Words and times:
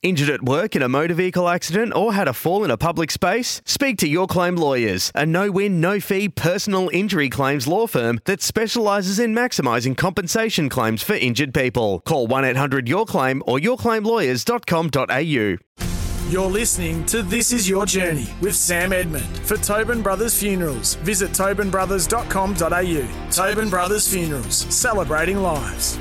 Injured 0.00 0.30
at 0.30 0.44
work 0.44 0.76
in 0.76 0.82
a 0.82 0.88
motor 0.88 1.14
vehicle 1.14 1.48
accident 1.48 1.92
or 1.92 2.14
had 2.14 2.28
a 2.28 2.32
fall 2.32 2.62
in 2.62 2.70
a 2.70 2.76
public 2.76 3.10
space? 3.10 3.60
Speak 3.64 3.98
to 3.98 4.06
Your 4.06 4.28
Claim 4.28 4.54
Lawyers, 4.54 5.10
a 5.12 5.26
no 5.26 5.50
win, 5.50 5.80
no 5.80 5.98
fee 5.98 6.28
personal 6.28 6.88
injury 6.92 7.28
claims 7.28 7.66
law 7.66 7.88
firm 7.88 8.20
that 8.24 8.40
specialises 8.40 9.18
in 9.18 9.34
maximising 9.34 9.96
compensation 9.96 10.68
claims 10.68 11.02
for 11.02 11.14
injured 11.14 11.52
people. 11.52 11.98
Call 12.06 12.28
1 12.28 12.44
800 12.44 12.88
Your 12.88 13.06
Claim 13.06 13.42
or 13.44 13.58
yourclaimlawyers.com.au. 13.58 16.30
You're 16.30 16.46
listening 16.46 17.04
to 17.06 17.22
This 17.22 17.52
Is 17.52 17.68
Your 17.68 17.84
Journey 17.84 18.28
with 18.40 18.54
Sam 18.54 18.92
Edmund. 18.92 19.38
For 19.38 19.56
Tobin 19.56 20.00
Brothers 20.00 20.38
Funerals, 20.38 20.94
visit 20.96 21.32
tobinbrothers.com.au. 21.32 23.30
Tobin 23.32 23.68
Brothers 23.68 24.12
Funerals, 24.12 24.58
celebrating 24.72 25.38
lives. 25.38 25.98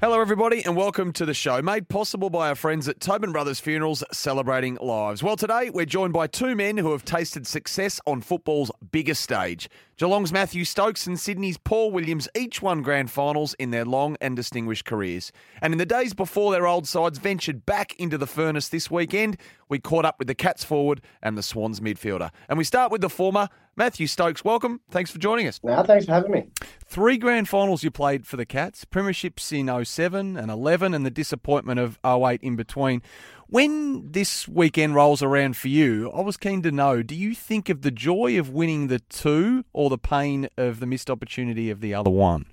Hello, 0.00 0.20
everybody, 0.20 0.64
and 0.64 0.76
welcome 0.76 1.12
to 1.14 1.26
the 1.26 1.34
show, 1.34 1.60
made 1.60 1.88
possible 1.88 2.30
by 2.30 2.50
our 2.50 2.54
friends 2.54 2.86
at 2.86 3.00
Tobin 3.00 3.32
Brothers 3.32 3.58
Funerals 3.58 4.04
Celebrating 4.12 4.76
Lives. 4.80 5.24
Well, 5.24 5.34
today 5.34 5.70
we're 5.70 5.86
joined 5.86 6.12
by 6.12 6.28
two 6.28 6.54
men 6.54 6.76
who 6.76 6.92
have 6.92 7.04
tasted 7.04 7.48
success 7.48 8.00
on 8.06 8.20
football's 8.20 8.70
biggest 8.92 9.22
stage. 9.22 9.68
Geelong's 9.96 10.32
Mathew 10.32 10.64
Stokes 10.64 11.08
and 11.08 11.18
Sydney's 11.18 11.58
Paul 11.58 11.90
Williams 11.90 12.28
each 12.36 12.62
won 12.62 12.80
grand 12.80 13.10
finals 13.10 13.54
in 13.54 13.72
their 13.72 13.84
long 13.84 14.16
and 14.20 14.36
distinguished 14.36 14.84
careers. 14.84 15.32
And 15.60 15.74
in 15.74 15.78
the 15.78 15.84
days 15.84 16.14
before 16.14 16.52
their 16.52 16.68
old 16.68 16.86
sides 16.86 17.18
ventured 17.18 17.66
back 17.66 17.96
into 17.98 18.16
the 18.16 18.28
furnace 18.28 18.68
this 18.68 18.88
weekend, 18.88 19.36
we 19.68 19.80
caught 19.80 20.04
up 20.04 20.20
with 20.20 20.28
the 20.28 20.34
Cats 20.36 20.62
forward 20.62 21.00
and 21.24 21.36
the 21.36 21.42
Swans 21.42 21.80
midfielder. 21.80 22.30
And 22.48 22.56
we 22.56 22.62
start 22.62 22.92
with 22.92 23.00
the 23.00 23.10
former, 23.10 23.48
Mathew 23.78 24.08
Stokes. 24.08 24.44
Welcome. 24.44 24.80
Thanks 24.90 25.12
for 25.12 25.20
joining 25.20 25.46
us. 25.46 25.60
Now, 25.62 25.84
thanks 25.84 26.04
for 26.04 26.10
having 26.10 26.32
me. 26.32 26.48
Three 26.84 27.16
grand 27.16 27.48
finals 27.48 27.84
you 27.84 27.92
played 27.92 28.26
for 28.26 28.36
the 28.36 28.44
Cats, 28.44 28.84
premierships 28.84 29.52
in 29.52 29.84
07 29.84 30.36
and 30.36 30.50
11, 30.50 30.94
and 30.94 31.06
the 31.06 31.12
disappointment 31.12 31.78
of 31.78 31.96
08 32.04 32.42
in 32.42 32.56
between. 32.56 33.02
When 33.46 34.10
this 34.10 34.48
weekend 34.48 34.96
rolls 34.96 35.22
around 35.22 35.56
for 35.56 35.68
you, 35.68 36.10
I 36.10 36.22
was 36.22 36.36
keen 36.36 36.60
to 36.62 36.72
know 36.72 37.04
do 37.04 37.14
you 37.14 37.36
think 37.36 37.68
of 37.68 37.82
the 37.82 37.92
joy 37.92 38.36
of 38.36 38.50
winning 38.50 38.88
the 38.88 38.98
two 38.98 39.64
or 39.72 39.88
the 39.90 39.96
pain 39.96 40.48
of 40.56 40.80
the 40.80 40.86
missed 40.86 41.08
opportunity 41.08 41.70
of 41.70 41.80
the 41.80 41.94
other 41.94 42.10
one? 42.10 42.46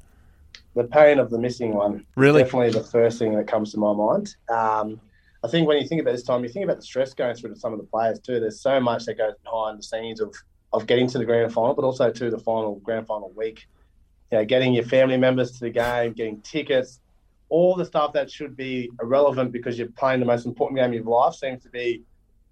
The 0.75 0.83
pain 0.83 1.17
of 1.17 1.31
the 1.31 1.39
missing 1.39 1.73
one. 1.73 2.05
Really? 2.15 2.43
Definitely 2.43 2.79
the 2.79 2.83
first 2.83 3.17
thing 3.17 3.33
that 3.33 3.47
comes 3.47 3.71
to 3.71 3.79
my 3.79 3.93
mind. 3.93 4.35
Um, 4.47 5.01
I 5.43 5.47
think 5.47 5.67
when 5.67 5.81
you 5.81 5.87
think 5.87 6.01
about 6.01 6.11
this 6.11 6.23
time, 6.23 6.43
you 6.43 6.49
think 6.49 6.65
about 6.65 6.77
the 6.77 6.83
stress 6.83 7.15
going 7.15 7.35
through 7.35 7.55
to 7.55 7.59
some 7.59 7.73
of 7.73 7.79
the 7.79 7.85
players 7.85 8.19
too. 8.19 8.39
There's 8.39 8.61
so 8.61 8.79
much 8.79 9.05
that 9.05 9.17
goes 9.17 9.33
behind 9.43 9.79
the 9.79 9.83
scenes 9.83 10.21
of, 10.21 10.35
of 10.75 10.87
getting 10.87 11.07
to 11.07 11.17
the 11.17 11.25
grand 11.25 11.53
final, 11.53 11.73
but 11.73 11.83
also 11.83 12.11
to 12.11 12.29
the 12.29 12.39
final 12.39 12.75
grand 12.75 13.07
final 13.07 13.31
week. 13.35 13.67
You 14.31 14.39
know, 14.39 14.45
getting 14.45 14.73
your 14.73 14.85
family 14.85 15.17
members 15.17 15.51
to 15.53 15.59
the 15.59 15.69
game, 15.69 16.13
getting 16.13 16.41
tickets, 16.41 16.99
all 17.49 17.75
the 17.75 17.85
stuff 17.85 18.13
that 18.13 18.31
should 18.31 18.57
be 18.57 18.89
irrelevant 19.01 19.51
because 19.51 19.77
you're 19.77 19.89
playing 19.89 20.19
the 20.19 20.25
most 20.25 20.45
important 20.45 20.79
game 20.79 20.89
of 20.89 20.93
your 20.93 21.03
life 21.03 21.35
seems 21.35 21.63
to 21.63 21.69
be 21.69 22.03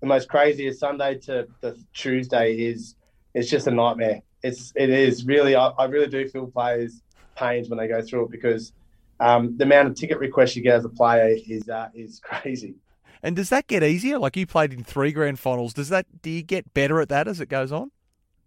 the 0.02 0.08
most 0.08 0.30
craziest 0.30 0.80
Sunday 0.80 1.18
to 1.18 1.48
the 1.62 1.78
Tuesday 1.94 2.54
is 2.54 2.96
it's 3.34 3.50
just 3.50 3.68
a 3.68 3.72
nightmare. 3.72 4.22
It's 4.44 4.74
it 4.76 4.90
is 4.90 5.26
really 5.26 5.56
I, 5.56 5.70
I 5.70 5.86
really 5.86 6.08
do 6.08 6.28
feel 6.28 6.48
players 6.48 7.02
pains 7.36 7.70
when 7.70 7.80
they 7.80 7.88
go 7.88 8.02
through 8.02 8.26
it 8.26 8.32
because 8.32 8.74
um, 9.20 9.56
the 9.58 9.64
amount 9.64 9.88
of 9.88 9.96
ticket 9.96 10.20
requests 10.20 10.56
you 10.56 10.62
get 10.62 10.76
as 10.76 10.86
a 10.86 10.90
player 10.90 11.38
is 11.48 11.70
uh, 11.70 11.90
is 11.94 12.20
crazy. 12.24 12.76
And 13.24 13.38
does 13.38 13.50
that 13.50 13.68
get 13.68 13.84
easier? 13.84 14.20
Like 14.20 14.36
you 14.36 14.46
played 14.46 14.74
in 14.74 14.84
three 14.84 15.14
grand 15.14 15.40
finals. 15.40 15.74
Does 15.74 15.90
that 15.90 16.22
do 16.22 16.30
you 16.30 16.44
get 16.44 16.74
better 16.74 17.00
at 17.00 17.10
that 17.10 17.28
as 17.28 17.40
it 17.40 17.48
goes 17.48 17.72
on? 17.72 17.92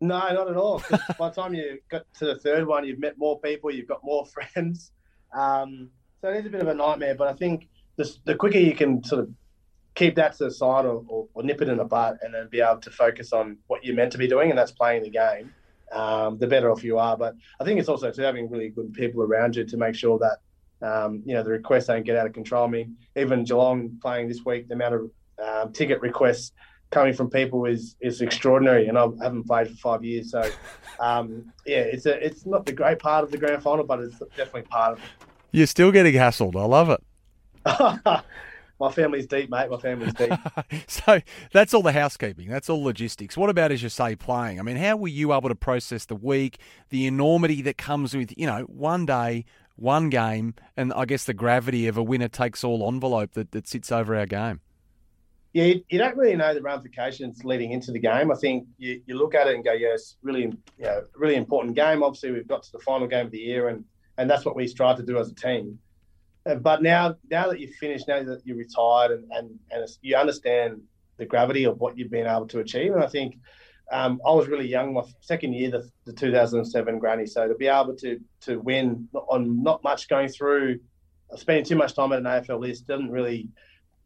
No, 0.00 0.18
not 0.32 0.50
at 0.50 0.56
all. 0.56 0.82
by 1.18 1.28
the 1.28 1.34
time 1.34 1.54
you 1.54 1.78
got 1.88 2.02
to 2.18 2.26
the 2.26 2.38
third 2.38 2.66
one, 2.66 2.86
you've 2.86 2.98
met 2.98 3.16
more 3.16 3.40
people, 3.40 3.70
you've 3.70 3.88
got 3.88 4.00
more 4.04 4.26
friends. 4.54 4.92
Um, 5.32 5.90
so 6.20 6.28
it 6.28 6.38
is 6.38 6.46
a 6.46 6.50
bit 6.50 6.60
of 6.60 6.68
a 6.68 6.74
nightmare, 6.74 7.14
but 7.14 7.28
I 7.28 7.32
think 7.32 7.68
the, 7.96 8.10
the 8.24 8.34
quicker 8.34 8.58
you 8.58 8.74
can 8.74 9.02
sort 9.04 9.22
of 9.22 9.30
keep 9.94 10.14
that 10.16 10.36
to 10.36 10.44
the 10.44 10.50
side 10.50 10.84
or, 10.84 11.02
or, 11.08 11.26
or, 11.34 11.42
nip 11.42 11.62
it 11.62 11.68
in 11.68 11.78
the 11.78 11.84
butt 11.84 12.18
and 12.22 12.34
then 12.34 12.48
be 12.50 12.60
able 12.60 12.80
to 12.80 12.90
focus 12.90 13.32
on 13.32 13.56
what 13.66 13.82
you're 13.84 13.96
meant 13.96 14.12
to 14.12 14.18
be 14.18 14.28
doing, 14.28 14.50
and 14.50 14.58
that's 14.58 14.72
playing 14.72 15.02
the 15.02 15.10
game, 15.10 15.52
um, 15.92 16.38
the 16.38 16.46
better 16.46 16.70
off 16.70 16.84
you 16.84 16.98
are. 16.98 17.16
But 17.16 17.34
I 17.58 17.64
think 17.64 17.80
it's 17.80 17.88
also 17.88 18.10
to 18.10 18.22
having 18.22 18.50
really 18.50 18.68
good 18.68 18.92
people 18.92 19.22
around 19.22 19.56
you 19.56 19.64
to 19.64 19.76
make 19.76 19.94
sure 19.94 20.18
that 20.18 20.38
um, 20.86 21.22
you 21.24 21.34
know 21.34 21.42
the 21.42 21.50
requests 21.50 21.86
don't 21.86 22.04
get 22.04 22.16
out 22.16 22.26
of 22.26 22.34
control. 22.34 22.66
I 22.66 22.70
mean, 22.70 22.96
even 23.16 23.44
Geelong 23.44 23.98
playing 24.02 24.28
this 24.28 24.44
week, 24.44 24.68
the 24.68 24.74
amount 24.74 24.94
of 24.94 25.10
um, 25.42 25.72
ticket 25.72 26.00
requests 26.00 26.52
coming 26.90 27.14
from 27.14 27.30
people 27.30 27.64
is 27.64 27.96
is 28.00 28.20
extraordinary, 28.20 28.88
and 28.88 28.98
I 28.98 29.08
haven't 29.22 29.44
played 29.44 29.68
for 29.68 29.76
five 29.76 30.04
years, 30.04 30.30
so 30.30 30.42
um, 31.00 31.52
yeah, 31.64 31.78
it's 31.78 32.06
a 32.06 32.24
it's 32.24 32.46
not 32.46 32.66
the 32.66 32.72
great 32.72 32.98
part 32.98 33.24
of 33.24 33.30
the 33.30 33.38
grand 33.38 33.62
final, 33.62 33.84
but 33.84 34.00
it's 34.00 34.18
definitely 34.36 34.62
part 34.62 34.92
of. 34.92 35.00
You're 35.52 35.66
still 35.66 35.92
getting 35.92 36.14
hassled. 36.14 36.60
I 36.60 36.64
love 36.64 36.90
it. 36.90 37.02
My 38.78 38.92
family's 38.92 39.26
deep, 39.26 39.48
mate. 39.48 39.70
My 39.70 39.78
family's 39.78 40.12
deep. 40.12 40.32
so 40.86 41.20
that's 41.52 41.72
all 41.72 41.80
the 41.80 41.92
housekeeping. 41.92 42.48
That's 42.48 42.68
all 42.68 42.82
logistics. 42.84 43.34
What 43.34 43.48
about, 43.48 43.72
as 43.72 43.82
you 43.82 43.88
say, 43.88 44.16
playing? 44.16 44.60
I 44.60 44.62
mean, 44.62 44.76
how 44.76 44.96
were 44.96 45.08
you 45.08 45.32
able 45.32 45.48
to 45.48 45.54
process 45.54 46.04
the 46.04 46.14
week, 46.14 46.58
the 46.90 47.06
enormity 47.06 47.62
that 47.62 47.78
comes 47.78 48.14
with, 48.14 48.34
you 48.36 48.46
know, 48.46 48.64
one 48.64 49.06
day, 49.06 49.46
one 49.76 50.10
game, 50.10 50.54
and 50.76 50.92
I 50.92 51.06
guess 51.06 51.24
the 51.24 51.32
gravity 51.32 51.86
of 51.86 51.96
a 51.96 52.02
winner 52.02 52.28
takes 52.28 52.62
all 52.62 52.86
envelope 52.86 53.32
that, 53.32 53.52
that 53.52 53.66
sits 53.66 53.90
over 53.90 54.14
our 54.14 54.26
game? 54.26 54.60
Yeah, 55.56 55.72
you, 55.88 55.98
don't 55.98 56.18
really 56.18 56.36
know 56.36 56.52
the 56.52 56.60
ramifications 56.60 57.42
leading 57.42 57.72
into 57.72 57.90
the 57.90 57.98
game. 57.98 58.30
I 58.30 58.34
think 58.34 58.66
you, 58.76 59.00
you 59.06 59.16
look 59.16 59.34
at 59.34 59.46
it 59.46 59.54
and 59.54 59.64
go, 59.64 59.72
yes, 59.72 60.16
really, 60.20 60.42
you 60.42 60.52
know, 60.80 61.04
really 61.14 61.36
important 61.36 61.74
game. 61.74 62.02
Obviously, 62.02 62.30
we've 62.30 62.46
got 62.46 62.62
to 62.64 62.72
the 62.72 62.78
final 62.80 63.06
game 63.06 63.24
of 63.24 63.32
the 63.32 63.38
year, 63.38 63.68
and 63.68 63.82
and 64.18 64.28
that's 64.28 64.44
what 64.44 64.54
we 64.54 64.66
strive 64.66 64.98
to 64.98 65.02
do 65.02 65.18
as 65.18 65.30
a 65.30 65.34
team. 65.34 65.78
Uh, 66.44 66.56
but 66.56 66.82
now, 66.82 67.16
now 67.30 67.48
that 67.48 67.58
you've 67.58 67.74
finished, 67.76 68.06
now 68.06 68.22
that 68.22 68.42
you're 68.44 68.58
retired, 68.58 69.12
and, 69.12 69.24
and, 69.32 69.58
and 69.70 69.88
you 70.02 70.14
understand 70.14 70.82
the 71.16 71.24
gravity 71.24 71.64
of 71.64 71.78
what 71.78 71.96
you've 71.96 72.10
been 72.10 72.26
able 72.26 72.46
to 72.48 72.58
achieve, 72.58 72.92
and 72.92 73.02
I 73.02 73.06
think 73.06 73.38
um, 73.90 74.20
I 74.26 74.32
was 74.32 74.48
really 74.48 74.68
young, 74.68 74.92
my 74.92 75.04
second 75.22 75.54
year, 75.54 75.70
the, 75.70 75.88
the 76.04 76.12
2007 76.12 76.98
Granny. 76.98 77.24
So 77.24 77.48
to 77.48 77.54
be 77.54 77.68
able 77.68 77.96
to 77.96 78.20
to 78.42 78.60
win 78.60 79.08
on 79.30 79.62
not 79.62 79.82
much 79.82 80.06
going 80.10 80.28
through, 80.28 80.80
spending 81.34 81.64
too 81.64 81.76
much 81.76 81.94
time 81.94 82.12
at 82.12 82.18
an 82.18 82.26
AFL 82.26 82.60
list 82.60 82.86
doesn't 82.86 83.10
really. 83.10 83.48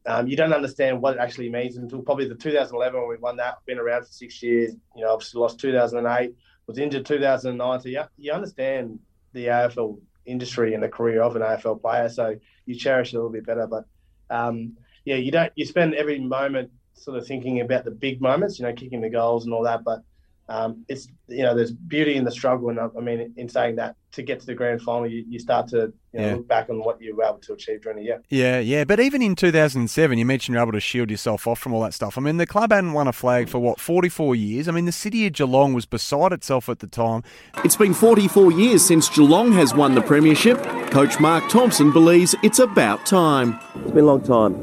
Um, 0.07 0.27
you 0.27 0.37
don't 0.37 0.53
understand 0.53 1.01
what 1.01 1.15
it 1.15 1.21
actually 1.21 1.51
means 1.51 1.77
until 1.77 2.01
probably 2.01 2.27
the 2.29 2.35
2011 2.35 2.99
when 2.99 3.09
we 3.09 3.17
won 3.17 3.37
that. 3.37 3.57
Been 3.67 3.79
around 3.79 4.07
for 4.07 4.13
six 4.13 4.43
years. 4.43 4.75
You 4.97 5.05
know, 5.05 5.13
obviously 5.13 5.41
lost 5.41 5.61
2008. 5.61 6.35
Was 6.67 6.79
injured 6.79 7.05
2009. 7.05 7.81
So 7.81 7.89
you, 7.89 8.03
you 8.17 8.33
understand 8.33 8.99
the 9.33 9.47
AFL 9.47 10.01
industry 10.25 10.75
and 10.75 10.83
the 10.83 10.89
career 10.89 11.23
of 11.23 11.37
an 11.37 11.43
AFL 11.43 11.81
player. 11.81 12.09
So 12.09 12.37
you 12.65 12.75
cherish 12.75 13.13
it 13.13 13.17
a 13.17 13.19
little 13.19 13.33
bit 13.33 13.47
better. 13.47 13.67
But 13.67 13.85
um, 14.31 14.77
yeah, 15.05 15.17
you 15.17 15.31
don't. 15.31 15.53
You 15.57 15.67
spend 15.67 15.95
every 15.95 16.19
moment 16.19 16.71
sort 16.95 17.19
of 17.19 17.27
thinking 17.27 17.61
about 17.61 17.85
the 17.85 17.91
big 17.91 18.21
moments, 18.21 18.59
you 18.59 18.67
know, 18.67 18.73
kicking 18.73 19.01
the 19.01 19.11
goals 19.11 19.45
and 19.45 19.55
all 19.55 19.65
that. 19.65 19.85
But 19.85 20.03
um, 20.51 20.85
it's 20.89 21.07
you 21.29 21.45
know, 21.45 21.55
there's 21.55 21.71
beauty 21.71 22.17
in 22.17 22.25
the 22.25 22.33
struggle, 22.33 22.71
and 22.71 22.81
I 22.81 23.01
mean, 23.01 23.33
in 23.37 23.49
saying 23.49 23.77
that, 23.77 23.95
to 24.13 24.23
get 24.23 24.41
to 24.41 24.47
the 24.47 24.55
grand 24.55 24.83
final, 24.83 25.07
you, 25.07 25.25
you 25.29 25.39
start 25.39 25.69
to 25.69 25.93
you 26.13 26.21
know, 26.21 26.27
yeah. 26.27 26.35
look 26.35 26.49
back 26.49 26.69
on 26.69 26.81
what 26.81 27.01
you 27.01 27.15
were 27.15 27.23
able 27.23 27.39
to 27.39 27.53
achieve 27.53 27.83
during 27.83 27.99
the 27.99 28.05
year. 28.05 28.21
Yeah, 28.31 28.59
yeah. 28.59 28.83
But 28.83 28.99
even 28.99 29.23
in 29.23 29.37
2007, 29.37 30.19
you 30.19 30.27
mentioned 30.27 30.55
you're 30.55 30.63
able 30.63 30.73
to 30.73 30.81
shield 30.81 31.09
yourself 31.09 31.47
off 31.47 31.61
from 31.61 31.73
all 31.73 31.83
that 31.83 31.95
stuff. 31.95 32.19
I 32.19 32.21
mean, 32.21 32.39
the 32.39 32.47
club 32.47 32.73
hadn't 32.73 32.95
won 32.95 33.07
a 33.07 33.13
flag 33.13 33.49
for 33.49 33.61
what 33.61 33.79
44 33.79 34.35
years. 34.35 34.67
I 34.67 34.73
mean, 34.73 34.87
the 34.87 34.93
city 34.93 35.25
of 35.29 35.35
Geelong 35.35 35.73
was 35.73 35.87
beside 35.87 36.33
itself 36.33 36.69
at 36.69 36.81
the 36.81 36.89
time. 36.89 37.23
It's 37.65 37.77
been 37.77 37.95
44 37.95 38.51
years 38.51 38.85
since 38.85 39.09
Geelong 39.09 39.53
has 39.53 39.73
won 39.73 39.95
the 39.95 40.03
premiership. 40.03 40.61
Coach 40.91 41.21
Mark 41.21 41.49
Thompson 41.49 41.93
believes 41.93 42.35
it's 42.43 42.59
about 42.59 43.07
time. 43.07 43.57
It's 43.77 43.93
been 43.93 44.03
a 44.03 44.09
long 44.09 44.23
time 44.23 44.55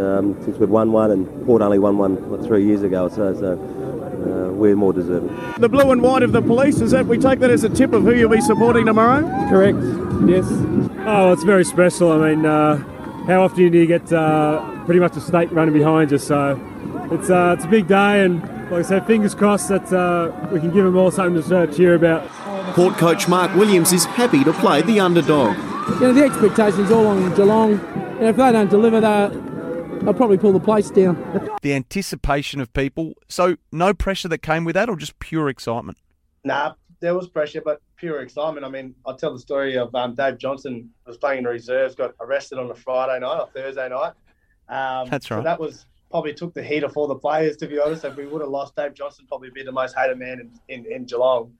um, 0.00 0.42
since 0.42 0.56
we've 0.56 0.70
won 0.70 0.90
one, 0.92 1.10
and 1.10 1.44
Port 1.44 1.60
only 1.60 1.78
won 1.78 1.98
one 1.98 2.30
what, 2.30 2.42
three 2.42 2.64
years 2.64 2.82
ago. 2.82 3.10
So. 3.10 3.34
so 3.38 3.83
uh, 4.24 4.50
we're 4.52 4.76
more 4.76 4.92
deserving. 4.92 5.34
The 5.58 5.68
blue 5.68 5.90
and 5.90 6.02
white 6.02 6.22
of 6.22 6.32
the 6.32 6.42
police, 6.42 6.80
is 6.80 6.90
that 6.92 7.06
we 7.06 7.18
take 7.18 7.38
that 7.40 7.50
as 7.50 7.64
a 7.64 7.68
tip 7.68 7.92
of 7.92 8.02
who 8.02 8.14
you'll 8.14 8.30
be 8.30 8.40
supporting 8.40 8.86
tomorrow? 8.86 9.22
Correct, 9.48 9.78
yes. 10.26 10.46
Oh, 11.06 11.32
it's 11.32 11.44
very 11.44 11.64
special. 11.64 12.12
I 12.12 12.34
mean, 12.34 12.46
uh, 12.46 12.76
how 13.26 13.42
often 13.42 13.70
do 13.70 13.78
you 13.78 13.86
get 13.86 14.12
uh, 14.12 14.84
pretty 14.84 15.00
much 15.00 15.16
a 15.16 15.20
state 15.20 15.52
running 15.52 15.74
behind 15.74 16.10
you? 16.10 16.18
So 16.18 16.58
it's, 17.10 17.30
uh, 17.30 17.54
it's 17.56 17.64
a 17.64 17.68
big 17.68 17.86
day, 17.88 18.24
and 18.24 18.40
like 18.70 18.80
I 18.80 18.82
said, 18.82 19.06
fingers 19.06 19.34
crossed 19.34 19.68
that 19.68 19.92
uh, 19.92 20.32
we 20.50 20.60
can 20.60 20.70
give 20.70 20.84
them 20.84 20.96
all 20.96 21.10
something 21.10 21.42
to 21.42 21.66
cheer 21.74 21.94
about. 21.94 22.26
Port 22.74 22.94
coach 22.94 23.28
Mark 23.28 23.54
Williams 23.54 23.92
is 23.92 24.04
happy 24.04 24.42
to 24.44 24.52
play 24.54 24.82
the 24.82 25.00
underdog. 25.00 25.56
you 25.56 26.00
know, 26.00 26.12
the 26.12 26.24
expectations 26.24 26.90
all 26.90 27.06
on 27.06 27.34
Geelong. 27.34 27.72
You 27.72 27.76
know, 28.20 28.28
if 28.30 28.36
they 28.36 28.52
don't 28.52 28.70
deliver, 28.70 29.00
that, 29.00 29.32
they'll 30.04 30.14
probably 30.14 30.38
pull 30.38 30.52
the 30.52 30.60
place 30.60 30.90
down. 30.90 31.16
The 31.62 31.74
anticipation 31.74 32.60
of 32.60 32.72
people. 32.72 33.14
So 33.28 33.56
no 33.72 33.94
pressure 33.94 34.28
that 34.28 34.38
came 34.38 34.64
with 34.64 34.74
that, 34.74 34.88
or 34.88 34.96
just 34.96 35.18
pure 35.18 35.48
excitement. 35.48 35.98
Nah, 36.44 36.74
there 37.00 37.14
was 37.14 37.28
pressure, 37.28 37.62
but 37.64 37.80
pure 37.96 38.20
excitement. 38.20 38.66
I 38.66 38.68
mean, 38.68 38.94
I'll 39.06 39.16
tell 39.16 39.32
the 39.32 39.38
story 39.38 39.76
of 39.76 39.94
um, 39.94 40.14
Dave 40.14 40.38
Johnson 40.38 40.90
was 41.06 41.16
playing 41.16 41.38
in 41.38 41.44
the 41.44 41.50
reserves, 41.50 41.94
got 41.94 42.14
arrested 42.20 42.58
on 42.58 42.70
a 42.70 42.74
Friday 42.74 43.20
night 43.20 43.38
or 43.38 43.48
Thursday 43.54 43.88
night. 43.88 44.12
Um, 44.68 45.08
That's 45.08 45.30
right. 45.30 45.38
So 45.38 45.42
that 45.42 45.58
was 45.58 45.86
probably 46.10 46.34
took 46.34 46.54
the 46.54 46.62
heat 46.62 46.84
off 46.84 46.96
all 46.96 47.08
the 47.08 47.14
players, 47.14 47.56
to 47.58 47.66
be 47.66 47.78
honest. 47.78 48.04
If 48.04 48.16
we 48.16 48.26
would 48.26 48.40
have 48.40 48.50
lost 48.50 48.76
Dave 48.76 48.94
Johnson, 48.94 49.26
probably 49.26 49.50
be 49.50 49.62
the 49.62 49.72
most 49.72 49.96
hated 49.96 50.18
man 50.18 50.40
in, 50.68 50.84
in, 50.86 50.92
in 50.92 51.04
Geelong. 51.04 51.52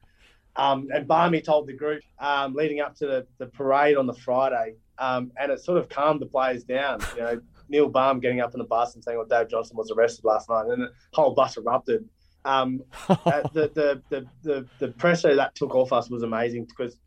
Um, 0.56 0.88
and 0.94 1.08
Barmy 1.08 1.40
told 1.40 1.66
the 1.66 1.72
group 1.72 2.02
um, 2.20 2.54
leading 2.54 2.80
up 2.80 2.94
to 2.96 3.06
the, 3.06 3.26
the 3.38 3.46
parade 3.46 3.96
on 3.96 4.06
the 4.06 4.14
Friday, 4.14 4.76
um, 4.98 5.32
and 5.40 5.50
it 5.50 5.60
sort 5.60 5.78
of 5.78 5.88
calmed 5.88 6.20
the 6.20 6.26
players 6.26 6.62
down. 6.62 7.00
You 7.16 7.22
know, 7.22 7.40
Neil 7.68 7.88
Balme 7.88 8.20
getting 8.20 8.40
up 8.40 8.54
in 8.54 8.58
the 8.58 8.64
bus 8.64 8.94
and 8.94 9.02
saying, 9.02 9.18
"Well, 9.18 9.26
Dave 9.26 9.48
Johnson 9.48 9.76
was 9.76 9.90
arrested 9.90 10.24
last 10.24 10.48
night," 10.48 10.66
and 10.66 10.82
the 10.82 10.90
whole 11.12 11.34
bus 11.34 11.56
erupted. 11.56 12.08
Um, 12.44 12.82
uh, 13.08 13.42
the, 13.52 13.70
the, 13.74 14.02
the, 14.10 14.26
the, 14.42 14.66
the 14.78 14.88
pressure 14.88 15.34
that 15.34 15.54
took 15.54 15.74
off 15.74 15.92
us 15.92 16.10
was 16.10 16.22
amazing 16.22 16.66
because 16.66 16.98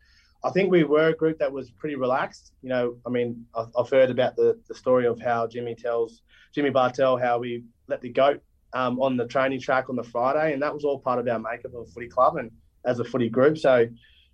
I 0.44 0.50
think 0.50 0.72
we 0.72 0.84
were 0.84 1.10
a 1.10 1.16
group 1.16 1.40
that 1.40 1.52
was 1.52 1.72
pretty 1.72 1.96
relaxed. 1.96 2.54
You 2.62 2.70
know, 2.70 2.98
I 3.06 3.10
mean, 3.10 3.46
I've, 3.56 3.68
I've 3.78 3.90
heard 3.90 4.10
about 4.10 4.36
the, 4.36 4.60
the 4.68 4.76
story 4.76 5.06
of 5.06 5.20
how 5.22 5.48
Jimmy 5.48 5.76
tells 5.76 6.22
Jimmy 6.54 6.70
Bartel 6.70 7.18
how 7.18 7.40
we 7.40 7.64
let 7.88 8.02
the 8.02 8.10
goat 8.10 8.42
um, 8.74 9.00
on 9.00 9.18
the 9.18 9.28
training 9.28 9.62
track 9.62 9.90
on 9.90 9.96
the 9.96 10.04
Friday, 10.04 10.54
and 10.54 10.62
that 10.62 10.74
was 10.74 10.84
all 10.84 11.00
part 11.00 11.20
of 11.20 11.28
our 11.28 11.40
makeup 11.40 11.74
of 11.74 11.88
a 11.88 11.92
footy 11.92 12.08
club 12.08 12.38
and 12.38 12.52
as 12.86 13.00
a 13.00 13.04
footy 13.04 13.30
group. 13.30 13.58
So, 13.58 13.88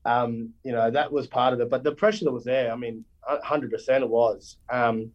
um, 0.06 0.50
you 0.64 0.72
know, 0.72 0.92
that 0.92 1.12
was 1.12 1.28
part 1.28 1.54
of 1.54 1.62
it. 1.62 1.70
But 1.70 1.84
the 1.84 1.94
pressure 1.94 2.26
that 2.26 2.32
was 2.32 2.44
there, 2.44 2.72
I 2.72 2.76
mean, 2.76 3.06
100% 3.30 4.02
it 4.02 4.10
was. 4.10 4.58
Um, 4.70 5.12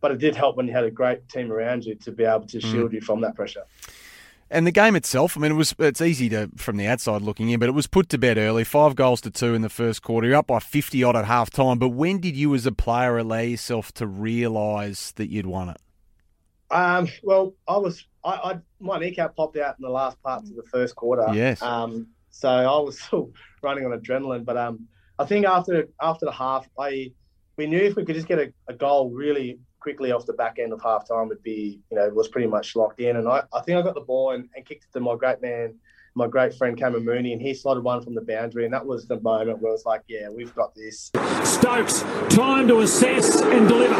but 0.00 0.10
it 0.10 0.18
did 0.18 0.36
help 0.36 0.56
when 0.56 0.66
you 0.66 0.72
had 0.72 0.84
a 0.84 0.90
great 0.90 1.28
team 1.28 1.52
around 1.52 1.84
you 1.84 1.94
to 1.96 2.12
be 2.12 2.24
able 2.24 2.46
to 2.46 2.60
shield 2.60 2.92
you 2.92 3.00
from 3.00 3.20
that 3.22 3.34
pressure. 3.34 3.64
And 4.50 4.66
the 4.66 4.72
game 4.72 4.96
itself, 4.96 5.36
I 5.36 5.40
mean, 5.40 5.52
it 5.52 5.56
was 5.56 5.74
it's 5.78 6.00
easy 6.00 6.30
to 6.30 6.50
from 6.56 6.78
the 6.78 6.86
outside 6.86 7.20
looking 7.20 7.50
in, 7.50 7.60
but 7.60 7.68
it 7.68 7.72
was 7.72 7.86
put 7.86 8.08
to 8.10 8.18
bed 8.18 8.38
early. 8.38 8.64
Five 8.64 8.96
goals 8.96 9.20
to 9.22 9.30
two 9.30 9.52
in 9.54 9.60
the 9.60 9.68
first 9.68 10.02
quarter. 10.02 10.26
You're 10.26 10.36
up 10.36 10.46
by 10.46 10.58
fifty 10.58 11.04
odd 11.04 11.16
at 11.16 11.26
half 11.26 11.50
time. 11.50 11.78
But 11.78 11.90
when 11.90 12.18
did 12.18 12.34
you, 12.34 12.54
as 12.54 12.64
a 12.64 12.72
player, 12.72 13.18
allow 13.18 13.40
yourself 13.40 13.92
to 13.94 14.06
realise 14.06 15.12
that 15.12 15.30
you'd 15.30 15.44
won 15.44 15.68
it? 15.68 15.76
Um, 16.70 17.08
well, 17.22 17.54
I 17.66 17.76
was 17.76 18.06
I, 18.24 18.30
I 18.30 18.58
my 18.80 18.98
kneecap 18.98 19.36
popped 19.36 19.58
out 19.58 19.76
in 19.78 19.82
the 19.82 19.90
last 19.90 20.20
parts 20.22 20.48
of 20.48 20.56
the 20.56 20.62
first 20.62 20.96
quarter. 20.96 21.26
Yes. 21.34 21.60
Um, 21.60 22.08
so 22.30 22.48
I 22.48 22.78
was 22.80 22.98
still 23.02 23.30
running 23.62 23.84
on 23.84 23.98
adrenaline, 23.98 24.46
but 24.46 24.56
um, 24.56 24.88
I 25.18 25.26
think 25.26 25.44
after 25.44 25.88
after 26.00 26.24
the 26.24 26.32
half, 26.32 26.66
I 26.78 27.12
we 27.58 27.66
knew 27.66 27.80
if 27.80 27.96
we 27.96 28.04
could 28.06 28.14
just 28.14 28.28
get 28.28 28.38
a, 28.38 28.52
a 28.68 28.72
goal 28.72 29.10
really 29.10 29.58
quickly 29.88 30.12
off 30.12 30.26
the 30.26 30.34
back 30.34 30.58
end 30.58 30.70
of 30.70 30.82
half 30.82 31.08
time 31.08 31.28
would 31.28 31.42
be, 31.42 31.80
you 31.90 31.96
know, 31.96 32.06
was 32.10 32.28
pretty 32.28 32.46
much 32.46 32.76
locked 32.76 33.00
in. 33.00 33.16
And 33.16 33.26
I, 33.26 33.42
I 33.54 33.62
think 33.62 33.78
I 33.78 33.80
got 33.80 33.94
the 33.94 34.02
ball 34.02 34.32
and, 34.32 34.46
and 34.54 34.66
kicked 34.66 34.84
it 34.84 34.92
to 34.92 35.00
my 35.00 35.16
great 35.16 35.40
man, 35.40 35.76
my 36.14 36.26
great 36.26 36.52
friend 36.54 36.76
Cameron 36.76 37.06
Mooney, 37.06 37.32
and 37.32 37.40
he 37.40 37.54
slotted 37.54 37.82
one 37.82 38.02
from 38.02 38.14
the 38.14 38.20
boundary. 38.20 38.66
And 38.66 38.74
that 38.74 38.84
was 38.84 39.06
the 39.06 39.18
moment 39.20 39.62
where 39.62 39.70
it 39.70 39.76
was 39.76 39.86
like, 39.86 40.02
yeah, 40.06 40.28
we've 40.28 40.54
got 40.54 40.74
this. 40.74 41.10
Stokes, 41.42 42.02
time 42.28 42.68
to 42.68 42.80
assess 42.80 43.40
and 43.40 43.66
deliver. 43.66 43.94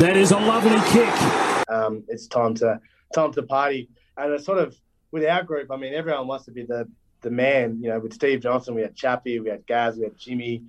That 0.00 0.16
is 0.16 0.30
a 0.30 0.38
lovely 0.38 0.80
kick. 0.90 1.68
Um, 1.68 2.04
it's 2.08 2.26
time 2.26 2.54
to 2.54 2.80
time 3.14 3.32
to 3.34 3.42
party. 3.42 3.90
And 4.16 4.32
it's 4.32 4.46
sort 4.46 4.60
of 4.60 4.74
with 5.10 5.26
our 5.26 5.42
group, 5.42 5.70
I 5.70 5.76
mean, 5.76 5.92
everyone 5.92 6.26
wants 6.26 6.46
to 6.46 6.52
be 6.52 6.62
the 6.62 6.88
the 7.20 7.30
man. 7.30 7.80
You 7.82 7.90
know, 7.90 7.98
with 7.98 8.14
Steve 8.14 8.40
Johnson, 8.40 8.74
we 8.74 8.80
had 8.80 8.96
Chappie, 8.96 9.40
we 9.40 9.50
had 9.50 9.66
Gaz, 9.66 9.98
we 9.98 10.04
had 10.04 10.16
Jimmy. 10.16 10.62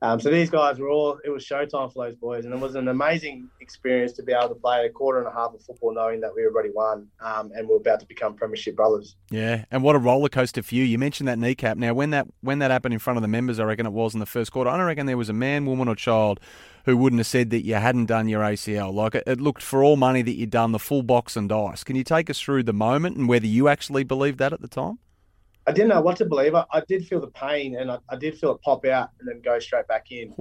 Um, 0.00 0.20
so 0.20 0.30
these 0.30 0.48
guys 0.48 0.78
were 0.78 0.88
all, 0.88 1.18
it 1.24 1.30
was 1.30 1.44
showtime 1.44 1.92
for 1.92 2.06
those 2.06 2.16
boys. 2.16 2.44
And 2.44 2.54
it 2.54 2.60
was 2.60 2.76
an 2.76 2.88
amazing 2.88 3.48
experience 3.60 4.12
to 4.12 4.22
be 4.22 4.32
able 4.32 4.48
to 4.50 4.54
play 4.54 4.86
a 4.86 4.90
quarter 4.90 5.18
and 5.18 5.26
a 5.26 5.32
half 5.32 5.54
of 5.54 5.62
football 5.62 5.92
knowing 5.92 6.20
that 6.20 6.34
we 6.34 6.44
already 6.46 6.70
won 6.72 7.08
um, 7.20 7.50
and 7.54 7.68
we 7.68 7.74
are 7.74 7.78
about 7.78 8.00
to 8.00 8.06
become 8.06 8.34
Premiership 8.34 8.76
brothers. 8.76 9.16
Yeah, 9.30 9.64
and 9.70 9.82
what 9.82 9.96
a 9.96 9.98
roller 9.98 10.28
coaster 10.28 10.62
for 10.62 10.74
you. 10.74 10.84
You 10.84 10.98
mentioned 10.98 11.28
that 11.28 11.38
kneecap. 11.38 11.76
Now, 11.76 11.94
when 11.94 12.10
that 12.10 12.28
when 12.40 12.60
that 12.60 12.70
happened 12.70 12.94
in 12.94 13.00
front 13.00 13.16
of 13.16 13.22
the 13.22 13.28
members, 13.28 13.58
I 13.58 13.64
reckon 13.64 13.86
it 13.86 13.92
was 13.92 14.14
in 14.14 14.20
the 14.20 14.26
first 14.26 14.52
quarter, 14.52 14.70
I 14.70 14.76
don't 14.76 14.86
reckon 14.86 15.06
there 15.06 15.16
was 15.16 15.28
a 15.28 15.34
man, 15.34 15.66
woman, 15.66 15.88
or 15.88 15.96
child 15.96 16.40
who 16.84 16.96
wouldn't 16.96 17.20
have 17.20 17.26
said 17.26 17.50
that 17.50 17.64
you 17.64 17.74
hadn't 17.74 18.06
done 18.06 18.28
your 18.28 18.40
ACL. 18.40 18.94
Like, 18.94 19.14
it, 19.14 19.24
it 19.26 19.40
looked 19.40 19.62
for 19.62 19.84
all 19.84 19.96
money 19.96 20.22
that 20.22 20.36
you'd 20.36 20.50
done 20.50 20.72
the 20.72 20.78
full 20.78 21.02
box 21.02 21.36
and 21.36 21.48
dice. 21.48 21.84
Can 21.84 21.96
you 21.96 22.04
take 22.04 22.30
us 22.30 22.40
through 22.40 22.62
the 22.62 22.72
moment 22.72 23.16
and 23.18 23.28
whether 23.28 23.46
you 23.46 23.68
actually 23.68 24.04
believed 24.04 24.38
that 24.38 24.54
at 24.54 24.62
the 24.62 24.68
time? 24.68 24.98
I 25.68 25.70
didn't 25.70 25.90
know 25.90 26.00
what 26.00 26.16
to 26.16 26.24
believe. 26.24 26.54
I, 26.54 26.64
I 26.72 26.80
did 26.88 27.06
feel 27.06 27.20
the 27.20 27.26
pain 27.26 27.76
and 27.76 27.90
I, 27.90 27.98
I, 28.08 28.16
did 28.16 28.38
feel 28.38 28.52
it 28.52 28.62
pop 28.62 28.86
out 28.86 29.10
and 29.20 29.28
then 29.28 29.42
go 29.42 29.58
straight 29.58 29.86
back 29.86 30.10
in. 30.10 30.34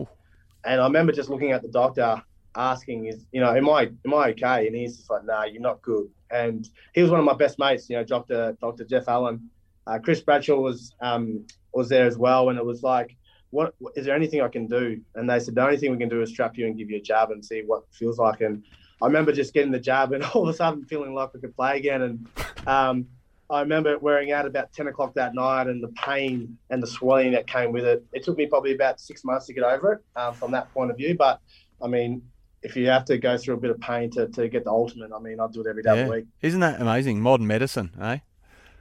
And 0.63 0.79
I 0.79 0.85
remember 0.85 1.11
just 1.11 1.29
looking 1.29 1.51
at 1.51 1.61
the 1.61 1.67
doctor, 1.67 2.23
asking, 2.55 3.07
"Is 3.07 3.25
you 3.33 3.41
know, 3.41 3.53
am 3.53 3.69
I 3.69 3.91
am 4.05 4.13
I 4.13 4.29
okay?" 4.29 4.67
And 4.67 4.75
he's 4.75 4.95
just 4.95 5.09
like, 5.09 5.25
"Nah, 5.25 5.43
you're 5.43 5.61
not 5.61 5.81
good." 5.81 6.07
And 6.31 6.67
he 6.93 7.01
was 7.01 7.11
one 7.11 7.19
of 7.19 7.25
my 7.25 7.33
best 7.33 7.59
mates. 7.59 7.89
You 7.89 7.97
know, 7.97 8.05
Doctor 8.05 8.57
Doctor 8.61 8.85
Jeff 8.85 9.09
Allen, 9.09 9.49
uh, 9.85 9.99
Chris 9.99 10.21
Bradshaw 10.21 10.59
was 10.59 10.95
um, 11.01 11.45
was 11.73 11.89
there 11.89 12.05
as 12.05 12.17
well, 12.17 12.49
and 12.49 12.57
it 12.57 12.65
was 12.65 12.81
like, 12.81 13.15
"What 13.49 13.75
is 13.97 14.05
there 14.05 14.15
anything 14.15 14.41
I 14.41 14.47
can 14.47 14.65
do?" 14.65 15.01
And 15.15 15.29
they 15.29 15.39
said, 15.39 15.55
"The 15.55 15.63
only 15.63 15.77
thing 15.77 15.91
we 15.91 15.97
can 15.97 16.09
do 16.09 16.21
is 16.21 16.29
strap 16.29 16.57
you 16.57 16.67
and 16.67 16.77
give 16.77 16.89
you 16.89 16.97
a 16.97 17.01
jab 17.01 17.31
and 17.31 17.43
see 17.43 17.63
what 17.65 17.83
it 17.83 17.95
feels 17.95 18.17
like." 18.17 18.39
And 18.39 18.63
I 19.01 19.05
remember 19.05 19.33
just 19.33 19.53
getting 19.53 19.71
the 19.71 19.79
jab 19.79 20.13
and 20.13 20.23
all 20.33 20.47
of 20.47 20.49
a 20.49 20.57
sudden 20.57 20.85
feeling 20.85 21.13
like 21.13 21.31
I 21.35 21.39
could 21.39 21.55
play 21.55 21.77
again. 21.77 22.01
And 22.01 22.27
um, 22.65 23.07
I 23.49 23.61
remember 23.61 23.93
it 23.93 24.01
wearing 24.01 24.31
out 24.31 24.45
about 24.45 24.73
10 24.73 24.87
o'clock 24.87 25.13
that 25.13 25.33
night 25.33 25.67
and 25.67 25.81
the 25.81 25.87
pain 25.89 26.57
and 26.69 26.83
the 26.83 26.87
swelling 26.87 27.31
that 27.31 27.47
came 27.47 27.71
with 27.71 27.85
it. 27.85 28.05
It 28.11 28.23
took 28.23 28.37
me 28.37 28.45
probably 28.45 28.73
about 28.73 28.99
six 28.99 29.23
months 29.23 29.45
to 29.45 29.53
get 29.53 29.63
over 29.63 29.93
it 29.93 29.99
um, 30.17 30.33
from 30.33 30.51
that 30.51 30.73
point 30.73 30.91
of 30.91 30.97
view. 30.97 31.15
But 31.17 31.39
I 31.81 31.87
mean, 31.87 32.21
if 32.61 32.75
you 32.75 32.87
have 32.87 33.05
to 33.05 33.17
go 33.17 33.37
through 33.37 33.55
a 33.55 33.59
bit 33.59 33.71
of 33.71 33.79
pain 33.79 34.09
to, 34.11 34.27
to 34.27 34.49
get 34.49 34.65
the 34.65 34.71
ultimate, 34.71 35.11
I 35.15 35.19
mean, 35.19 35.39
I'll 35.39 35.47
do 35.47 35.61
it 35.61 35.67
every 35.67 35.83
day 35.83 35.95
yeah. 35.95 36.01
of 36.01 36.07
the 36.07 36.13
week. 36.13 36.25
Isn't 36.41 36.59
that 36.59 36.81
amazing? 36.81 37.21
Modern 37.21 37.47
medicine, 37.47 37.91
eh? 38.01 38.17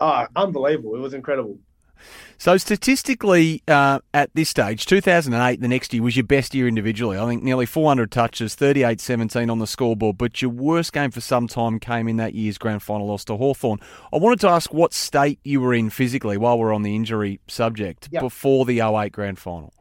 Oh, 0.00 0.26
unbelievable. 0.34 0.96
It 0.96 1.00
was 1.00 1.14
incredible. 1.14 1.58
So 2.38 2.56
statistically, 2.58 3.62
uh, 3.66 4.00
at 4.12 4.30
this 4.34 4.48
stage, 4.50 4.86
2008, 4.86 5.60
the 5.60 5.68
next 5.68 5.92
year 5.94 6.02
was 6.02 6.16
your 6.16 6.24
best 6.24 6.54
year 6.54 6.68
individually. 6.68 7.18
I 7.18 7.26
think 7.26 7.42
nearly 7.42 7.66
400 7.66 8.10
touches, 8.10 8.54
38-17 8.54 9.50
on 9.50 9.58
the 9.58 9.66
scoreboard. 9.66 10.18
But 10.18 10.42
your 10.42 10.50
worst 10.50 10.92
game 10.92 11.10
for 11.10 11.20
some 11.20 11.48
time 11.48 11.78
came 11.80 12.08
in 12.08 12.16
that 12.18 12.34
year's 12.34 12.58
grand 12.58 12.82
final 12.82 13.06
loss 13.06 13.24
to 13.26 13.36
Hawthorn. 13.36 13.80
I 14.12 14.18
wanted 14.18 14.40
to 14.40 14.48
ask 14.48 14.72
what 14.72 14.92
state 14.92 15.40
you 15.44 15.60
were 15.60 15.74
in 15.74 15.90
physically 15.90 16.36
while 16.36 16.58
we're 16.58 16.74
on 16.74 16.82
the 16.82 16.94
injury 16.94 17.40
subject 17.48 18.08
Yep. 18.12 18.22
before 18.22 18.64
the 18.66 18.80
08 18.80 19.12
grand 19.12 19.38
final. 19.38 19.72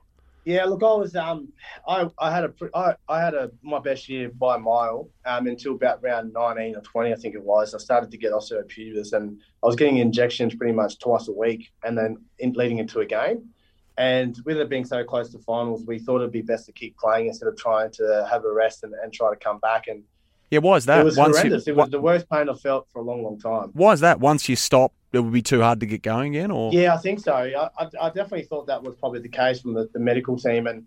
Yeah, 0.45 0.65
look, 0.65 0.83
I 0.83 0.94
was 0.94 1.15
um, 1.15 1.51
I, 1.88 2.07
I 2.19 2.31
had 2.31 2.44
a 2.44 2.53
I, 2.75 2.95
I 3.09 3.19
had 3.19 3.33
a 3.33 3.50
my 3.63 3.80
best 3.80 4.07
year 4.07 4.30
by 4.30 4.56
a 4.56 4.59
mile 4.59 5.10
um 5.25 5.48
until 5.48 5.74
about 5.74 6.03
round 6.03 6.34
nineteen 6.34 6.75
or 6.75 6.81
twenty, 6.81 7.12
I 7.12 7.15
think 7.15 7.34
it 7.34 7.43
was. 7.43 7.74
I 7.74 7.79
started 7.79 8.12
to 8.12 8.17
get 8.17 8.31
osteopubis, 8.31 9.13
and 9.13 9.41
I 9.63 9.65
was 9.65 9.75
getting 9.75 9.98
injections 9.98 10.53
pretty 10.53 10.74
much 10.74 11.00
twice 11.00 11.27
a 11.27 11.34
week, 11.34 11.72
and 11.84 11.98
then 11.98 12.17
in, 12.38 12.53
leading 12.53 12.77
into 12.77 13.00
a 13.00 13.05
game. 13.05 13.50
And 13.98 14.38
with 14.46 14.58
it 14.58 14.70
being 14.70 14.86
so 14.86 15.03
close 15.03 15.31
to 15.31 15.39
finals, 15.39 15.84
we 15.88 15.98
thought 16.00 16.17
it'd 16.17 16.31
be 16.31 16.41
best 16.41 16.65
to 16.67 16.74
keep 16.74 16.98
playing 16.98 17.27
instead 17.27 17.48
of 17.48 17.58
trying 17.58 17.91
to 17.91 18.27
have 18.29 18.43
a 18.43 18.51
rest 18.51 18.84
and, 18.84 18.93
and 19.01 19.12
try 19.12 19.29
to 19.31 19.38
come 19.38 19.60
back. 19.60 19.88
And 19.88 20.03
Yeah, 20.52 20.60
why 20.60 20.75
is 20.75 20.86
that? 20.86 21.02
it 21.02 21.04
was 21.04 21.18
Once 21.18 21.36
you- 21.36 21.42
horrendous. 21.42 21.68
it 21.68 21.75
was 21.75 21.90
the 21.90 22.00
worst 22.00 22.30
pain 22.30 22.50
I've 22.50 22.62
felt 22.62 22.88
for 22.92 23.00
a 23.00 23.04
long, 23.04 23.24
long 23.24 23.40
time. 23.40 23.72
Why 23.74 23.94
is 23.94 24.00
that? 24.02 24.20
Once 24.20 24.48
you 24.48 24.56
stop, 24.56 24.94
it 25.12 25.20
would 25.20 25.34
be 25.34 25.42
too 25.42 25.62
hard 25.62 25.80
to 25.80 25.86
get 25.86 26.02
going 26.04 26.36
again, 26.36 26.52
or 26.52 26.72
Yeah, 26.74 26.94
I 26.94 26.98
think 26.98 27.20
so. 27.20 27.34
I, 27.34 27.70
I, 27.80 27.88
I 28.02 28.08
definitely 28.10 28.44
thought 28.44 28.68
that 28.68 28.84
was 28.84 28.96
probably 28.96 29.22
the 29.22 29.30
case 29.30 29.62
from 29.62 29.74
the, 29.74 29.90
the 29.94 30.00
medical 30.00 30.38
team. 30.38 30.68
And, 30.68 30.84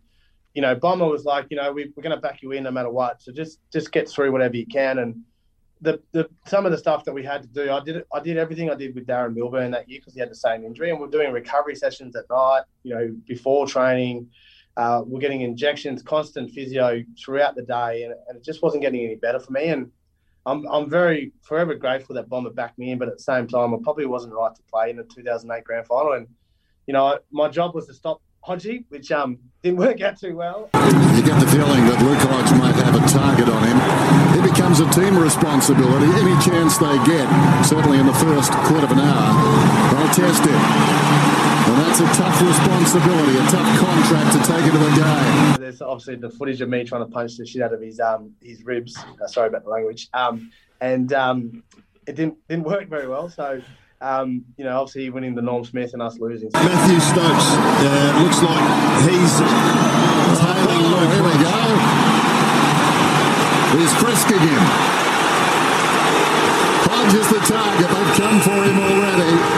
you 0.55 0.63
know, 0.63 0.75
Bomber 0.75 1.07
was 1.09 1.25
like, 1.25 1.47
you 1.51 1.57
know, 1.57 1.73
we, 1.73 1.93
we're 1.97 2.03
going 2.03 2.15
to 2.15 2.21
back 2.21 2.43
you 2.43 2.53
in 2.53 2.65
no 2.65 2.71
matter 2.71 2.91
what. 2.91 3.23
So 3.23 3.33
just 3.33 3.59
just 3.73 3.91
get 3.91 4.09
through 4.09 4.31
whatever 4.33 4.57
you 4.57 4.67
can. 4.67 4.99
And 4.99 5.23
the, 5.81 6.01
the 6.13 6.29
some 6.47 6.67
of 6.67 6.73
the 6.73 6.79
stuff 6.79 7.05
that 7.05 7.13
we 7.15 7.25
had 7.25 7.43
to 7.43 7.49
do, 7.49 7.71
I 7.71 7.81
did 7.83 8.05
I 8.13 8.21
did 8.21 8.37
everything 8.37 8.71
I 8.71 8.75
did 8.75 8.95
with 8.95 9.07
Darren 9.07 9.35
Milburn 9.35 9.71
that 9.73 9.89
year 9.89 10.01
because 10.01 10.15
he 10.15 10.21
had 10.21 10.31
the 10.31 10.35
same 10.37 10.65
injury. 10.65 10.91
And 10.91 11.01
we're 11.01 11.07
doing 11.09 11.33
recovery 11.33 11.75
sessions 11.75 12.15
at 12.17 12.25
night, 12.31 12.63
you 12.83 12.95
know, 12.95 13.15
before 13.27 13.67
training. 13.67 14.29
Uh, 14.79 15.03
we're 15.05 15.21
getting 15.21 15.41
injections, 15.41 16.03
constant 16.03 16.53
physio 16.53 17.03
throughout 17.23 17.57
the 17.57 17.63
day. 17.63 18.05
And, 18.05 18.15
and 18.29 18.39
it 18.39 18.45
just 18.45 18.63
wasn't 18.63 18.83
getting 18.83 19.05
any 19.05 19.17
better 19.17 19.41
for 19.41 19.53
me. 19.53 19.67
And 19.69 19.91
I'm, 20.47 20.65
I'm 20.69 20.89
very 20.89 21.33
forever 21.43 21.75
grateful 21.75 22.15
that 22.15 22.29
Bomber 22.29 22.51
backed 22.51 22.79
me 22.79 22.93
in, 22.93 22.99
but 22.99 23.09
at 23.09 23.17
the 23.17 23.23
same 23.23 23.49
time, 23.49 23.75
I 23.75 23.79
probably 23.83 24.07
wasn't 24.07 24.35
right 24.35 24.55
to 24.55 24.63
play 24.73 24.91
in 24.91 24.97
the 24.97 25.03
2008 25.03 25.65
grand 25.65 25.87
final. 25.87 26.13
And, 26.13 26.29
you 26.87 26.95
know, 26.95 27.19
my 27.33 27.49
job 27.49 27.75
was 27.75 27.89
to 27.89 27.93
stop 27.93 28.23
Hodgie, 28.47 28.85
which 28.89 29.11
um, 29.11 29.39
didn't 29.65 29.79
work 29.79 30.01
out 30.01 30.17
too 30.17 30.37
well. 30.37 30.71
You 30.73 31.23
get 31.27 31.41
the 31.41 31.49
feeling 31.51 31.85
that 31.91 32.01
Luke 32.01 32.23
Hodge 32.31 32.53
might 32.57 32.77
have 32.77 32.95
a 32.95 33.05
target 33.09 33.49
on 33.49 33.63
him. 33.67 34.39
It 34.39 34.49
becomes 34.49 34.79
a 34.79 34.89
team 34.91 35.19
responsibility. 35.19 36.07
Any 36.07 36.41
chance 36.41 36.79
they 36.79 36.97
get, 37.05 37.27
certainly 37.65 37.99
in 37.99 38.07
the 38.07 38.15
first 38.15 38.53
quarter 38.53 38.87
of 38.87 38.93
an 38.93 39.01
hour, 39.01 39.91
they'll 39.91 40.15
test 40.15 40.45
it. 40.47 40.98
That's 41.99 42.17
a 42.17 42.23
tough 42.23 42.41
responsibility, 42.41 43.39
a 43.39 43.43
tough 43.51 43.79
contract 43.81 44.33
to 44.33 44.53
take 44.53 44.65
into 44.67 44.79
the 44.79 44.95
game. 44.95 45.61
There's 45.61 45.83
obviously 45.83 46.15
the 46.15 46.31
footage 46.31 46.61
of 46.61 46.69
me 46.69 46.85
trying 46.85 47.05
to 47.05 47.11
punch 47.11 47.37
the 47.37 47.45
shit 47.45 47.61
out 47.61 47.75
of 47.75 47.81
his 47.81 47.99
um 47.99 48.35
his 48.41 48.63
ribs. 48.65 48.97
Uh, 48.97 49.27
sorry 49.27 49.49
about 49.49 49.65
the 49.65 49.71
language. 49.71 50.09
Um, 50.15 50.53
and 50.81 51.13
um, 51.13 51.65
it 52.07 52.15
didn't 52.15 52.37
didn't 52.49 52.67
work 52.67 52.87
very 52.89 53.09
well. 53.09 53.29
So 53.29 53.61
um, 54.01 54.45
you 54.57 54.63
know, 54.63 54.79
obviously 54.79 55.11
winning 55.11 55.35
the 55.35 55.43
Norm 55.43 55.65
Smith 55.65 55.93
and 55.93 56.01
us 56.01 56.21
losing. 56.21 56.51
Mathew 56.53 57.01
Stokes 57.01 57.49
uh, 57.83 58.15
looks 58.23 58.43
like 58.47 58.63
he's 59.11 59.35
tailing 60.39 60.87
Luke. 60.95 61.11
Here 61.11 61.25
we 61.27 61.35
go. 61.43 61.59
Here's 63.75 63.95
Frisk 63.99 64.29
again. 64.29 64.67
Plunges 66.87 67.29
the 67.29 67.41
target. 67.43 67.91
They've 67.91 68.15
come 68.15 68.41
for 68.41 68.63
him 68.63 68.79
already. 68.79 68.98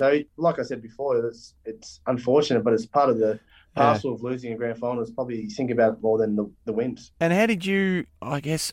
So, 0.00 0.18
like 0.38 0.58
I 0.58 0.62
said 0.62 0.82
before, 0.82 1.18
it's 1.26 1.54
it's 1.64 2.00
unfortunate, 2.06 2.64
but 2.64 2.72
it's 2.72 2.86
part 2.86 3.10
of 3.10 3.18
the 3.18 3.38
parcel 3.76 4.14
of 4.14 4.22
losing 4.22 4.52
a 4.52 4.56
grand 4.56 4.78
final. 4.78 5.02
Is 5.02 5.10
probably 5.10 5.46
think 5.46 5.70
about 5.70 5.94
it 5.94 6.02
more 6.02 6.18
than 6.18 6.36
the, 6.36 6.50
the 6.64 6.72
wins. 6.72 7.12
And 7.20 7.32
how 7.32 7.46
did 7.46 7.66
you, 7.66 8.06
I 8.22 8.40
guess, 8.40 8.72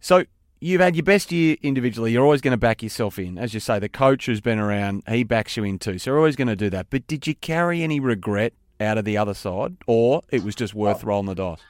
so 0.00 0.24
you've 0.60 0.80
had 0.80 0.94
your 0.94 1.02
best 1.02 1.32
year 1.32 1.56
individually. 1.62 2.12
You're 2.12 2.24
always 2.24 2.42
going 2.42 2.52
to 2.52 2.58
back 2.58 2.82
yourself 2.82 3.18
in. 3.18 3.38
As 3.38 3.54
you 3.54 3.60
say, 3.60 3.78
the 3.78 3.88
coach 3.88 4.26
who's 4.26 4.42
been 4.42 4.58
around, 4.58 5.02
he 5.08 5.24
backs 5.24 5.56
you 5.56 5.64
in 5.64 5.78
too. 5.78 5.98
So 5.98 6.10
you're 6.10 6.18
always 6.18 6.36
going 6.36 6.48
to 6.48 6.56
do 6.56 6.70
that. 6.70 6.88
But 6.90 7.06
did 7.06 7.26
you 7.26 7.34
carry 7.34 7.82
any 7.82 7.98
regret 7.98 8.52
out 8.80 8.98
of 8.98 9.04
the 9.04 9.16
other 9.16 9.34
side, 9.34 9.76
or 9.86 10.22
it 10.30 10.42
was 10.42 10.54
just 10.54 10.74
worth 10.74 11.04
rolling 11.04 11.26
the 11.26 11.34
dice? 11.34 11.60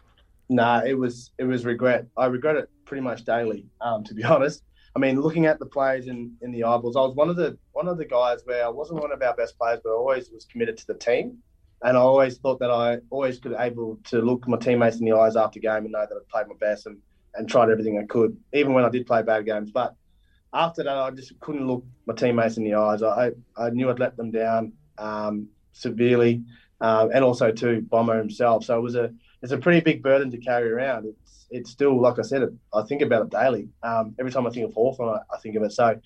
Nah, 0.48 0.82
it 0.84 0.98
was 0.98 1.30
it 1.38 1.44
was 1.44 1.64
regret. 1.64 2.06
I 2.16 2.26
regret 2.26 2.56
it 2.56 2.68
pretty 2.84 3.02
much 3.02 3.24
daily, 3.24 3.66
um, 3.80 4.02
to 4.04 4.14
be 4.14 4.24
honest. 4.34 4.64
I 4.96 4.98
mean, 4.98 5.20
looking 5.20 5.46
at 5.46 5.58
the 5.58 5.66
players 5.66 6.08
in, 6.08 6.36
in 6.42 6.50
the 6.50 6.64
eyeballs, 6.64 6.96
I 6.96 7.00
was 7.00 7.14
one 7.14 7.28
of 7.28 7.36
the 7.36 7.56
one 7.72 7.86
of 7.86 7.96
the 7.96 8.04
guys 8.04 8.40
where 8.44 8.64
I 8.64 8.68
wasn't 8.68 9.00
one 9.00 9.12
of 9.12 9.22
our 9.22 9.34
best 9.34 9.56
players, 9.56 9.80
but 9.82 9.90
I 9.90 9.94
always 9.94 10.30
was 10.30 10.46
committed 10.46 10.76
to 10.78 10.86
the 10.88 10.94
team, 10.94 11.38
and 11.82 11.96
I 11.96 12.00
always 12.00 12.38
thought 12.38 12.58
that 12.60 12.70
I 12.70 12.98
always 13.10 13.38
could 13.38 13.54
able 13.58 13.98
to 14.06 14.20
look 14.20 14.48
my 14.48 14.56
teammates 14.56 14.96
in 14.98 15.04
the 15.04 15.12
eyes 15.12 15.36
after 15.36 15.60
game 15.60 15.84
and 15.84 15.92
know 15.92 16.06
that 16.08 16.14
I 16.14 16.20
played 16.30 16.48
my 16.48 16.56
best 16.58 16.86
and, 16.86 16.98
and 17.34 17.48
tried 17.48 17.70
everything 17.70 17.98
I 17.98 18.06
could, 18.06 18.36
even 18.52 18.74
when 18.74 18.84
I 18.84 18.88
did 18.88 19.06
play 19.06 19.22
bad 19.22 19.46
games. 19.46 19.70
But 19.70 19.94
after 20.52 20.82
that, 20.82 20.96
I 20.96 21.10
just 21.12 21.38
couldn't 21.38 21.66
look 21.66 21.84
my 22.06 22.14
teammates 22.14 22.56
in 22.56 22.64
the 22.64 22.74
eyes. 22.74 23.02
I 23.02 23.30
I 23.56 23.70
knew 23.70 23.90
I'd 23.90 24.00
let 24.00 24.16
them 24.16 24.32
down 24.32 24.72
um, 24.98 25.48
severely, 25.72 26.42
um, 26.80 27.10
and 27.14 27.24
also 27.24 27.52
to 27.52 27.80
Bomber 27.82 28.18
himself. 28.18 28.64
So 28.64 28.76
it 28.76 28.82
was 28.82 28.96
a 28.96 29.14
it's 29.42 29.52
a 29.52 29.58
pretty 29.58 29.80
big 29.80 30.02
burden 30.02 30.30
to 30.30 30.38
carry 30.38 30.70
around. 30.70 31.06
It's 31.06 31.46
it's 31.50 31.70
still 31.70 32.00
like 32.00 32.18
I 32.18 32.22
said, 32.22 32.56
I 32.72 32.82
think 32.82 33.02
about 33.02 33.22
it 33.22 33.30
daily. 33.30 33.68
Um, 33.82 34.14
every 34.18 34.30
time 34.30 34.46
I 34.46 34.50
think 34.50 34.66
of 34.66 34.74
Hawthorn, 34.74 35.18
I, 35.18 35.34
I 35.34 35.38
think 35.38 35.56
of 35.56 35.62
it. 35.62 35.72
So, 35.72 36.00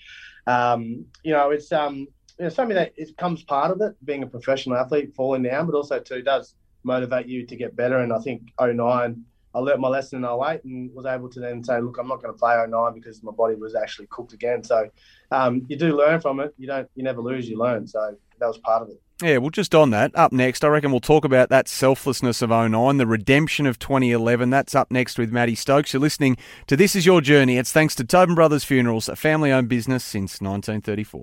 um, 0.46 1.04
you 1.22 1.32
know, 1.32 1.50
it's 1.50 1.70
um, 1.72 2.06
you 2.38 2.44
know, 2.44 2.48
something 2.48 2.74
that 2.74 2.92
it 2.96 3.16
comes 3.16 3.42
part 3.42 3.70
of 3.70 3.80
it, 3.80 3.94
being 4.04 4.22
a 4.22 4.26
professional 4.26 4.76
athlete, 4.76 5.14
falling 5.14 5.42
down, 5.42 5.66
but 5.66 5.74
also 5.74 6.00
too 6.00 6.22
does 6.22 6.54
motivate 6.82 7.26
you 7.26 7.46
to 7.46 7.56
get 7.56 7.76
better. 7.76 7.98
And 7.98 8.12
I 8.12 8.18
think 8.18 8.42
09, 8.60 9.24
I 9.54 9.58
learnt 9.58 9.80
my 9.80 9.88
lesson 9.88 10.24
in 10.24 10.30
08 10.30 10.64
and 10.64 10.92
was 10.94 11.06
able 11.06 11.28
to 11.30 11.40
then 11.40 11.62
say, 11.62 11.80
look, 11.80 11.98
I'm 11.98 12.08
not 12.08 12.22
going 12.22 12.34
to 12.34 12.38
play 12.38 12.56
09 12.56 12.94
because 12.94 13.22
my 13.22 13.32
body 13.32 13.54
was 13.54 13.74
actually 13.74 14.06
cooked 14.08 14.32
again. 14.32 14.62
So 14.62 14.90
um, 15.30 15.64
you 15.68 15.76
do 15.76 15.96
learn 15.96 16.20
from 16.20 16.40
it. 16.40 16.54
You 16.58 16.66
don't, 16.66 16.88
you 16.94 17.04
never 17.04 17.20
lose, 17.20 17.48
you 17.48 17.58
learn. 17.58 17.86
So 17.86 18.16
that 18.38 18.46
was 18.46 18.58
part 18.58 18.82
of 18.82 18.88
it. 18.88 19.00
Yeah, 19.22 19.38
well, 19.38 19.50
just 19.50 19.76
on 19.76 19.90
that, 19.90 20.10
up 20.16 20.32
next, 20.32 20.64
I 20.64 20.68
reckon 20.68 20.90
we'll 20.90 20.98
talk 20.98 21.24
about 21.24 21.48
that 21.48 21.68
selflessness 21.68 22.42
of 22.42 22.50
09, 22.50 22.96
the 22.96 23.06
redemption 23.06 23.64
of 23.64 23.78
2011. 23.78 24.50
That's 24.50 24.74
up 24.74 24.90
next 24.90 25.18
with 25.18 25.30
Matty 25.30 25.54
Stokes. 25.54 25.92
You're 25.92 26.00
listening 26.00 26.36
to 26.66 26.76
This 26.76 26.96
Is 26.96 27.06
Your 27.06 27.20
Journey. 27.20 27.56
It's 27.56 27.70
thanks 27.70 27.94
to 27.96 28.04
Tobin 28.04 28.34
Brothers 28.34 28.64
Funerals, 28.64 29.08
a 29.08 29.14
family 29.14 29.52
owned 29.52 29.68
business 29.68 30.02
since 30.02 30.40
1934. 30.40 31.22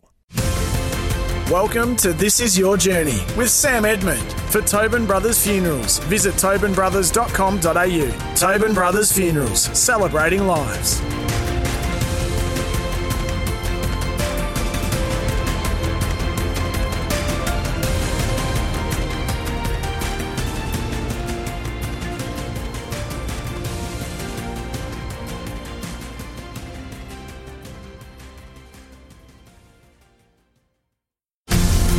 Welcome 1.52 1.98
to 1.98 2.14
This 2.14 2.40
Is 2.40 2.58
Your 2.58 2.78
Journey 2.78 3.20
with 3.36 3.50
Sam 3.50 3.84
Edmund. 3.84 4.32
For 4.50 4.62
Tobin 4.62 5.06
Brothers 5.06 5.46
Funerals, 5.46 6.00
visit 6.00 6.36
tobinbrothers.com.au. 6.36 8.36
Tobin 8.36 8.74
Brothers 8.74 9.12
Funerals, 9.12 9.64
celebrating 9.78 10.48
lives. 10.48 11.02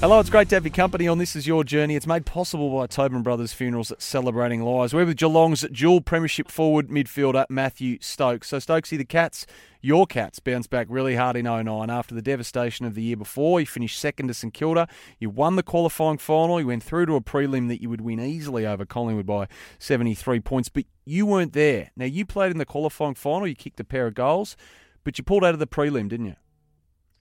Hello, 0.00 0.20
it's 0.20 0.30
great 0.30 0.48
to 0.48 0.54
have 0.54 0.64
your 0.64 0.72
company 0.72 1.08
on 1.08 1.18
This 1.18 1.34
Is 1.34 1.44
Your 1.44 1.64
Journey. 1.64 1.96
It's 1.96 2.06
made 2.06 2.24
possible 2.24 2.72
by 2.72 2.86
Tobin 2.86 3.24
Brothers 3.24 3.52
Funerals 3.52 3.92
Celebrating 3.98 4.62
Lives. 4.62 4.94
We're 4.94 5.04
with 5.04 5.16
Geelong's 5.16 5.62
dual 5.72 6.02
premiership 6.02 6.52
forward 6.52 6.86
midfielder, 6.86 7.46
Mathew 7.50 7.98
Stokes. 8.00 8.46
So, 8.46 8.58
Stokesy, 8.58 8.96
the 8.96 9.04
Cats, 9.04 9.44
your 9.80 10.06
Cats, 10.06 10.38
bounced 10.38 10.70
back 10.70 10.86
really 10.88 11.16
hard 11.16 11.34
in 11.34 11.46
09 11.46 11.90
after 11.90 12.14
the 12.14 12.22
devastation 12.22 12.86
of 12.86 12.94
the 12.94 13.02
year 13.02 13.16
before. 13.16 13.58
You 13.58 13.66
finished 13.66 13.98
second 13.98 14.28
to 14.28 14.34
St 14.34 14.54
Kilda. 14.54 14.86
You 15.18 15.30
won 15.30 15.56
the 15.56 15.64
qualifying 15.64 16.18
final. 16.18 16.60
You 16.60 16.68
went 16.68 16.84
through 16.84 17.06
to 17.06 17.16
a 17.16 17.20
prelim 17.20 17.66
that 17.66 17.82
you 17.82 17.90
would 17.90 18.00
win 18.00 18.20
easily 18.20 18.64
over 18.64 18.86
Collingwood 18.86 19.26
by 19.26 19.48
73 19.80 20.38
points, 20.38 20.68
but 20.68 20.84
you 21.06 21.26
weren't 21.26 21.54
there. 21.54 21.90
Now, 21.96 22.04
you 22.04 22.24
played 22.24 22.52
in 22.52 22.58
the 22.58 22.64
qualifying 22.64 23.16
final. 23.16 23.48
You 23.48 23.56
kicked 23.56 23.80
a 23.80 23.84
pair 23.84 24.06
of 24.06 24.14
goals, 24.14 24.56
but 25.02 25.18
you 25.18 25.24
pulled 25.24 25.44
out 25.44 25.54
of 25.54 25.58
the 25.58 25.66
prelim, 25.66 26.08
didn't 26.08 26.26
you? 26.26 26.36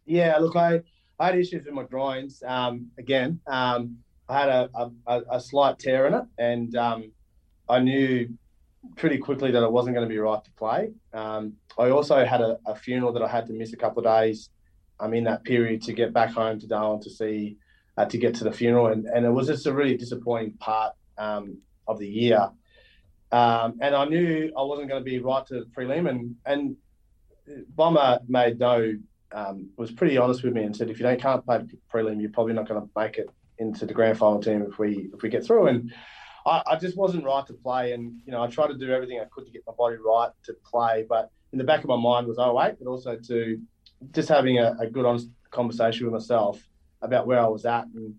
Yeah, 0.05 0.37
look, 0.37 0.55
I 0.55 0.83
I 1.19 1.27
had 1.27 1.37
issues 1.37 1.65
with 1.65 1.73
my 1.73 1.83
groins. 1.83 2.43
Um, 2.45 2.91
again, 2.97 3.39
um, 3.47 3.97
I 4.29 4.39
had 4.39 4.49
a, 4.49 4.91
a, 5.07 5.21
a, 5.31 5.39
slight 5.39 5.79
tear 5.79 6.05
in 6.05 6.13
it, 6.13 6.25
and 6.37 6.75
um, 6.75 7.11
I 7.67 7.79
knew 7.79 8.29
pretty 8.95 9.17
quickly 9.17 9.51
that 9.51 9.63
I 9.63 9.67
wasn't 9.67 9.95
going 9.95 10.07
to 10.07 10.13
be 10.13 10.19
right 10.19 10.43
to 10.43 10.51
play. 10.51 10.91
Um, 11.13 11.53
I 11.77 11.89
also 11.89 12.23
had 12.25 12.41
a, 12.41 12.59
a, 12.65 12.75
funeral 12.75 13.13
that 13.13 13.23
I 13.23 13.27
had 13.27 13.47
to 13.47 13.53
miss 13.53 13.73
a 13.73 13.77
couple 13.77 14.05
of 14.05 14.05
days 14.05 14.49
um, 14.99 15.13
in 15.13 15.23
that 15.23 15.43
period 15.43 15.81
to 15.83 15.93
get 15.93 16.13
back 16.13 16.31
home 16.31 16.59
to 16.59 16.67
Darwin 16.67 17.01
to 17.01 17.09
see 17.09 17.57
uh, 17.97 18.05
to 18.05 18.17
get 18.17 18.35
to 18.35 18.43
the 18.43 18.51
funeral, 18.51 18.87
and, 18.87 19.05
and 19.05 19.25
it 19.25 19.31
was 19.31 19.47
just 19.47 19.65
a 19.65 19.73
really 19.73 19.97
disappointing 19.97 20.53
part 20.53 20.93
um, 21.17 21.57
of 21.87 21.97
the 21.97 22.07
year. 22.07 22.49
and 23.31 23.81
I 23.81 24.05
knew 24.05 24.51
I 24.55 24.61
wasn't 24.61 24.89
going 24.89 25.03
to 25.03 25.09
be 25.09 25.19
right 25.19 25.45
to 25.47 25.61
the 25.61 25.65
prelim, 25.65 26.07
and 26.09 26.35
and 26.45 26.75
Bomber 27.75 28.19
made 28.27 28.59
no 28.59 28.93
um, 29.37 29.69
was 29.77 29.91
pretty 29.91 30.17
honest 30.17 30.43
with 30.43 30.53
me 30.53 30.63
and 30.63 30.75
said, 30.75 30.89
if 30.89 30.97
you 30.97 31.03
don't 31.03 31.21
can't 31.21 31.45
play 31.45 31.61
prelim, 31.93 32.19
you're 32.19 32.31
probably 32.31 32.53
not 32.53 32.67
going 32.67 32.81
to 32.81 32.89
make 32.97 33.17
it 33.17 33.29
into 33.59 33.85
the 33.85 33.93
grand 33.93 34.17
final 34.17 34.41
team 34.41 34.63
if 34.63 34.79
we 34.79 35.09
if 35.13 35.21
we 35.21 35.29
get 35.29 35.45
through. 35.45 35.67
And 35.67 35.93
I, 36.45 36.63
I, 36.65 36.75
just 36.75 36.97
wasn't 36.97 37.23
right 37.23 37.45
to 37.45 37.53
play, 37.53 37.93
and 37.93 38.19
you 38.25 38.31
know 38.31 38.41
I 38.41 38.47
tried 38.47 38.69
to 38.69 38.77
do 38.77 38.91
everything 38.91 39.19
I 39.19 39.25
could 39.25 39.45
to 39.45 39.51
get 39.51 39.61
my 39.67 39.73
body 39.77 39.97
right 40.03 40.31
to 40.45 40.53
play, 40.65 41.05
but 41.07 41.29
in 41.51 41.59
the 41.59 41.63
back 41.63 41.81
of 41.81 41.87
my 41.87 41.97
mind 41.97 42.25
was 42.25 42.39
08, 42.39 42.77
but 42.79 42.89
also 42.89 43.15
to 43.15 43.61
just 44.11 44.27
having 44.27 44.57
a, 44.57 44.75
a 44.79 44.87
good 44.87 45.05
honest 45.05 45.29
conversation 45.51 46.05
with 46.05 46.13
myself 46.13 46.67
about 47.03 47.27
where 47.27 47.39
I 47.39 47.47
was 47.47 47.65
at 47.65 47.85
and. 47.95 48.15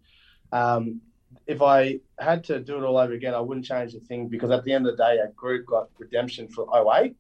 Um, 0.50 1.02
if 1.46 1.60
I 1.60 2.00
had 2.18 2.42
to 2.44 2.58
do 2.58 2.78
it 2.78 2.87
all 2.87 2.96
over 2.96 3.12
again, 3.12 3.34
I 3.34 3.40
wouldn't 3.40 3.66
change 3.66 3.92
the 3.92 4.00
thing 4.00 4.28
because 4.28 4.50
at 4.50 4.64
the 4.64 4.72
end 4.72 4.87
of 4.87 4.96
the 4.96 5.02
day, 5.02 5.18
our 5.18 5.30
group 5.37 5.66
got 5.66 5.88
redemption 5.98 6.48
for 6.48 6.66
08. 6.75 7.14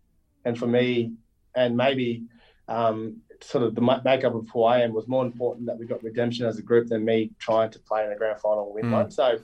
And 0.46 0.58
for 0.58 0.66
me, 0.66 1.12
and 1.54 1.76
maybe 1.76 2.24
um, 2.68 3.22
sort 3.40 3.64
of 3.64 3.74
the 3.74 3.80
makeup 3.80 4.34
of 4.34 4.48
who 4.52 4.64
I 4.64 4.80
am 4.80 4.92
was 4.92 5.06
more 5.08 5.24
important 5.24 5.66
that 5.66 5.78
we 5.78 5.86
got 5.86 6.02
redemption 6.02 6.46
as 6.46 6.58
a 6.58 6.62
group 6.62 6.88
than 6.88 7.04
me 7.04 7.30
trying 7.38 7.70
to 7.70 7.78
play 7.78 8.04
in 8.04 8.12
a 8.12 8.16
grand 8.16 8.40
final 8.40 8.66
and 8.66 8.74
win 8.74 8.84
mm. 8.86 8.92
one. 8.92 9.10
So 9.10 9.38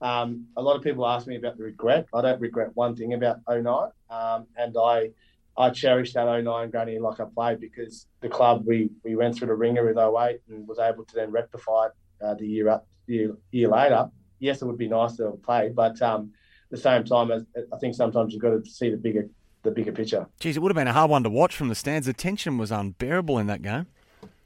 um, 0.00 0.46
a 0.56 0.62
lot 0.62 0.76
of 0.76 0.82
people 0.82 1.06
ask 1.06 1.26
me 1.26 1.36
about 1.36 1.56
the 1.56 1.64
regret. 1.64 2.06
I 2.14 2.22
don't 2.22 2.40
regret 2.40 2.70
one 2.74 2.94
thing 2.96 3.14
about 3.14 3.38
09. 3.48 3.66
Um, 4.10 4.46
and 4.56 4.76
I 4.78 5.10
I 5.56 5.70
cherish 5.70 6.14
that 6.14 6.24
09 6.24 6.70
granny 6.70 6.98
like 6.98 7.20
I 7.20 7.24
played 7.24 7.60
because 7.60 8.06
the 8.20 8.28
club, 8.28 8.64
we, 8.66 8.90
we 9.04 9.16
went 9.16 9.36
through 9.36 9.48
the 9.48 9.54
ringer 9.54 9.84
with 9.84 9.98
08 9.98 10.40
and 10.48 10.66
was 10.66 10.78
able 10.78 11.04
to 11.04 11.14
then 11.14 11.30
rectify 11.30 11.88
uh, 12.24 12.34
the 12.34 12.46
year 12.46 12.68
up 12.70 12.86
year, 13.06 13.36
year 13.50 13.68
later. 13.68 14.08
Yes, 14.38 14.62
it 14.62 14.66
would 14.66 14.78
be 14.78 14.88
nice 14.88 15.16
to 15.16 15.24
have 15.24 15.42
played, 15.42 15.76
but 15.76 16.00
um, 16.00 16.32
at 16.64 16.70
the 16.70 16.82
same 16.82 17.04
time, 17.04 17.30
I 17.30 17.76
think 17.78 17.94
sometimes 17.94 18.32
you've 18.32 18.42
got 18.42 18.64
to 18.64 18.64
see 18.64 18.90
the 18.90 18.96
bigger 18.96 19.28
the 19.62 19.70
bigger 19.70 19.92
picture. 19.92 20.26
Geez, 20.40 20.56
it 20.56 20.60
would 20.60 20.70
have 20.70 20.76
been 20.76 20.88
a 20.88 20.92
hard 20.92 21.10
one 21.10 21.22
to 21.22 21.30
watch 21.30 21.54
from 21.54 21.68
the 21.68 21.74
stands. 21.74 22.06
The 22.06 22.12
tension 22.12 22.58
was 22.58 22.70
unbearable 22.70 23.38
in 23.38 23.46
that 23.46 23.62
game. 23.62 23.86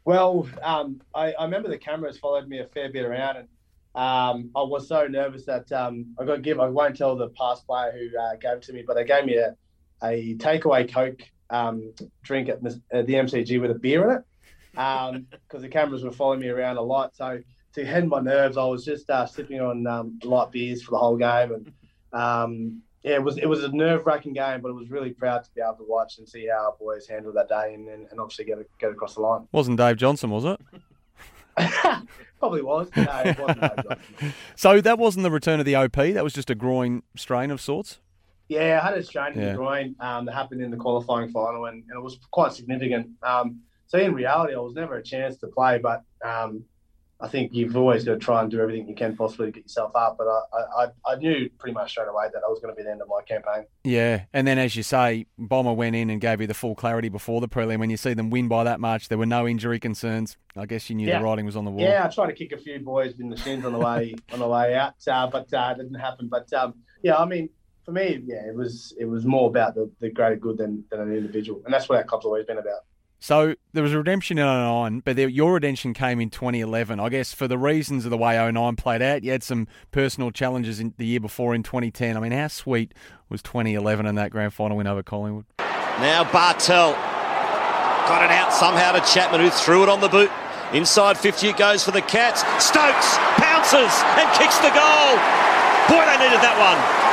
Well, 0.05 0.49
um, 0.63 1.01
I, 1.15 1.33
I, 1.33 1.45
remember 1.45 1.69
the 1.69 1.79
cameras 1.79 2.17
followed 2.19 2.49
me 2.49 2.61
a 2.61 2.67
fair 2.67 2.91
bit 2.93 3.05
around, 3.05 3.39
and 3.39 3.49
um, 3.97 4.51
I 4.55 4.63
was 4.63 4.89
so 4.89 5.07
nervous 5.09 5.45
that 5.47 5.71
um, 5.73 6.15
I 6.19 6.25
got 6.25 6.43
give. 6.43 6.61
I 6.61 6.69
won't 6.69 6.97
tell 6.97 7.17
the 7.17 7.31
past 7.31 7.67
player 7.67 7.93
who 7.93 8.17
uh, 8.17 8.37
gave 8.37 8.59
it 8.59 8.63
to 8.63 8.73
me, 8.73 8.85
but 8.87 8.95
they 8.95 9.05
gave 9.05 9.25
me 9.25 9.37
a, 9.37 9.57
a 10.05 10.37
takeaway 10.37 10.91
Coke 10.93 11.23
um, 11.51 11.93
drink 12.23 12.49
at, 12.49 12.61
at, 12.93 13.07
the 13.07 13.15
MCG 13.15 13.61
with 13.61 13.73
a 13.73 13.75
beer 13.75 14.09
in 14.09 14.17
it 14.19 14.25
because 14.71 15.15
um, 15.15 15.27
the 15.61 15.69
cameras 15.69 16.05
were 16.05 16.13
following 16.13 16.41
me 16.41 16.49
around 16.51 16.77
a 16.77 16.83
lot. 16.83 17.17
So 17.17 17.41
to 17.75 17.85
head 17.85 18.07
my 18.07 18.21
nerves, 18.21 18.57
I 18.57 18.65
was 18.65 18.85
just 18.85 19.11
uh, 19.11 19.27
sipping 19.27 19.61
on 19.61 19.87
um, 19.89 20.21
light 20.23 20.53
beers 20.53 20.85
for 20.85 20.93
the 20.93 20.99
whole 20.99 21.17
game, 21.17 21.53
and 21.53 21.73
yeah, 23.07 23.15
it 23.15 23.23
was 23.23 23.39
it 23.39 23.47
was 23.47 23.63
a 23.65 23.69
nerve 23.69 24.05
wracking 24.05 24.33
game, 24.35 24.61
but 24.61 24.69
it 24.69 24.75
was 24.75 24.91
really 24.91 25.11
proud 25.11 25.45
to 25.45 25.51
be 25.55 25.61
able 25.63 25.77
to 25.77 25.85
watch 25.89 26.19
and 26.19 26.29
see 26.29 26.49
how 26.49 26.67
our 26.67 26.75
boys 26.79 27.07
handled 27.07 27.37
that 27.37 27.49
day 27.49 27.73
and, 27.75 27.89
and, 27.89 28.07
and 28.11 28.21
obviously 28.21 28.45
get 28.45 28.59
get 28.79 28.91
across 28.91 29.15
the 29.15 29.21
line. 29.21 29.47
Wasn't 29.53 29.79
Dave 29.79 29.97
Johnson, 29.97 30.29
was 30.31 30.45
it? 30.45 30.61
Probably 32.39 32.63
was. 32.63 32.89
No, 32.97 33.03
it 33.25 33.39
wasn't. 33.39 33.61
no, 33.63 33.69
Johnson. 33.83 34.35
So 34.57 34.81
that 34.81 34.99
wasn't 34.99 35.23
the 35.23 35.31
return 35.31 35.59
of 35.61 35.67
the 35.67 35.75
OP. 35.77 35.93
That 35.95 36.23
was 36.25 36.33
just 36.35 36.51
a 36.51 36.55
groin 36.55 37.03
strain 37.17 37.51
of 37.51 37.61
sorts. 37.61 37.99
Yeah, 38.49 38.79
I 38.83 38.89
had 38.89 38.99
a 38.99 39.03
strain 39.03 39.33
in 39.35 39.41
Yeah. 39.41 39.51
the 39.53 39.57
groin 39.57 39.97
um, 40.01 40.27
that 40.27 40.35
happened 40.35 40.61
in 40.63 40.71
the 40.71 40.77
qualifying 40.77 41.31
final, 41.31 41.65
and, 41.67 41.83
and 41.89 41.99
it 41.99 42.03
was 42.03 42.19
quite 42.31 42.53
significant. 42.53 43.09
Um, 43.23 43.61
so 43.87 43.99
in 43.99 44.15
reality, 44.15 44.55
I 44.55 44.59
was 44.59 44.75
never 44.75 44.97
a 44.97 45.03
chance 45.03 45.37
to 45.39 45.47
play, 45.47 45.79
but 45.79 46.03
um, 46.25 46.65
I 47.19 47.29
think 47.29 47.55
you've 47.55 47.77
always 47.77 48.05
got 48.05 48.13
to 48.13 48.19
try 48.19 48.43
and 48.43 48.51
do 48.51 48.61
everything 48.61 48.87
you 48.87 48.95
can 48.95 49.17
possibly 49.17 49.47
to 49.47 49.53
get 49.53 49.65
yourself 49.65 49.93
up. 49.95 50.17
But 50.19 50.27
I, 50.29 50.85
I, 50.85 50.87
I 51.13 51.17
knew 51.17 51.49
pretty 51.59 51.73
much 51.73 51.93
straight 51.93 52.09
away 52.09 52.27
that 52.33 52.43
I 52.47 52.51
was 52.51 52.61
going 52.61 52.75
to 52.75 52.77
be 52.77 52.83
the 52.83 52.91
end 52.91 53.01
of 53.01 53.09
my 53.09 53.23
campaign. 53.23 53.65
Yeah, 53.85 54.25
and 54.35 54.47
then 54.47 54.59
as 54.59 54.77
you 54.77 54.83
say, 54.83 55.25
Bomber 55.39 55.73
went 55.73 55.97
in 55.97 56.11
and 56.11 56.21
gave 56.21 56.43
you 56.43 56.47
the 56.47 56.53
full 56.55 56.75
clarity 56.75 57.09
before 57.09 57.41
the 57.41 57.49
prelim. 57.49 57.79
When 57.79 57.89
you 57.89 57.97
see 57.97 58.13
them 58.13 58.29
win 58.29 58.49
by 58.49 58.65
that 58.65 58.81
much, 58.81 59.09
there 59.09 59.17
were 59.17 59.25
no 59.25 59.49
injury 59.49 59.79
concerns. 59.81 60.37
I 60.57 60.67
guess 60.67 60.91
you 60.91 60.97
knew 60.97 61.07
Yeah. 61.09 61.19
the 61.19 61.25
writing 61.25 61.47
was 61.47 61.57
on 61.57 61.65
the 61.65 61.71
wall. 61.71 61.81
Yeah, 61.81 62.05
I 62.05 62.09
tried 62.15 62.27
to 62.27 62.33
kick 62.35 62.53
a 62.53 62.59
few 62.59 62.81
boys 62.81 63.19
in 63.19 63.31
the 63.31 63.37
shins 63.37 63.65
on 63.65 63.73
the 63.73 63.79
way 63.79 64.15
on 64.33 64.39
the 64.39 64.49
way 64.49 64.75
out, 64.75 64.95
uh, 65.09 65.27
but 65.29 65.53
uh, 65.55 65.75
it 65.75 65.83
didn't 65.83 65.95
happen. 65.99 66.29
But 66.29 66.53
um, 66.53 66.75
yeah, 67.03 67.17
I 67.17 67.25
mean, 67.25 67.49
for 67.87 67.93
me, 67.93 68.23
yeah, 68.27 68.47
it 68.47 68.55
was 68.55 68.95
it 68.99 69.07
was 69.07 69.25
more 69.25 69.49
about 69.49 69.75
the, 69.75 69.91
the 70.01 70.11
greater 70.11 70.37
good 70.37 70.59
than, 70.59 70.85
than 70.91 71.01
an 71.01 71.15
individual, 71.15 71.63
and 71.65 71.73
that's 71.73 71.89
what 71.89 71.97
our 71.97 72.05
club's 72.05 72.27
always 72.27 72.45
been 72.45 72.59
about. 72.59 72.81
So 73.19 73.55
there 73.73 73.83
was 73.83 73.93
a 73.93 73.99
redemption 73.99 74.39
in 74.39 74.45
09, 74.45 75.01
but 75.01 75.17
there, 75.17 75.29
your 75.29 75.55
redemption 75.55 75.95
came 75.95 76.21
in 76.21 76.31
2011. 76.31 77.01
I 77.01 77.09
guess 77.09 77.33
for 77.33 77.49
the 77.49 77.59
reasons 77.59 78.05
of 78.05 78.11
the 78.11 78.17
way 78.17 78.37
09 78.51 78.77
played 78.77 79.03
out, 79.03 79.25
you 79.25 79.33
had 79.33 79.43
some 79.43 79.67
personal 79.91 80.31
challenges 80.31 80.81
in 80.81 80.95
the 80.99 81.07
year 81.07 81.21
before 81.21 81.55
in 81.55 81.63
2010. 81.63 82.17
I 82.17 82.21
mean, 82.21 82.33
how 82.33 82.49
sweet 82.49 82.93
was 83.29 83.43
2011 83.43 84.07
and 84.07 84.19
that 84.19 84.31
grand 84.31 84.53
final 84.53 84.77
win 84.77 84.87
over 84.87 85.03
Collingwood? 85.03 85.47
Now 85.59 86.31
Bartel 86.31 86.93
got 86.93 88.23
it 88.23 88.31
out 88.31 88.53
somehow 88.53 88.93
to 88.93 89.01
Chapman, 89.01 89.41
who 89.41 89.51
threw 89.51 89.83
it 89.83 89.89
on 89.89 90.01
the 90.01 90.09
boot. 90.09 90.31
Inside 90.73 91.17
50 91.17 91.49
it 91.49 91.57
goes 91.57 91.85
for 91.85 91.93
the 91.93 92.03
Cats. 92.03 92.41
Stokes 92.63 93.17
pounces 93.41 93.95
and 94.21 94.29
kicks 94.37 94.59
the 94.59 94.71
goal. 94.71 95.17
Boy, 95.89 96.05
they 96.05 96.19
needed 96.21 96.43
that 96.43 96.57
one. 96.59 97.06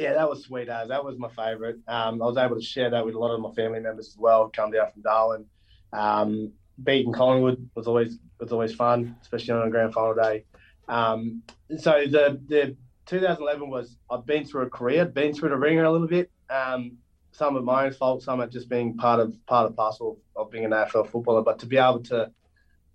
Yeah, 0.00 0.14
that 0.14 0.30
was 0.30 0.44
sweet 0.44 0.70
as. 0.70 0.88
That 0.88 1.04
was 1.04 1.18
my 1.18 1.28
favourite. 1.28 1.76
Um, 1.86 2.22
I 2.22 2.24
was 2.24 2.38
able 2.38 2.56
to 2.56 2.62
share 2.62 2.88
that 2.88 3.04
with 3.04 3.14
a 3.14 3.18
lot 3.18 3.34
of 3.34 3.40
my 3.42 3.52
family 3.52 3.80
members 3.80 4.08
as 4.08 4.16
well. 4.16 4.48
Come 4.48 4.70
down 4.70 4.90
from 4.90 5.02
Darwin. 5.02 5.44
Um, 5.92 6.52
beating 6.82 7.12
Collingwood 7.12 7.68
was 7.74 7.86
always 7.86 8.18
was 8.38 8.50
always 8.50 8.74
fun, 8.74 9.16
especially 9.20 9.52
on 9.52 9.68
a 9.68 9.70
grand 9.70 9.92
final 9.92 10.14
day. 10.14 10.46
Um, 10.88 11.42
so 11.76 12.06
the 12.10 12.40
the 12.48 12.76
2011 13.04 13.68
was 13.68 13.98
I've 14.10 14.24
been 14.24 14.46
through 14.46 14.62
a 14.62 14.70
career, 14.70 15.04
been 15.04 15.34
through 15.34 15.50
the 15.50 15.58
ringer 15.58 15.84
a 15.84 15.92
little 15.92 16.08
bit. 16.08 16.30
Um, 16.48 16.96
some 17.32 17.56
of 17.56 17.64
my 17.64 17.84
own 17.84 17.92
fault, 17.92 18.22
some 18.22 18.40
of 18.40 18.50
just 18.50 18.70
being 18.70 18.96
part 18.96 19.20
of 19.20 19.36
part 19.44 19.66
of 19.66 19.76
parcel 19.76 20.18
of 20.34 20.50
being 20.50 20.64
an 20.64 20.70
AFL 20.70 21.10
footballer. 21.10 21.42
But 21.42 21.58
to 21.58 21.66
be 21.66 21.76
able 21.76 22.02
to 22.04 22.30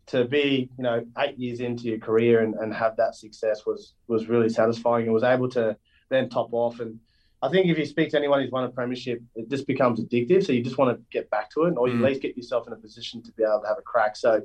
to 0.07 0.25
be 0.25 0.71
you 0.75 0.83
know 0.83 1.05
eight 1.19 1.37
years 1.37 1.59
into 1.59 1.83
your 1.83 1.99
career 1.99 2.41
and, 2.41 2.55
and 2.55 2.73
have 2.73 2.97
that 2.97 3.13
success 3.13 3.63
was 3.63 3.93
was 4.07 4.27
really 4.27 4.49
satisfying 4.49 5.03
and 5.05 5.13
was 5.13 5.23
able 5.23 5.49
to 5.49 5.77
then 6.09 6.29
top 6.29 6.49
off 6.53 6.79
and 6.79 6.99
I 7.41 7.49
think 7.49 7.67
if 7.67 7.77
you 7.77 7.85
speak 7.85 8.09
to 8.11 8.17
anyone 8.17 8.41
who's 8.41 8.49
won 8.49 8.63
a 8.63 8.69
premiership, 8.69 9.21
it 9.35 9.49
just 9.51 9.67
becomes 9.67 9.99
addictive. 9.99 10.43
So 10.43 10.51
you 10.51 10.63
just 10.63 10.79
want 10.79 10.97
to 10.97 11.03
get 11.11 11.29
back 11.29 11.51
to 11.51 11.65
it, 11.65 11.75
or 11.77 11.87
you 11.87 11.95
Mm. 11.95 11.99
at 11.99 12.05
least 12.05 12.21
get 12.23 12.35
yourself 12.35 12.65
in 12.65 12.73
a 12.73 12.75
position 12.77 13.21
to 13.21 13.31
be 13.33 13.43
able 13.43 13.61
to 13.61 13.67
have 13.67 13.77
a 13.77 13.83
crack. 13.83 14.15
So 14.15 14.41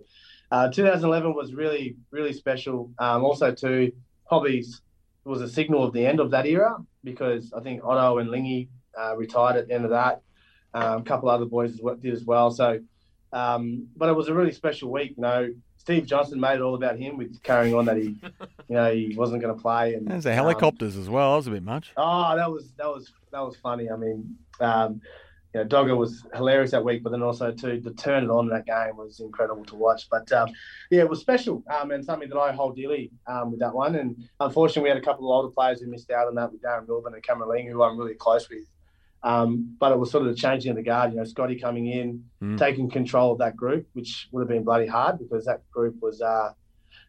uh, 0.51 0.69
2011 0.71 1.33
was 1.33 1.55
really, 1.55 1.97
really 2.11 2.33
special. 2.35 2.91
Um, 2.99 3.25
also, 3.25 3.53
too, 3.53 3.93
probably 4.29 4.59
s- 4.59 4.83
was 5.25 5.41
a 5.41 5.49
signal 5.49 5.83
of 5.83 5.95
the 5.95 6.05
end 6.05 6.21
of 6.21 6.31
that 6.33 6.45
era 6.45 6.77
because 7.03 7.53
I 7.55 7.61
think 7.61 7.83
Otto 7.85 8.19
and 8.19 8.29
Lingy 8.29 8.69
uh, 9.01 9.17
retired 9.17 9.57
at 9.57 9.69
the 9.69 9.75
end 9.75 9.85
of 9.85 9.91
that. 9.93 10.21
Um, 10.75 11.01
a 11.01 11.05
couple 11.05 11.31
other 11.31 11.47
boys 11.47 11.81
did 12.03 12.13
as 12.13 12.25
well. 12.27 12.51
So, 12.51 12.81
um, 13.33 13.87
but 13.97 14.11
it 14.11 14.17
was 14.17 14.29
a 14.29 14.35
really 14.35 14.53
special 14.53 14.91
week. 14.91 15.15
You 15.17 15.23
know, 15.23 15.49
Steve 15.91 16.07
Johnson 16.07 16.39
made 16.39 16.55
it 16.55 16.61
all 16.61 16.77
about 16.77 16.97
him 16.97 17.17
with 17.17 17.43
carrying 17.43 17.75
on 17.75 17.85
that 17.87 17.97
he, 17.97 18.15
you 18.69 18.77
know, 18.77 18.95
he 18.95 19.13
wasn't 19.17 19.43
going 19.43 19.53
to 19.53 19.61
play. 19.61 19.95
And 19.95 20.07
There's 20.07 20.23
the 20.23 20.31
um, 20.31 20.37
helicopters 20.37 20.97
as 20.97 21.09
well. 21.09 21.33
That 21.33 21.37
was 21.39 21.47
a 21.49 21.51
bit 21.51 21.65
much. 21.65 21.93
Oh, 21.97 22.37
that 22.37 22.49
was 22.49 22.71
that 22.79 22.87
was 22.87 23.13
that 23.33 23.41
was 23.41 23.57
funny. 23.57 23.91
I 23.91 23.97
mean, 23.97 24.37
um, 24.61 25.01
you 25.53 25.61
know, 25.61 25.65
Dogger 25.65 25.97
was 25.97 26.25
hilarious 26.33 26.71
that 26.71 26.85
week, 26.85 27.03
but 27.03 27.11
then 27.11 27.23
also 27.23 27.51
too 27.51 27.81
to 27.81 27.91
turn 27.95 28.23
it 28.23 28.31
on 28.31 28.45
in 28.45 28.51
that 28.51 28.67
game 28.67 28.97
was 28.97 29.19
incredible 29.19 29.65
to 29.65 29.75
watch. 29.75 30.07
But 30.09 30.31
um, 30.31 30.51
yeah, 30.93 31.01
it 31.01 31.11
was 31.11 31.21
special 31.21 31.65
um, 31.77 31.91
and 31.91 32.05
something 32.05 32.29
that 32.29 32.39
I 32.39 32.53
hold 32.53 32.77
dearly 32.77 33.11
um, 33.27 33.51
with 33.51 33.59
that 33.59 33.75
one. 33.75 33.97
And 33.97 34.29
unfortunately, 34.39 34.85
we 34.85 34.89
had 34.91 34.99
a 34.99 35.05
couple 35.05 35.29
of 35.29 35.35
older 35.35 35.53
players 35.53 35.81
who 35.81 35.91
missed 35.91 36.13
out 36.13 36.29
on 36.29 36.37
that 36.37 36.53
with 36.53 36.63
Darren 36.63 36.87
Milburn 36.87 37.15
and 37.15 37.23
Cameron 37.25 37.51
Ling, 37.51 37.67
who 37.67 37.83
I'm 37.83 37.99
really 37.99 38.15
close 38.15 38.49
with. 38.49 38.65
Um, 39.23 39.77
but 39.79 39.93
it 39.93 39.99
was 39.99 40.11
sort 40.11 40.27
of 40.27 40.31
the 40.31 40.35
changing 40.41 40.71
of 40.71 40.77
the 40.77 40.83
guard. 40.83 41.13
You 41.13 41.19
know, 41.19 41.25
Scotty 41.25 41.59
coming 41.59 41.87
in, 41.87 42.25
Mm. 42.43 42.59
taking 42.59 42.89
control 42.89 43.33
of 43.33 43.39
that 43.39 43.55
group, 43.57 43.87
which 43.93 44.29
would 44.33 44.41
have 44.41 44.49
been 44.49 44.65
bloody 44.65 44.87
hard 44.87 45.19
because 45.19 45.45
that 45.45 45.63
group 45.71 45.97
was. 46.01 46.21
Uh, 46.23 46.53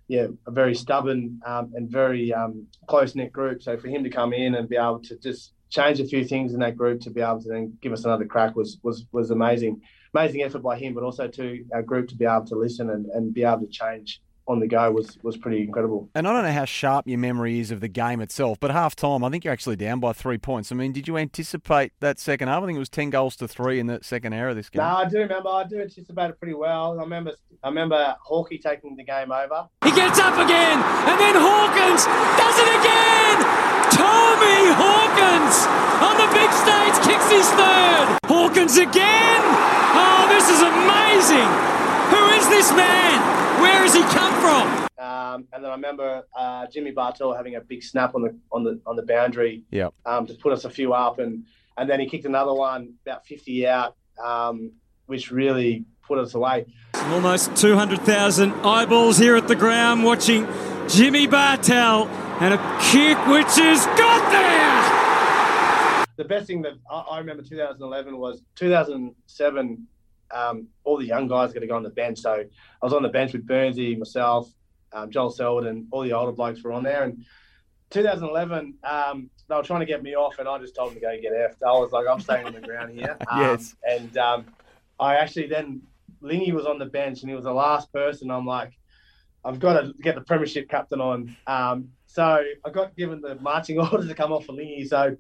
yeah, 0.07 0.27
a 0.45 0.51
very 0.51 0.75
stubborn 0.75 1.39
um, 1.45 1.71
and 1.73 1.89
very 1.89 2.33
um, 2.33 2.67
close 2.87 3.15
knit 3.15 3.31
group. 3.31 3.63
So 3.63 3.77
for 3.77 3.87
him 3.87 4.03
to 4.03 4.09
come 4.09 4.33
in 4.33 4.55
and 4.55 4.67
be 4.67 4.75
able 4.75 4.99
to 5.03 5.17
just 5.17 5.53
change 5.69 6.01
a 6.01 6.05
few 6.05 6.25
things 6.25 6.53
in 6.53 6.59
that 6.59 6.75
group 6.75 6.99
to 7.01 7.09
be 7.09 7.21
able 7.21 7.41
to 7.41 7.47
then 7.47 7.77
give 7.81 7.93
us 7.93 8.03
another 8.03 8.25
crack 8.25 8.53
was 8.57 8.77
was 8.83 9.05
was 9.13 9.31
amazing. 9.31 9.79
Amazing 10.13 10.41
effort 10.41 10.63
by 10.63 10.77
him, 10.77 10.93
but 10.93 11.03
also 11.03 11.29
to 11.29 11.63
our 11.73 11.81
group 11.81 12.09
to 12.09 12.15
be 12.17 12.25
able 12.25 12.45
to 12.47 12.55
listen 12.55 12.89
and, 12.89 13.05
and 13.05 13.33
be 13.33 13.43
able 13.45 13.61
to 13.61 13.67
change 13.67 14.21
on 14.51 14.59
the 14.59 14.67
go 14.67 14.91
was 14.91 15.17
was 15.23 15.37
pretty 15.37 15.63
incredible. 15.63 16.09
And 16.13 16.27
I 16.27 16.33
don't 16.33 16.43
know 16.43 16.51
how 16.51 16.65
sharp 16.65 17.07
your 17.07 17.17
memory 17.17 17.59
is 17.59 17.71
of 17.71 17.79
the 17.79 17.87
game 17.87 18.21
itself, 18.21 18.59
but 18.59 18.69
half 18.71 18.95
time, 18.95 19.23
I 19.23 19.29
think 19.29 19.43
you're 19.43 19.53
actually 19.53 19.77
down 19.77 19.99
by 19.99 20.13
three 20.13 20.37
points. 20.37 20.71
I 20.71 20.75
mean, 20.75 20.91
did 20.91 21.07
you 21.07 21.17
anticipate 21.17 21.93
that 22.01 22.19
second 22.19 22.49
half? 22.49 22.61
I 22.61 22.65
think 22.65 22.75
it 22.75 22.79
was 22.79 22.89
10 22.89 23.09
goals 23.09 23.35
to 23.37 23.47
three 23.47 23.79
in 23.79 23.87
the 23.87 23.99
second 24.03 24.33
hour 24.33 24.49
of 24.49 24.55
this 24.55 24.69
game. 24.69 24.81
No, 24.81 24.87
I 24.87 25.07
do 25.07 25.19
remember. 25.19 25.49
I 25.49 25.63
do 25.63 25.81
anticipate 25.81 26.29
it 26.29 26.39
pretty 26.39 26.53
well. 26.53 26.99
I 26.99 27.03
remember. 27.03 27.33
I 27.63 27.69
remember 27.69 28.15
Hawkey 28.29 28.61
taking 28.61 28.95
the 28.95 29.03
game 29.03 29.31
over. 29.31 29.67
He 29.85 29.91
gets 29.91 30.19
up 30.19 30.33
again, 30.35 30.77
and 30.81 31.17
then 31.19 31.35
Hawkins 31.37 32.05
does 32.37 32.57
it 32.59 32.71
again. 32.81 33.37
Tommy 33.93 34.71
Hawkins 34.75 35.55
on 36.01 36.15
the 36.17 36.29
big 36.33 36.51
stage 36.51 36.95
kicks 37.05 37.29
his 37.29 37.47
third. 37.53 38.17
Hawkins 38.25 38.77
again. 38.77 39.41
Oh, 39.93 40.25
this 40.29 40.49
is 40.49 40.61
amazing. 40.61 41.49
Who 42.11 42.23
is 42.35 42.47
this 42.49 42.71
man? 42.73 43.30
Where 43.61 43.81
has 43.83 43.93
he 43.93 44.01
come 44.01 44.33
from? 44.41 44.87
Um, 44.97 45.47
and 45.53 45.63
then 45.63 45.71
I 45.71 45.75
remember 45.75 46.23
uh, 46.35 46.67
Jimmy 46.67 46.91
Bartel 46.91 47.33
having 47.33 47.55
a 47.55 47.61
big 47.61 47.83
snap 47.83 48.15
on 48.15 48.21
the 48.21 48.37
on 48.51 48.63
the 48.63 48.79
on 48.85 48.95
the 48.95 49.03
boundary 49.03 49.63
Yep. 49.71 49.93
um, 50.05 50.27
to 50.27 50.33
put 50.35 50.53
us 50.53 50.65
a 50.65 50.69
few 50.69 50.93
up, 50.93 51.19
and 51.19 51.45
and 51.77 51.89
then 51.89 51.99
he 51.99 52.05
kicked 52.07 52.25
another 52.25 52.53
one 52.53 52.93
about 53.05 53.25
50 53.25 53.67
out, 53.67 53.95
um, 54.23 54.71
which 55.07 55.31
really 55.31 55.85
put 56.07 56.19
us 56.19 56.33
away. 56.35 56.65
Almost 56.93 57.55
200,000 57.55 58.51
eyeballs 58.65 59.17
here 59.17 59.35
at 59.35 59.47
the 59.47 59.55
ground 59.55 60.03
watching 60.03 60.47
Jimmy 60.89 61.25
Bartel 61.25 62.07
and 62.41 62.53
a 62.53 62.57
kick 62.91 63.17
which 63.27 63.55
has 63.55 63.85
got 63.97 64.31
there. 64.31 66.05
The 66.17 66.25
best 66.25 66.47
thing 66.47 66.61
that 66.63 66.73
I, 66.89 66.99
I 66.99 67.17
remember 67.19 67.41
2011 67.43 68.17
was 68.17 68.41
2007. 68.55 69.87
Um, 70.33 70.67
all 70.83 70.97
the 70.97 71.05
young 71.05 71.27
guys 71.27 71.53
got 71.53 71.59
to 71.59 71.67
go 71.67 71.75
on 71.75 71.83
the 71.83 71.89
bench, 71.89 72.19
so 72.19 72.33
I 72.33 72.45
was 72.85 72.93
on 72.93 73.03
the 73.03 73.09
bench 73.09 73.33
with 73.33 73.45
Burnsy, 73.47 73.97
myself, 73.97 74.49
um, 74.93 75.09
Joel 75.09 75.31
Selwood, 75.31 75.65
and 75.65 75.87
all 75.91 76.01
the 76.01 76.13
older 76.13 76.31
blokes 76.31 76.63
were 76.63 76.71
on 76.73 76.83
there. 76.83 77.03
And 77.03 77.23
2011, 77.91 78.75
um, 78.83 79.29
they 79.47 79.55
were 79.55 79.63
trying 79.63 79.81
to 79.81 79.85
get 79.85 80.03
me 80.03 80.15
off, 80.15 80.39
and 80.39 80.47
I 80.47 80.57
just 80.59 80.75
told 80.75 80.89
them 80.89 80.95
to 80.95 81.01
go 81.01 81.21
get 81.21 81.33
effed. 81.33 81.65
I 81.65 81.71
was 81.71 81.91
like, 81.91 82.05
I'm 82.09 82.19
staying 82.19 82.45
on 82.45 82.53
the 82.53 82.61
ground 82.61 82.91
here. 82.91 83.17
Um, 83.29 83.41
Yes. 83.41 83.75
And 83.87 84.17
um, 84.17 84.45
I 84.99 85.15
actually 85.15 85.47
then 85.47 85.81
Lingy 86.21 86.51
was 86.51 86.65
on 86.65 86.79
the 86.79 86.85
bench, 86.85 87.21
and 87.21 87.29
he 87.29 87.35
was 87.35 87.45
the 87.45 87.53
last 87.53 87.91
person. 87.91 88.31
I'm 88.31 88.45
like, 88.45 88.71
I've 89.43 89.59
got 89.59 89.81
to 89.81 89.93
get 90.01 90.15
the 90.15 90.21
premiership 90.21 90.69
captain 90.69 91.01
on. 91.01 91.35
Um, 91.47 91.89
so 92.05 92.43
I 92.65 92.69
got 92.69 92.95
given 92.95 93.21
the 93.21 93.35
marching 93.35 93.79
orders 93.91 94.07
to 94.07 94.13
come 94.13 94.31
off 94.31 94.45
for 94.45 94.53
Lingy. 94.53 94.85
So 94.85 95.15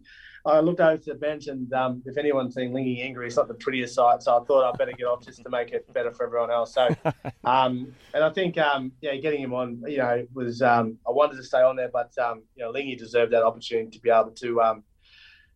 I 0.45 0.59
looked 0.59 0.79
over 0.79 0.97
to 0.97 1.13
the 1.13 1.19
bench, 1.19 1.47
and 1.47 1.71
um, 1.73 2.01
if 2.05 2.17
anyone's 2.17 2.55
seen 2.55 2.73
Lingy 2.73 3.01
angry, 3.01 3.27
it's 3.27 3.35
not 3.35 3.47
the 3.47 3.53
prettiest 3.53 3.95
sight. 3.95 4.23
So 4.23 4.37
I 4.37 4.43
thought 4.43 4.67
I'd 4.67 4.77
better 4.77 4.93
get 4.93 5.05
off 5.05 5.23
just 5.23 5.43
to 5.43 5.49
make 5.49 5.71
it 5.71 5.91
better 5.93 6.11
for 6.11 6.25
everyone 6.25 6.51
else. 6.51 6.73
So, 6.73 6.87
um, 7.43 7.93
and 8.13 8.23
I 8.23 8.29
think, 8.31 8.57
um, 8.57 8.91
yeah, 9.01 9.15
getting 9.17 9.41
him 9.41 9.53
on, 9.53 9.83
you 9.87 9.97
know, 9.97 10.25
was 10.33 10.61
um, 10.61 10.97
I 11.07 11.11
wanted 11.11 11.37
to 11.37 11.43
stay 11.43 11.61
on 11.61 11.75
there, 11.75 11.89
but 11.91 12.17
um, 12.17 12.43
you 12.55 12.63
know, 12.63 12.71
Lingy 12.71 12.95
deserved 12.95 13.33
that 13.33 13.43
opportunity 13.43 13.89
to 13.91 13.99
be 13.99 14.09
able 14.09 14.31
to 14.31 14.61
um, 14.61 14.83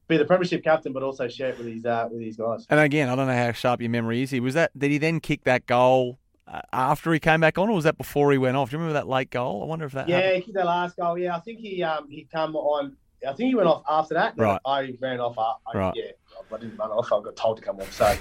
be 0.08 0.18
the 0.18 0.26
premiership 0.26 0.64
captain, 0.64 0.94
but 0.94 1.04
also 1.04 1.28
share 1.28 1.50
it 1.50 1.58
with 1.58 1.68
his 1.68 1.86
uh, 1.86 2.08
with 2.12 2.22
his 2.22 2.38
guys. 2.38 2.66
And 2.70 2.80
again, 2.80 3.10
I 3.10 3.16
don't 3.16 3.28
know 3.28 3.36
how 3.36 3.52
sharp 3.52 3.82
your 3.82 3.90
memory 3.90 4.22
is. 4.22 4.32
He 4.32 4.40
was 4.40 4.54
that. 4.54 4.78
Did 4.78 4.92
he 4.92 4.98
then 4.98 5.20
kick 5.20 5.44
that 5.46 5.66
goal 5.66 6.20
uh, 6.48 6.62
after 6.72 7.12
he 7.12 7.20
came 7.20 7.40
back 7.40 7.58
on, 7.58 7.70
or 7.70 7.74
was 7.74 7.86
that 7.86 7.98
before 7.98 8.32
he 8.32 8.38
went 8.38 8.56
off? 8.58 8.70
Do 8.70 8.76
you 8.76 8.80
remember 8.80 9.00
that 9.00 9.08
late 9.08 9.32
goal? 9.32 9.64
I 9.64 9.66
wonder 9.66 9.86
if 9.86 9.94
that. 9.94 10.08
Yeah, 10.08 10.18
happened. 10.18 10.36
he 10.36 10.42
kicked 10.42 10.56
that 10.56 10.66
last 10.66 10.96
goal. 10.96 11.18
Yeah, 11.18 11.36
I 11.36 11.40
think 11.40 11.60
he 11.60 11.82
um 11.84 12.10
he 12.10 12.28
come 12.32 12.56
on. 12.56 12.96
I 13.28 13.34
think 13.34 13.50
he 13.50 13.56
went 13.56 13.68
off 13.68 13.84
after 13.90 14.14
that. 14.16 14.34
Right. 14.38 14.60
I 14.66 14.94
ran 15.02 15.20
off. 15.20 15.38
I, 15.38 15.54
I, 15.68 15.78
Right. 15.78 15.94
Yeah, 15.96 16.12
I 16.52 16.58
didn't 16.58 16.78
run 16.78 16.92
off. 16.92 17.12
I 17.12 17.22
got 17.22 17.36
told 17.36 17.58
to 17.58 17.64
come 17.64 17.80
off. 17.80 17.92
So, 17.92 18.16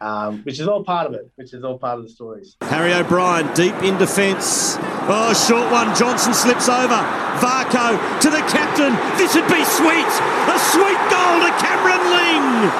um, 0.00 0.42
which 0.42 0.60
is 0.60 0.68
all 0.68 0.84
part 0.84 1.06
of 1.06 1.14
it. 1.14 1.30
Which 1.36 1.52
is 1.52 1.64
all 1.64 1.78
part 1.78 1.98
of 1.98 2.04
the 2.04 2.10
stories. 2.10 2.56
Harry 2.62 2.92
O'Brien 2.94 3.52
deep 3.54 3.74
in 3.82 3.98
defence. 3.98 4.76
Oh, 5.08 5.32
short 5.48 5.70
one. 5.70 5.94
Johnson 5.94 6.34
slips 6.34 6.68
over. 6.68 7.00
Varcoe 7.38 8.20
to 8.20 8.30
the 8.30 8.42
captain. 8.48 8.94
This 9.18 9.34
would 9.34 9.48
be 9.48 9.64
sweet. 9.64 10.12
A 10.50 10.58
sweet 10.72 11.00
goal 11.10 11.40
to 11.44 11.52
Cameron 11.60 12.02
Ling. 12.10 12.72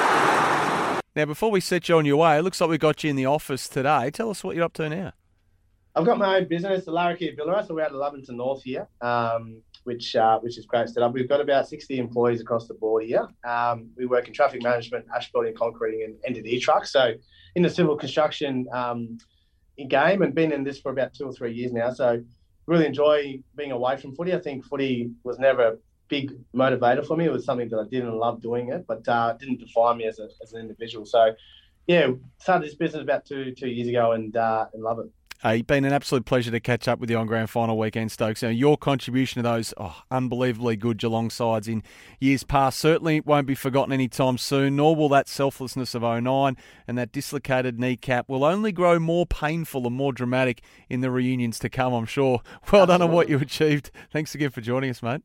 Now, 1.15 1.25
before 1.25 1.49
we 1.49 1.61
set 1.61 1.89
you 1.89 1.97
on 1.97 2.05
your 2.05 2.17
way, 2.17 2.37
it 2.37 2.43
looks 2.43 2.61
like 2.61 2.69
we 2.69 2.77
got 2.77 3.03
you 3.03 3.09
in 3.09 3.15
the 3.15 3.25
office 3.25 3.67
today. 3.67 4.11
Tell 4.11 4.29
us 4.29 4.43
what 4.43 4.55
you're 4.55 4.65
up 4.65 4.73
to 4.73 4.89
now. 4.89 5.13
I've 5.95 6.05
got 6.05 6.19
my 6.19 6.37
own 6.37 6.47
business, 6.47 6.85
the 6.85 6.91
Larrakia 6.91 7.35
Billera, 7.35 7.65
so 7.65 7.73
we're 7.73 7.81
out 7.81 7.91
of 7.91 7.95
Lovington 7.95 8.35
North 8.37 8.61
here, 8.61 8.87
um, 9.01 9.63
which 9.87 10.17
uh, 10.17 10.37
which 10.39 10.57
is 10.57 10.65
great 10.65 10.89
setup. 10.89 11.13
We've 11.13 11.29
got 11.29 11.39
about 11.39 11.67
60 11.67 11.97
employees 11.97 12.41
across 12.41 12.67
the 12.67 12.73
board 12.73 13.05
here. 13.05 13.25
Um, 13.47 13.89
we 13.95 14.05
work 14.05 14.27
in 14.27 14.33
traffic 14.33 14.61
management, 14.61 15.05
asphalt 15.15 15.47
and 15.47 15.57
concreting, 15.57 16.03
and 16.03 16.15
entity 16.25 16.59
trucks. 16.59 16.91
So 16.91 17.13
in 17.55 17.63
the 17.63 17.69
civil 17.69 17.95
construction 17.95 18.67
um, 18.73 19.17
game, 19.87 20.21
and 20.21 20.35
been 20.35 20.51
in 20.51 20.65
this 20.65 20.79
for 20.79 20.91
about 20.91 21.13
two 21.13 21.25
or 21.25 21.31
three 21.31 21.53
years 21.53 21.71
now. 21.71 21.91
So 21.93 22.21
really 22.65 22.85
enjoy 22.85 23.39
being 23.55 23.71
away 23.71 23.95
from 23.95 24.13
footy. 24.13 24.33
I 24.33 24.39
think 24.39 24.65
footy 24.65 25.11
was 25.23 25.39
never 25.39 25.63
a 25.63 25.77
big 26.09 26.33
motivator 26.53 27.07
for 27.07 27.15
me. 27.15 27.25
It 27.25 27.31
was 27.31 27.45
something 27.45 27.69
that 27.69 27.79
I 27.79 27.87
did 27.89 28.03
and 28.03 28.13
loved 28.13 28.43
doing 28.43 28.69
it, 28.69 28.85
but 28.87 29.07
uh, 29.07 29.33
didn't 29.39 29.61
define 29.61 29.97
me 29.97 30.05
as, 30.05 30.19
a, 30.19 30.27
as 30.43 30.51
an 30.51 30.59
individual. 30.59 31.05
So 31.05 31.31
yeah, 31.87 32.11
started 32.39 32.67
this 32.67 32.75
business 32.75 33.03
about 33.03 33.25
two 33.25 33.53
two 33.53 33.69
years 33.69 33.87
ago 33.87 34.11
and 34.11 34.35
uh, 34.35 34.65
and 34.73 34.83
love 34.83 34.99
it. 34.99 35.09
Uh, 35.43 35.49
hey, 35.51 35.61
been 35.61 35.85
an 35.85 35.93
absolute 35.93 36.25
pleasure 36.25 36.49
to 36.49 36.59
catch 36.59 36.87
up 36.87 36.99
with 36.99 37.11
you 37.11 37.17
on 37.17 37.27
grand 37.27 37.49
final 37.49 37.77
weekend, 37.77 38.11
Stokes. 38.11 38.41
Now, 38.41 38.49
your 38.49 38.75
contribution 38.75 39.43
to 39.43 39.47
those 39.47 39.71
oh, 39.77 40.01
unbelievably 40.09 40.77
good 40.77 40.97
Geelong 40.97 41.29
sides 41.29 41.67
in 41.67 41.83
years 42.19 42.43
past 42.43 42.79
certainly 42.79 43.19
won't 43.19 43.45
be 43.45 43.53
forgotten 43.53 43.93
anytime 43.93 44.39
soon, 44.39 44.75
nor 44.77 44.95
will 44.95 45.09
that 45.09 45.27
selflessness 45.27 45.93
of 45.93 46.01
09 46.01 46.57
and 46.87 46.97
that 46.97 47.11
dislocated 47.11 47.79
kneecap 47.79 48.27
will 48.27 48.43
only 48.43 48.71
grow 48.71 48.97
more 48.97 49.27
painful 49.27 49.85
and 49.85 49.95
more 49.95 50.11
dramatic 50.11 50.61
in 50.89 51.01
the 51.01 51.11
reunions 51.11 51.59
to 51.59 51.69
come, 51.69 51.93
I'm 51.93 52.05
sure. 52.05 52.41
Well 52.71 52.81
Absolutely. 52.81 52.87
done 52.87 53.01
on 53.03 53.11
what 53.11 53.29
you 53.29 53.37
achieved. 53.37 53.91
Thanks 54.11 54.33
again 54.33 54.49
for 54.49 54.61
joining 54.61 54.89
us, 54.89 55.03
mate. 55.03 55.21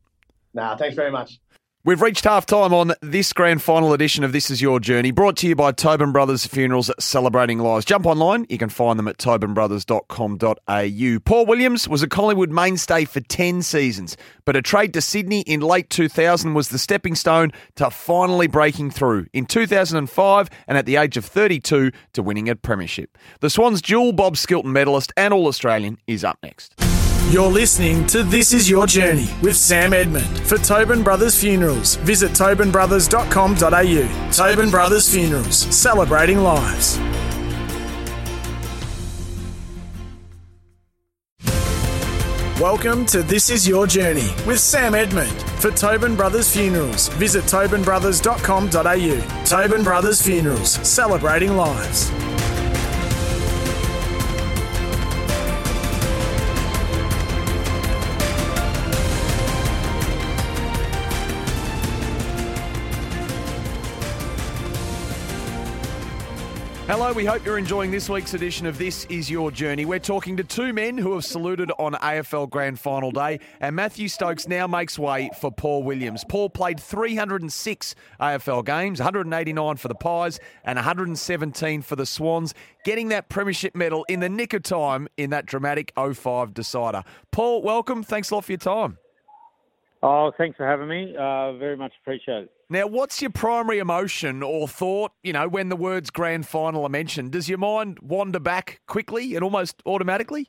Nah, 0.52 0.76
thanks 0.76 0.94
very 0.94 1.10
much. 1.10 1.40
We've 1.84 2.00
reached 2.00 2.22
half 2.22 2.46
time 2.46 2.72
on 2.72 2.92
this 3.02 3.32
grand 3.32 3.60
final 3.60 3.92
edition 3.92 4.22
of 4.22 4.30
This 4.30 4.52
Is 4.52 4.62
Your 4.62 4.78
Journey, 4.78 5.10
brought 5.10 5.36
to 5.38 5.48
you 5.48 5.56
by 5.56 5.72
Tobin 5.72 6.12
Brothers 6.12 6.46
Funerals 6.46 6.92
Celebrating 7.00 7.58
Lives. 7.58 7.84
Jump 7.84 8.06
online, 8.06 8.46
you 8.48 8.56
can 8.56 8.68
find 8.68 9.00
them 9.00 9.08
at 9.08 9.18
tobinbrothers.com.au. 9.18 11.18
Paul 11.24 11.46
Williams 11.46 11.88
was 11.88 12.00
a 12.00 12.06
Collingwood 12.06 12.52
mainstay 12.52 13.04
for 13.04 13.18
10 13.18 13.62
seasons, 13.62 14.16
but 14.44 14.54
a 14.54 14.62
trade 14.62 14.94
to 14.94 15.00
Sydney 15.00 15.40
in 15.40 15.58
late 15.58 15.90
2000 15.90 16.54
was 16.54 16.68
the 16.68 16.78
stepping 16.78 17.16
stone 17.16 17.50
to 17.74 17.90
finally 17.90 18.46
breaking 18.46 18.92
through 18.92 19.26
in 19.32 19.44
2005 19.44 20.50
and 20.68 20.78
at 20.78 20.86
the 20.86 20.94
age 20.94 21.16
of 21.16 21.24
32 21.24 21.90
to 22.12 22.22
winning 22.22 22.48
a 22.48 22.54
premiership. 22.54 23.18
The 23.40 23.50
Swans' 23.50 23.82
dual 23.82 24.12
Bob 24.12 24.36
Skilton 24.36 24.72
medalist 24.72 25.12
and 25.16 25.34
All 25.34 25.48
Australian 25.48 25.98
is 26.06 26.22
up 26.22 26.38
next. 26.44 26.76
You're 27.32 27.50
listening 27.50 28.06
to 28.08 28.22
This 28.22 28.52
Is 28.52 28.68
Your 28.68 28.86
Journey 28.86 29.30
with 29.40 29.56
Sam 29.56 29.94
Edmund. 29.94 30.40
For 30.40 30.58
Tobin 30.58 31.02
Brothers 31.02 31.40
Funerals, 31.40 31.94
visit 31.94 32.32
tobinbrothers.com.au. 32.32 34.30
Tobin 34.30 34.70
Brothers 34.70 35.10
Funerals, 35.10 35.56
celebrating 35.74 36.40
lives. 36.40 36.98
Welcome 42.60 43.06
to 43.06 43.22
This 43.22 43.48
Is 43.48 43.66
Your 43.66 43.86
Journey 43.86 44.28
with 44.46 44.58
Sam 44.58 44.94
Edmund. 44.94 45.32
For 45.58 45.70
Tobin 45.70 46.14
Brothers 46.14 46.52
Funerals, 46.52 47.08
visit 47.08 47.44
tobinbrothers.com.au. 47.44 49.44
Tobin 49.46 49.82
Brothers 49.82 50.20
Funerals, 50.20 50.72
celebrating 50.86 51.56
lives. 51.56 52.10
Hello, 66.92 67.10
we 67.10 67.24
hope 67.24 67.42
you're 67.46 67.56
enjoying 67.56 67.90
this 67.90 68.10
week's 68.10 68.34
edition 68.34 68.66
of 68.66 68.76
This 68.76 69.06
Is 69.06 69.30
Your 69.30 69.50
Journey. 69.50 69.86
We're 69.86 69.98
talking 69.98 70.36
to 70.36 70.44
two 70.44 70.74
men 70.74 70.98
who 70.98 71.14
have 71.14 71.24
saluted 71.24 71.72
on 71.78 71.94
AFL 71.94 72.50
Grand 72.50 72.78
Final 72.78 73.10
Day, 73.10 73.40
and 73.60 73.74
Mathew 73.74 74.08
Stokes 74.08 74.46
now 74.46 74.66
makes 74.66 74.98
way 74.98 75.30
for 75.40 75.50
Paul 75.50 75.84
Williams. 75.84 76.22
Paul 76.28 76.50
played 76.50 76.78
306 76.78 77.94
AFL 78.20 78.66
games, 78.66 79.00
189 79.00 79.76
for 79.76 79.88
the 79.88 79.94
Pies 79.94 80.38
and 80.64 80.76
117 80.76 81.80
for 81.80 81.96
the 81.96 82.04
Swans, 82.04 82.52
getting 82.84 83.08
that 83.08 83.30
premiership 83.30 83.74
medal 83.74 84.04
in 84.10 84.20
the 84.20 84.28
nick 84.28 84.52
of 84.52 84.62
time 84.62 85.08
in 85.16 85.30
that 85.30 85.46
dramatic 85.46 85.94
05 85.96 86.52
decider. 86.52 87.04
Paul, 87.30 87.62
welcome. 87.62 88.02
Thanks 88.02 88.30
a 88.30 88.34
lot 88.34 88.44
for 88.44 88.52
your 88.52 88.58
time. 88.58 88.98
Oh, 90.02 90.30
thanks 90.36 90.58
for 90.58 90.66
having 90.66 90.88
me. 90.88 91.14
Uh, 91.18 91.54
very 91.54 91.78
much 91.78 91.92
appreciated. 92.02 92.50
Now, 92.72 92.86
what's 92.86 93.20
your 93.20 93.30
primary 93.30 93.80
emotion 93.80 94.42
or 94.42 94.66
thought, 94.66 95.12
you 95.22 95.34
know, 95.34 95.46
when 95.46 95.68
the 95.68 95.76
words 95.76 96.08
grand 96.08 96.46
final 96.46 96.84
are 96.84 96.88
mentioned? 96.88 97.32
Does 97.32 97.46
your 97.46 97.58
mind 97.58 97.98
wander 97.98 98.40
back 98.40 98.80
quickly 98.86 99.34
and 99.34 99.44
almost 99.44 99.82
automatically? 99.84 100.48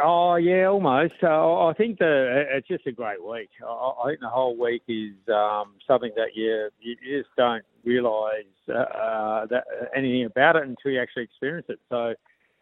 Oh, 0.00 0.36
yeah, 0.36 0.66
almost. 0.66 1.14
Uh, 1.20 1.66
I 1.66 1.74
think 1.74 1.98
the, 1.98 2.44
it's 2.52 2.68
just 2.68 2.86
a 2.86 2.92
great 2.92 3.20
week. 3.20 3.50
I, 3.66 3.66
I 3.68 4.10
think 4.10 4.20
the 4.20 4.28
whole 4.28 4.56
week 4.56 4.82
is 4.86 5.16
um, 5.26 5.74
something 5.88 6.12
that 6.14 6.36
you, 6.36 6.68
you 6.78 6.94
just 6.94 7.34
don't 7.36 7.64
realise 7.82 8.44
uh, 8.68 9.46
that 9.46 9.64
anything 9.96 10.24
about 10.24 10.54
it 10.54 10.62
until 10.62 10.92
you 10.92 11.00
actually 11.00 11.24
experience 11.24 11.66
it. 11.68 11.80
So 11.88 12.14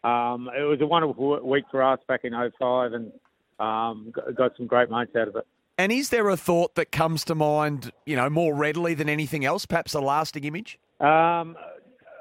um, 0.09 0.49
it 0.59 0.63
was 0.63 0.79
a 0.81 0.87
wonderful 0.87 1.47
week 1.47 1.65
for 1.71 1.83
us 1.83 2.01
back 2.09 2.21
in 2.25 2.33
05 2.33 2.95
and 2.95 3.13
um, 3.61 4.15
got 4.35 4.53
some 4.57 4.67
great 4.67 4.91
mates 4.91 5.15
out 5.15 5.29
of 5.29 5.37
it. 5.37 5.47
And 5.79 5.93
is 5.93 6.09
there 6.09 6.29
a 6.29 6.37
thought 6.37 6.75
that 6.77 6.91
comes 6.91 7.25
to 7.27 7.35
mind, 7.35 7.93
you 8.07 8.17
know, 8.17 8.31
more 8.31 8.55
readily 8.55 8.95
than 8.95 9.09
anything 9.09 9.45
else? 9.45 9.67
Perhaps 9.67 9.95
a 9.95 10.01
lasting 10.01 10.45
image. 10.45 10.79
Um, 11.01 11.57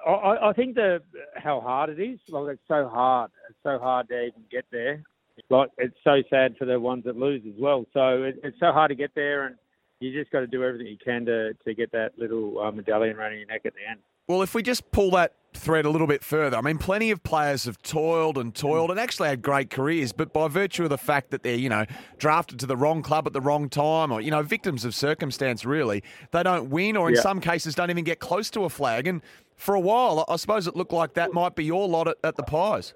I, 0.06 0.50
I, 0.50 0.54
think 0.54 0.76
the 0.76 1.02
how 1.36 1.62
hard 1.62 1.89
it 1.89 2.00
is. 2.00 2.20
Like 2.28 2.54
it's 2.54 2.62
so 2.68 2.88
hard. 2.88 3.32
It's 3.50 3.60
so 3.63 3.80
hard 3.80 4.10
to 4.10 4.22
even 4.24 4.44
get 4.52 4.65
there. 4.72 5.04
Like 5.50 5.70
it's 5.78 5.96
so 6.04 6.22
sad 6.30 6.58
for 6.58 6.65
the 6.65 6.80
ones 6.80 7.06
that 7.06 7.15
lose 7.15 7.44
as 7.48 7.60
well. 7.60 7.86
So 7.94 8.24
it, 8.24 8.39
it's 8.44 8.60
so 8.60 8.72
hard 8.72 8.89
to 8.89 8.96
get 8.96 9.12
there, 9.15 9.46
and 9.46 9.56
you 10.02 10.12
just 10.12 10.32
got 10.32 10.41
to 10.41 10.48
do 10.48 10.63
everything 10.63 10.88
you 10.88 10.98
can 11.04 11.26
to 11.26 11.54
to 11.54 11.74
get 11.74 11.91
that 11.94 12.12
little 12.18 12.60
uh, 12.60 12.72
medallion 12.72 13.15
around 13.15 13.38
your 13.38 13.48
neck 13.48 13.62
at 13.65 13.74
the 13.74 13.89
end. 13.89 14.02
Well, 14.28 14.41
if 14.41 14.54
we 14.54 14.63
just 14.63 14.91
pull 14.91 15.12
that 15.12 15.34
thread 15.58 15.86
a 15.86 15.89
little 15.89 16.08
bit 16.08 16.24
further, 16.24 16.58
I 16.58 16.62
mean, 16.62 16.78
plenty 16.78 17.12
of 17.12 17.24
players 17.24 17.65
have 17.65 17.82
toiled 17.82 18.38
and 18.38 18.54
toiled 18.54 18.91
and 18.91 19.00
actually 19.00 19.30
had 19.30 19.41
great 19.41 19.70
careers, 19.70 20.12
but 20.12 20.34
by 20.34 20.48
virtue 20.48 20.84
of 20.84 20.89
the 20.89 20.98
fact 20.98 21.32
that 21.32 21.44
they're, 21.44 21.56
you 21.56 21.70
know, 21.70 21.86
drafted 22.18 22.60
to 22.60 22.65
the 22.65 22.78
wrong 22.78 23.02
club 23.02 23.28
at 23.28 23.34
the 23.34 23.41
wrong 23.41 23.70
time 23.70 24.12
or, 24.12 24.22
you 24.22 24.32
know, 24.32 24.44
victims 24.44 24.86
of 24.86 24.94
circumstance, 24.94 25.65
really, 25.65 26.04
they 26.32 26.44
don't 26.44 26.70
win 26.70 26.98
or 26.98 27.10
in 27.10 27.15
yeah. 27.15 27.22
some 27.22 27.39
cases 27.39 27.76
don't 27.76 27.89
even 27.89 28.04
get 28.04 28.20
close 28.20 28.50
to 28.52 28.63
a 28.63 28.70
flag. 28.70 29.08
And 29.08 29.22
for 29.56 29.76
a 29.76 29.80
while, 29.80 30.26
I 30.28 30.36
suppose 30.36 30.68
it 30.68 30.76
looked 30.76 30.94
like 30.94 31.13
that 31.13 31.34
might 31.34 31.56
be 31.56 31.63
your 31.63 31.88
lot 31.88 32.08
at, 32.08 32.18
at 32.24 32.36
the 32.36 32.44
Pies. 32.44 32.94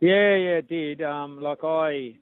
Yeah, 0.00 0.34
yeah, 0.36 0.58
it 0.58 0.68
did. 0.68 1.02
Um, 1.02 1.42
like 1.42 1.62
I, 1.62 2.14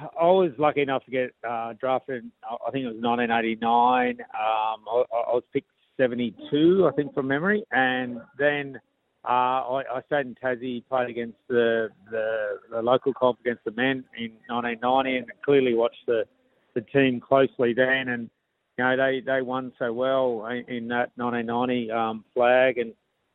I 0.00 0.26
was 0.26 0.52
lucky 0.58 0.82
enough 0.82 1.04
to 1.04 1.10
get 1.10 1.34
uh, 1.48 1.72
drafted. 1.74 2.30
I 2.44 2.70
think 2.70 2.84
it 2.84 2.94
was 2.94 3.02
1989. 3.02 4.20
Um, 4.20 4.26
I, 4.30 5.04
I 5.12 5.34
was 5.34 5.42
picked 5.52 5.68
72, 5.96 6.88
I 6.90 6.94
think, 6.94 7.14
from 7.14 7.28
memory. 7.28 7.64
And 7.72 8.20
then 8.38 8.80
uh, 9.24 9.28
I, 9.28 9.82
I 9.94 10.02
stayed 10.06 10.26
in 10.26 10.34
Tassie, 10.42 10.82
played 10.88 11.10
against 11.10 11.38
the, 11.48 11.88
the, 12.10 12.58
the 12.70 12.82
local 12.82 13.12
comp 13.14 13.40
against 13.40 13.64
the 13.64 13.70
men 13.72 14.04
in 14.18 14.32
1990, 14.48 15.16
and 15.16 15.26
clearly 15.44 15.74
watched 15.74 16.04
the 16.06 16.24
the 16.74 16.80
team 16.80 17.20
closely 17.20 17.74
then. 17.74 18.08
And 18.08 18.30
you 18.78 18.84
know 18.84 18.96
they 18.96 19.22
they 19.24 19.42
won 19.42 19.72
so 19.78 19.92
well 19.92 20.46
in, 20.46 20.88
that 20.88 21.12
1990 21.16 21.90
um, 21.90 22.24
flag 22.34 22.78
and. 22.78 22.92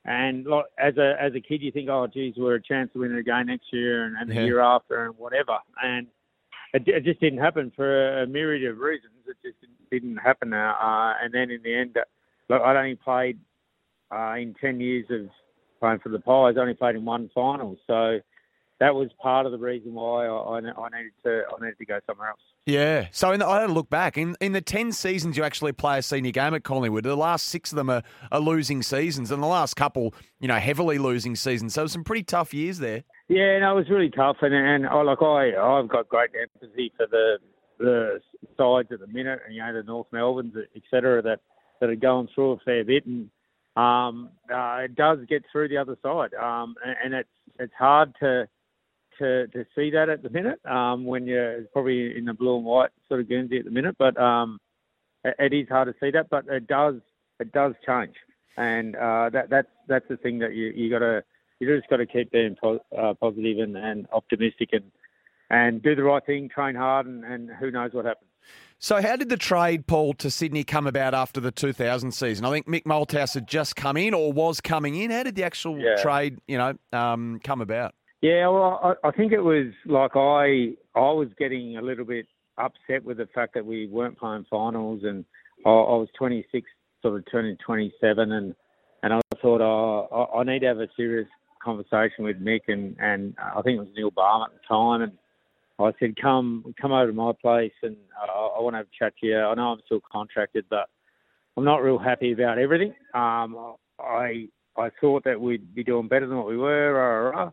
And 0.10 0.48
as 0.80 0.96
a 0.96 1.22
as 1.22 1.34
a 1.36 1.41
kid, 1.41 1.62
you 1.62 1.70
think, 1.70 1.89
oh, 1.89 2.08
geez, 2.08 2.36
we're 2.38 2.56
a 2.56 2.63
chance 2.63 2.89
to 2.93 3.00
win 3.00 3.13
it 3.13 3.20
again 3.20 3.48
next 3.48 3.65
year 3.74 4.06
and, 4.06 4.15
and 4.15 4.30
the 4.30 4.36
yeah. 4.36 4.46
year 4.46 4.62
after 4.62 5.04
and 5.04 5.17
whatever. 5.17 5.58
And 5.84 6.08
it, 6.74 6.88
it, 6.88 7.04
just 7.04 7.20
didn't 7.20 7.39
happen 7.39 7.74
for 7.76 8.22
a 8.22 8.26
myriad 8.26 8.72
of 8.72 8.78
reasons. 8.78 9.12
It 9.28 9.36
just 9.43 9.58
didn't 9.91 10.15
happen. 10.15 10.54
Uh, 10.54 11.13
and 11.22 11.34
then 11.34 11.52
in 11.52 11.62
the 11.62 11.76
end, 11.76 11.98
look, 12.50 12.62
I'd 12.62 12.78
only 12.78 12.96
played 12.96 13.40
uh, 14.12 14.36
in 14.38 14.56
10 14.60 14.80
years 14.80 15.06
of 15.10 15.30
playing 15.80 16.00
for 16.00 16.10
the 16.10 16.20
Pies, 16.20 16.56
I 16.58 16.62
only 16.62 16.74
played 16.74 16.96
in 16.96 17.06
one 17.06 17.30
final. 17.34 17.78
So 17.86 18.20
that 18.80 18.94
was 18.94 19.10
part 19.22 19.46
of 19.46 19.52
the 19.52 19.58
reason 19.58 19.94
why 19.94 20.28
I, 20.28 20.58
I, 20.58 20.60
needed 20.60 21.12
to 21.24 21.44
I 21.50 21.62
needed 21.62 21.78
to 21.80 21.86
go 21.86 22.00
somewhere 22.06 22.30
else. 22.30 22.40
Yeah. 22.66 23.08
So 23.12 23.36
the, 23.36 23.48
I 23.48 23.62
had 23.62 23.68
to 23.68 23.74
look 23.74 23.90
back. 23.90 24.18
In 24.18 24.36
in 24.40 24.54
the 24.54 24.62
10 24.62 24.92
seasons 24.92 25.38
you 25.38 25.44
actually 25.44 25.72
play 25.72 26.00
a 26.00 26.02
senior 26.02 26.32
game 26.32 26.54
at 26.54 26.64
Collingwood, 26.64 27.04
the 27.04 27.16
last 27.16 27.48
six 27.48 27.72
of 27.72 27.76
them 27.76 27.90
are, 27.90 28.04
are 28.32 28.40
losing 28.40 28.82
seasons, 28.84 29.32
and 29.32 29.42
the 29.42 29.48
last 29.48 29.76
couple, 29.76 30.14
you 30.40 30.48
know, 30.48 30.58
heavily 30.58 30.98
losing 30.98 31.36
seasons. 31.36 31.74
So 31.74 31.88
some 31.88 32.04
pretty 32.04 32.24
tough 32.24 32.54
years 32.54 32.78
there. 32.80 33.04
Yeah, 33.28 33.60
no, 33.60 33.74
it 33.74 33.76
was 33.76 33.90
really 33.90 34.10
tough. 34.10 34.38
And, 34.42 34.54
and 34.54 34.88
oh, 34.88 35.02
like 35.02 35.22
I, 35.22 35.56
I've 35.56 35.90
got 35.90 36.08
great 36.08 36.30
empathy 36.40 36.94
for 36.96 37.08
the 37.10 37.38
the 37.80 38.20
sides 38.58 38.92
at 38.92 39.00
the 39.00 39.08
minute, 39.08 39.40
and 39.46 39.56
you 39.56 39.62
know, 39.62 39.74
the 39.74 39.84
North 39.84 40.08
Melbournes, 40.12 40.54
etc., 40.76 41.22
that– 41.24 41.40
that 41.80 41.90
are 41.90 41.96
going 41.96 42.28
through 42.34 42.52
a 42.54 42.58
fair 42.60 42.84
bit, 42.84 43.06
and 43.06 43.30
um, 43.76 44.30
uh, 44.54 44.80
it 44.84 44.96
does 44.96 45.20
get 45.30 45.44
through 45.52 45.70
the 45.70 45.78
other 45.78 45.98
side, 46.02 46.34
um, 46.34 46.76
and, 46.84 46.96
and, 47.04 47.13
it's 47.13 47.30
it's 47.60 47.74
hard 47.78 48.13
to 48.20 48.48
to 49.20 49.48
to 49.48 49.66
see 49.76 49.92
that 49.92 50.10
at 50.10 50.24
the 50.24 50.30
minute 50.30 50.60
um, 50.66 51.06
when 51.06 51.26
you're 51.26 51.63
probably 51.74 52.18
in 52.18 52.26
the 52.26 52.34
blue 52.34 52.58
and 52.58 52.66
white 52.66 52.90
sort 53.08 53.20
of 53.20 53.30
Guernsey 53.30 53.60
at 53.60 53.66
the 53.66 53.72
minute, 53.72 53.96
but 54.00 54.20
um, 54.20 54.60
it, 55.24 55.36
it 55.40 55.54
is 55.54 55.70
hard 55.70 55.88
to 55.88 55.96
see 56.00 56.12
that, 56.12 56.30
but 56.30 56.46
it 56.48 56.68
does 56.68 56.96
it 57.40 57.52
does 57.52 57.74
change, 57.86 58.16
and 58.58 58.96
uh, 58.96 59.30
that 59.32 59.50
that's 59.50 59.70
that's 59.88 60.08
the 60.10 60.18
thing 60.18 60.40
that 60.40 60.56
you 60.56 60.68
you 60.76 60.90
got 60.90 61.00
to 61.00 61.24
you 61.60 61.76
just 61.76 61.90
got 61.90 61.98
to 61.98 62.06
keep 62.06 62.32
being 62.32 62.56
po- 62.60 62.84
uh, 62.98 63.13
positive 63.16 63.60
and, 63.60 63.76
and 63.78 64.08
optimistic 64.12 64.70
and 64.74 64.92
and 65.50 65.82
do 65.82 65.96
the 65.96 66.04
right 66.04 66.26
thing, 66.26 66.50
train 66.50 66.76
hard, 66.76 67.06
and, 67.06 67.24
and 67.24 67.50
who 67.50 67.72
knows 67.72 67.94
what 67.94 68.06
happens. 68.06 68.30
So, 68.80 69.02
how 69.02 69.16
did 69.16 69.30
the 69.30 69.38
trade, 69.38 69.88
Paul, 69.88 70.14
to 70.16 70.30
Sydney 70.30 70.64
come 70.64 70.86
about 70.86 71.14
after 71.16 71.40
the 71.40 71.52
2000 71.52 72.12
season? 72.12 72.46
I 72.46 72.52
think 72.52 72.68
Mick 72.68 72.84
Malthouse 72.84 73.34
had 73.34 73.48
just 73.48 73.76
come 73.76 73.98
in 73.98 74.14
or 74.14 74.32
was 74.32 74.62
coming 74.62 74.96
in. 74.96 75.10
How 75.10 75.24
did 75.24 75.36
the 75.36 75.44
actual 75.44 75.80
Yeah. 75.80 75.96
trade, 75.96 76.40
you 76.48 76.58
know, 76.58 76.74
um, 76.94 77.40
come 77.44 77.62
about? 77.62 77.96
Yeah, 78.22 78.48
well, 78.48 78.80
I, 79.04 79.08
I 79.08 79.12
think 79.12 79.32
it 79.32 79.42
was 79.42 79.68
like 79.86 80.12
I 80.16 80.74
I 80.96 81.12
was 81.12 81.30
getting 81.38 81.78
a 81.78 81.82
little 81.82 82.06
bit 82.06 82.28
upset 82.58 83.04
with 83.04 83.18
the 83.18 83.28
fact 83.28 83.54
that 83.56 83.66
we 83.66 83.88
weren't 83.88 84.18
playing 84.18 84.46
finals, 84.50 85.02
and 85.04 85.26
I, 85.66 85.70
I 85.70 85.96
was 85.98 86.10
26, 86.18 86.68
sort 87.02 87.18
of 87.20 87.26
turning 87.32 87.58
27, 87.58 88.32
and 88.32 88.56
and 89.04 89.14
I 89.14 89.22
thought, 89.42 89.62
oh, 89.62 90.30
I, 90.36 90.40
I 90.40 90.44
need 90.44 90.60
to 90.60 90.68
have 90.68 90.80
a 90.80 90.88
serious 90.96 91.28
conversation 91.64 92.24
with 92.24 92.40
Mick, 92.44 92.62
and 92.68 92.96
and 93.00 93.36
I 93.40 93.62
think 93.64 93.78
it 93.78 93.82
was 93.82 93.90
Neil 93.96 94.12
Barham 94.12 94.44
at 94.44 94.52
the 94.52 94.68
time, 94.68 95.02
and 95.02 95.12
I 95.80 95.92
said, 96.00 96.16
come 96.20 96.74
come 96.82 96.92
over 96.92 97.08
to 97.08 97.13
my 97.13 97.32
place, 97.40 97.74
and 97.84 97.96
uh, 98.22 98.48
I 98.48 98.62
want 98.62 98.74
to 98.74 98.78
have 98.78 98.88
a 98.88 98.98
chat 98.98 99.13
to 99.20 99.28
you. 99.28 99.40
I 99.40 99.54
know 99.54 99.74
I'm 99.74 99.82
still 99.86 100.02
contracted, 100.12 100.66
but 100.70 100.90
I'm 101.56 101.66
not 101.66 101.84
real 101.84 102.00
happy 102.00 102.32
about 102.32 102.58
everything. 102.58 102.94
Um, 103.13 103.76
I 104.00 104.48
I 104.78 104.90
thought 105.02 105.24
that 105.26 105.40
we'd 105.40 105.74
be 105.76 105.84
doing 105.84 106.08
better 106.08 106.28
than 106.28 106.38
what 106.38 106.48
we 106.48 106.58
were. 106.58 106.94
Rah, 106.94 107.30
rah, 107.30 107.44
rah. 107.44 107.52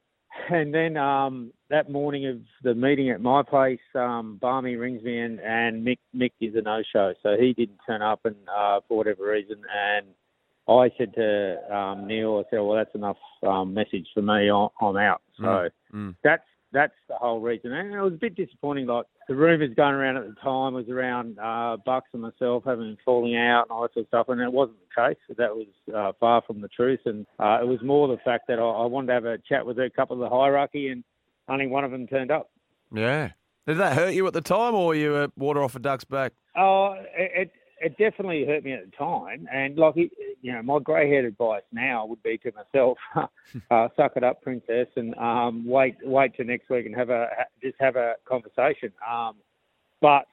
And 0.50 0.74
then 0.74 0.96
um, 0.96 1.52
that 1.70 1.90
morning 1.90 2.26
of 2.26 2.38
the 2.62 2.74
meeting 2.74 3.10
at 3.10 3.20
my 3.20 3.42
place, 3.42 3.78
um, 3.94 4.36
Barmy 4.40 4.74
rings 4.74 5.02
me 5.02 5.20
and, 5.20 5.38
and 5.40 5.86
Mick 5.86 5.98
Mick 6.14 6.32
is 6.40 6.54
a 6.56 6.60
no-show, 6.60 7.14
so 7.22 7.36
he 7.38 7.52
didn't 7.52 7.78
turn 7.86 8.02
up, 8.02 8.20
and 8.24 8.36
uh, 8.48 8.80
for 8.88 8.96
whatever 8.96 9.30
reason, 9.30 9.62
and 9.72 10.06
I 10.68 10.90
said 10.96 11.14
to 11.14 11.74
um, 11.74 12.06
Neil, 12.06 12.42
I 12.44 12.50
said, 12.50 12.60
well, 12.60 12.76
that's 12.76 12.94
enough 12.94 13.18
um, 13.46 13.74
message 13.74 14.06
for 14.14 14.22
me. 14.22 14.50
I'm, 14.50 14.68
I'm 14.80 14.96
out. 14.96 15.20
So 15.38 15.44
Mm, 15.44 15.70
mm. 15.94 16.16
that's 16.24 16.42
that's 16.74 16.92
the 17.08 17.14
whole 17.14 17.40
reason. 17.40 17.72
And 17.72 17.94
it 17.94 18.00
was 18.00 18.12
a 18.12 18.16
bit 18.16 18.34
disappointing. 18.34 18.86
Like 18.86 19.06
the 19.28 19.34
rumours 19.34 19.74
going 19.74 19.94
around 19.94 20.18
at 20.18 20.28
the 20.28 20.34
time 20.42 20.74
was 20.74 20.88
around 20.88 21.38
uh, 21.38 21.78
Bucks 21.86 22.08
and 22.12 22.20
myself 22.20 22.64
having 22.66 22.96
falling 23.04 23.36
out 23.36 23.62
and 23.62 23.70
all 23.70 23.82
that 23.82 23.94
sort 23.94 24.04
of 24.04 24.08
stuff, 24.08 24.28
and 24.28 24.40
it 24.40 24.52
wasn't 24.52 24.78
the 24.80 25.02
case. 25.02 25.36
That 25.38 25.54
was 25.54 25.66
uh, 25.94 26.12
far 26.20 26.42
from 26.46 26.60
the 26.60 26.68
truth. 26.68 27.00
And 27.06 27.26
uh, 27.38 27.60
it 27.62 27.66
was 27.66 27.80
more 27.82 28.08
the 28.08 28.18
fact 28.24 28.48
that 28.48 28.58
I, 28.58 28.62
I 28.62 28.86
wanted 28.86 29.06
to 29.06 29.12
have 29.14 29.24
a 29.24 29.38
chat 29.38 29.64
with 29.64 29.78
a 29.78 29.88
couple 29.88 30.14
of 30.14 30.28
the 30.28 30.34
hierarchy, 30.34 30.88
and 30.88 31.04
only 31.48 31.66
one 31.66 31.84
of 31.84 31.90
them 31.92 32.06
turned 32.06 32.30
up. 32.30 32.50
Yeah. 32.92 33.30
Did 33.66 33.78
that 33.78 33.94
hurt 33.94 34.12
you 34.12 34.26
at 34.26 34.34
the 34.34 34.42
time 34.42 34.74
or 34.74 34.88
were 34.88 34.94
you 34.94 35.12
were 35.12 35.28
water 35.36 35.62
off 35.62 35.74
a 35.74 35.78
duck's 35.78 36.04
back? 36.04 36.32
Oh, 36.54 36.96
it, 37.16 37.32
it 37.34 37.52
it 37.84 37.98
definitely 37.98 38.46
hurt 38.46 38.64
me 38.64 38.72
at 38.72 38.86
the 38.86 38.96
time, 38.96 39.46
and 39.52 39.76
like 39.76 39.96
it, 39.96 40.10
you 40.40 40.52
know, 40.52 40.62
my 40.62 40.78
grey-haired 40.78 41.26
advice 41.26 41.62
now 41.72 42.06
would 42.06 42.22
be 42.22 42.38
to 42.38 42.52
myself, 42.52 42.98
uh, 43.70 43.88
suck 43.96 44.12
it 44.16 44.24
up, 44.24 44.40
princess, 44.42 44.88
and 44.96 45.14
um, 45.16 45.66
wait 45.66 45.96
wait 46.02 46.34
till 46.34 46.46
next 46.46 46.70
week 46.70 46.86
and 46.86 46.96
have 46.96 47.10
a 47.10 47.28
just 47.62 47.76
have 47.78 47.96
a 47.96 48.14
conversation. 48.26 48.90
Um, 49.08 49.36
but 50.00 50.26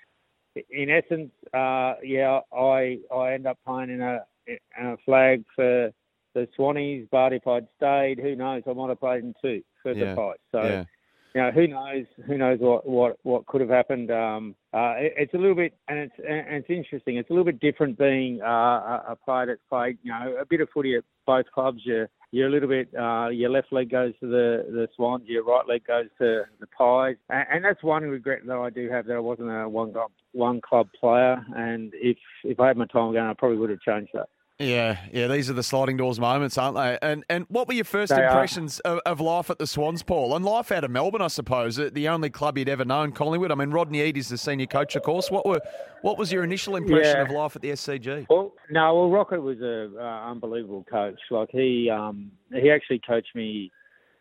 in 0.70 0.90
essence, 0.90 1.32
uh, 1.54 1.96
yeah, 2.04 2.40
I 2.54 3.00
I 3.14 3.34
end 3.34 3.48
up 3.48 3.58
playing 3.66 3.90
in 3.90 4.02
a 4.02 4.22
in 4.48 4.86
a 4.86 4.98
flag 5.06 5.44
for 5.56 5.92
the 6.34 6.48
Swannies, 6.58 7.08
but 7.12 7.34
if 7.34 7.46
I'd 7.46 7.68
stayed, 7.76 8.20
who 8.20 8.36
knows? 8.36 8.64
I 8.68 8.74
might 8.74 8.90
have 8.90 9.00
played 9.00 9.24
in 9.24 9.34
two 9.42 9.62
for 9.84 9.94
Yeah, 9.94 10.12
the 10.12 10.16
fight. 10.16 10.40
So 10.52 10.64
yeah. 10.64 10.86
You 11.34 11.42
know, 11.42 11.52
who 11.52 11.68
knows? 11.68 12.06
Who 12.28 12.38
knows 12.38 12.60
what 12.60 12.88
what 12.88 13.18
what 13.24 13.46
could 13.46 13.62
have 13.62 13.70
happened? 13.70 14.12
Um, 14.12 14.56
uh, 14.74 14.96
it, 14.98 15.14
it's 15.18 15.34
a 15.34 15.38
little 15.38 15.56
bit, 15.56 15.74
and 15.88 16.00
it's 16.00 16.14
and 16.18 16.56
it's 16.56 16.70
interesting. 16.70 17.18
It's 17.18 17.30
a 17.30 17.34
little 17.34 17.46
bit 17.46 17.60
different 17.60 17.98
being 17.98 18.42
uh, 18.42 19.02
a, 19.08 19.18
player 19.24 19.46
that's 19.46 19.62
played, 19.70 19.98
you 20.04 20.12
know, 20.12 20.36
a 20.40 20.46
bit 20.46 20.62
of 20.62 20.70
footy 20.74 20.96
at 20.96 21.04
both 21.26 21.46
clubs. 21.54 21.80
You're 21.86 22.10
you're 22.32 22.48
a 22.48 22.52
little 22.52 22.68
bit. 22.68 22.90
Uh, 22.98 23.30
your 23.30 23.50
left 23.50 23.72
leg 23.72 23.90
goes 23.90 24.14
to 24.20 24.28
the 24.28 24.66
the 24.70 24.88
Swans. 24.96 25.24
Your 25.28 25.44
right 25.46 25.68
leg 25.68 25.86
goes 25.86 26.08
to 26.18 26.44
the 26.60 26.68
Pies, 26.68 27.16
and, 27.30 27.46
and 27.52 27.66
that's 27.66 27.84
one 27.84 28.04
regret 28.04 28.40
that 28.46 28.58
I 28.58 28.70
do 28.70 28.90
have 28.90 29.06
that 29.06 29.16
I 29.16 29.20
wasn't 29.20 29.52
a 29.52 29.70
one 29.70 29.94
club 29.94 30.12
one 30.34 30.60
club 30.60 30.88
player. 31.00 31.44
And 31.56 31.94
if 31.96 32.18
if 32.44 32.60
I 32.60 32.68
had 32.68 32.78
my 32.78 32.88
time 32.88 33.12
again, 33.12 33.26
I 33.26 33.34
probably 33.34 33.58
would 33.58 33.70
have 33.70 33.82
changed 33.82 34.12
that. 34.14 34.28
Yeah, 34.62 34.98
yeah, 35.12 35.28
these 35.28 35.50
are 35.50 35.54
the 35.54 35.64
sliding 35.64 35.98
doors 35.98 36.20
moments, 36.20 36.58
aren't 36.58 36.76
they? 36.76 36.98
And 37.02 37.24
and 37.30 37.46
what 37.50 37.68
were 37.68 37.74
your 37.74 37.86
first 37.86 38.14
They 38.16 38.24
impressions 38.24 38.80
of, 38.82 39.00
of 39.06 39.20
life 39.20 39.50
at 39.50 39.60
the 39.60 39.68
Swans, 39.68 40.04
Paul? 40.04 40.36
And 40.36 40.46
life 40.46 40.72
out 40.72 40.84
of 40.84 40.92
Melbourne, 40.92 41.22
I 41.22 41.28
suppose, 41.28 41.80
uh, 41.80 41.90
the 41.92 42.08
only 42.08 42.30
club 42.30 42.58
you'd 42.58 42.70
ever 42.70 42.86
known, 42.86 43.12
Collingwood. 43.12 43.52
I 43.52 43.56
mean, 43.56 43.72
Rodney 43.72 44.02
Eade 44.02 44.18
is 44.18 44.30
the 44.30 44.38
senior 44.38 44.68
coach, 44.68 44.96
of 44.96 45.04
course. 45.04 45.32
What 45.32 45.46
were 45.46 45.62
what 46.02 46.18
was 46.18 46.32
your 46.32 46.44
initial 46.44 46.76
impression 46.76 47.18
Yeah. 47.18 47.24
of 47.24 47.32
life 47.32 47.56
at 47.56 47.62
the 47.62 47.72
SCG? 47.72 48.28
Well, 48.30 48.54
no, 48.70 48.96
well, 48.96 49.10
Rocket 49.10 49.42
was 49.42 49.60
a 49.62 49.92
uh, 49.98 50.30
unbelievable 50.32 50.86
coach. 50.90 51.20
Like 51.30 51.50
he, 51.52 51.90
um, 51.90 52.32
he 52.54 52.70
actually 52.72 53.00
coached 53.00 53.36
me 53.36 53.72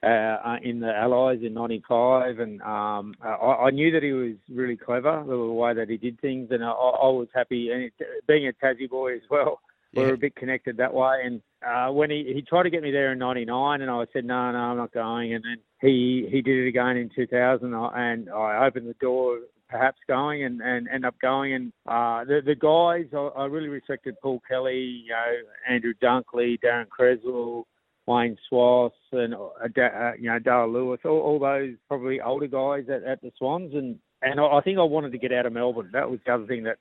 uh, 0.02 0.06
uh, 0.06 0.56
in 0.62 0.80
the 0.80 0.94
Allies 0.94 1.40
in 1.42 1.52
'95, 1.52 2.38
and 2.38 2.62
um, 2.62 3.14
I, 3.22 3.66
I 3.66 3.70
knew 3.70 3.90
that 3.92 4.02
he 4.02 4.12
was 4.12 4.34
really 4.50 4.76
clever 4.76 5.22
the 5.26 5.36
way 5.36 5.74
that 5.74 5.90
he 5.90 5.98
did 5.98 6.18
things, 6.20 6.48
and 6.50 6.64
I, 6.64 6.70
I 6.70 7.08
was 7.08 7.28
happy. 7.34 7.70
And 7.70 7.82
it, 7.82 7.92
being 8.26 8.48
a 8.48 8.52
Tassie 8.52 8.88
boy 8.88 9.14
as 9.14 9.22
well, 9.30 9.60
we 9.94 10.02
Yeah. 10.02 10.08
were 10.08 10.14
a 10.14 10.18
bit 10.18 10.36
connected 10.36 10.76
that 10.78 10.94
way. 10.94 11.22
And 11.24 11.42
uh, 11.66 11.90
when 11.92 12.10
he 12.10 12.32
he 12.34 12.42
tried 12.42 12.64
to 12.64 12.70
get 12.70 12.82
me 12.82 12.90
there 12.90 13.12
in 13.12 13.18
'99, 13.18 13.82
and 13.82 13.90
I 13.90 14.06
said 14.12 14.24
no, 14.24 14.50
no, 14.52 14.58
I'm 14.58 14.76
not 14.76 14.92
going. 14.92 15.34
And 15.34 15.44
then 15.44 15.58
he 15.80 16.26
he 16.30 16.42
did 16.42 16.64
it 16.64 16.68
again 16.68 16.96
in 16.96 17.10
2000, 17.14 17.74
and 17.74 18.30
I 18.30 18.66
opened 18.66 18.88
the 18.88 18.94
door 18.94 19.38
perhaps 19.68 19.98
going 20.08 20.42
and, 20.42 20.60
and 20.60 20.88
end 20.88 21.04
up 21.04 21.14
going. 21.20 21.54
And 21.54 21.72
uh, 21.86 22.24
the 22.24 22.40
the 22.44 22.54
guys, 22.54 23.06
I, 23.14 23.42
I 23.42 23.46
really 23.46 23.68
respected 23.68 24.16
Paul 24.22 24.40
Kelly, 24.48 25.02
you 25.06 25.10
know, 25.10 25.32
Andrew 25.68 25.94
Dunkley, 26.02 26.58
Daryn 26.60 26.88
Cresswell, 26.88 27.66
Wayne 28.06 28.36
Schwass, 28.50 28.90
and 29.12 29.34
uh, 29.34 29.48
uh, 29.80 30.12
you 30.18 30.28
know 30.30 30.38
Dale 30.38 30.68
Lewis, 30.72 31.00
all, 31.04 31.20
all 31.20 31.38
those 31.38 31.74
probably 31.88 32.20
older 32.20 32.48
guys 32.48 32.84
at, 32.88 33.04
at 33.04 33.20
the 33.22 33.30
Swans. 33.38 33.74
And 33.74 33.98
and 34.22 34.40
I, 34.40 34.44
I 34.46 34.60
think 34.62 34.78
I 34.78 34.82
wanted 34.82 35.12
to 35.12 35.18
get 35.18 35.32
out 35.32 35.46
of 35.46 35.52
Melbourne. 35.52 35.90
That 35.92 36.10
was 36.10 36.20
the 36.26 36.32
other 36.34 36.46
thing 36.46 36.64
that 36.64 36.78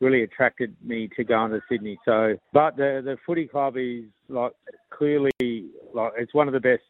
really 0.00 0.22
attracted 0.22 0.76
me 0.82 1.08
to 1.16 1.24
going 1.24 1.50
to 1.50 1.60
Sydney. 1.68 1.98
So, 2.04 2.36
but 2.52 2.76
the 2.76 3.02
the 3.04 3.16
footy 3.26 3.46
club 3.46 3.76
is 3.76 4.04
like 4.28 4.52
clearly 4.90 5.30
like 5.94 6.12
it's 6.16 6.34
one 6.34 6.48
of 6.48 6.54
the 6.54 6.60
best 6.60 6.82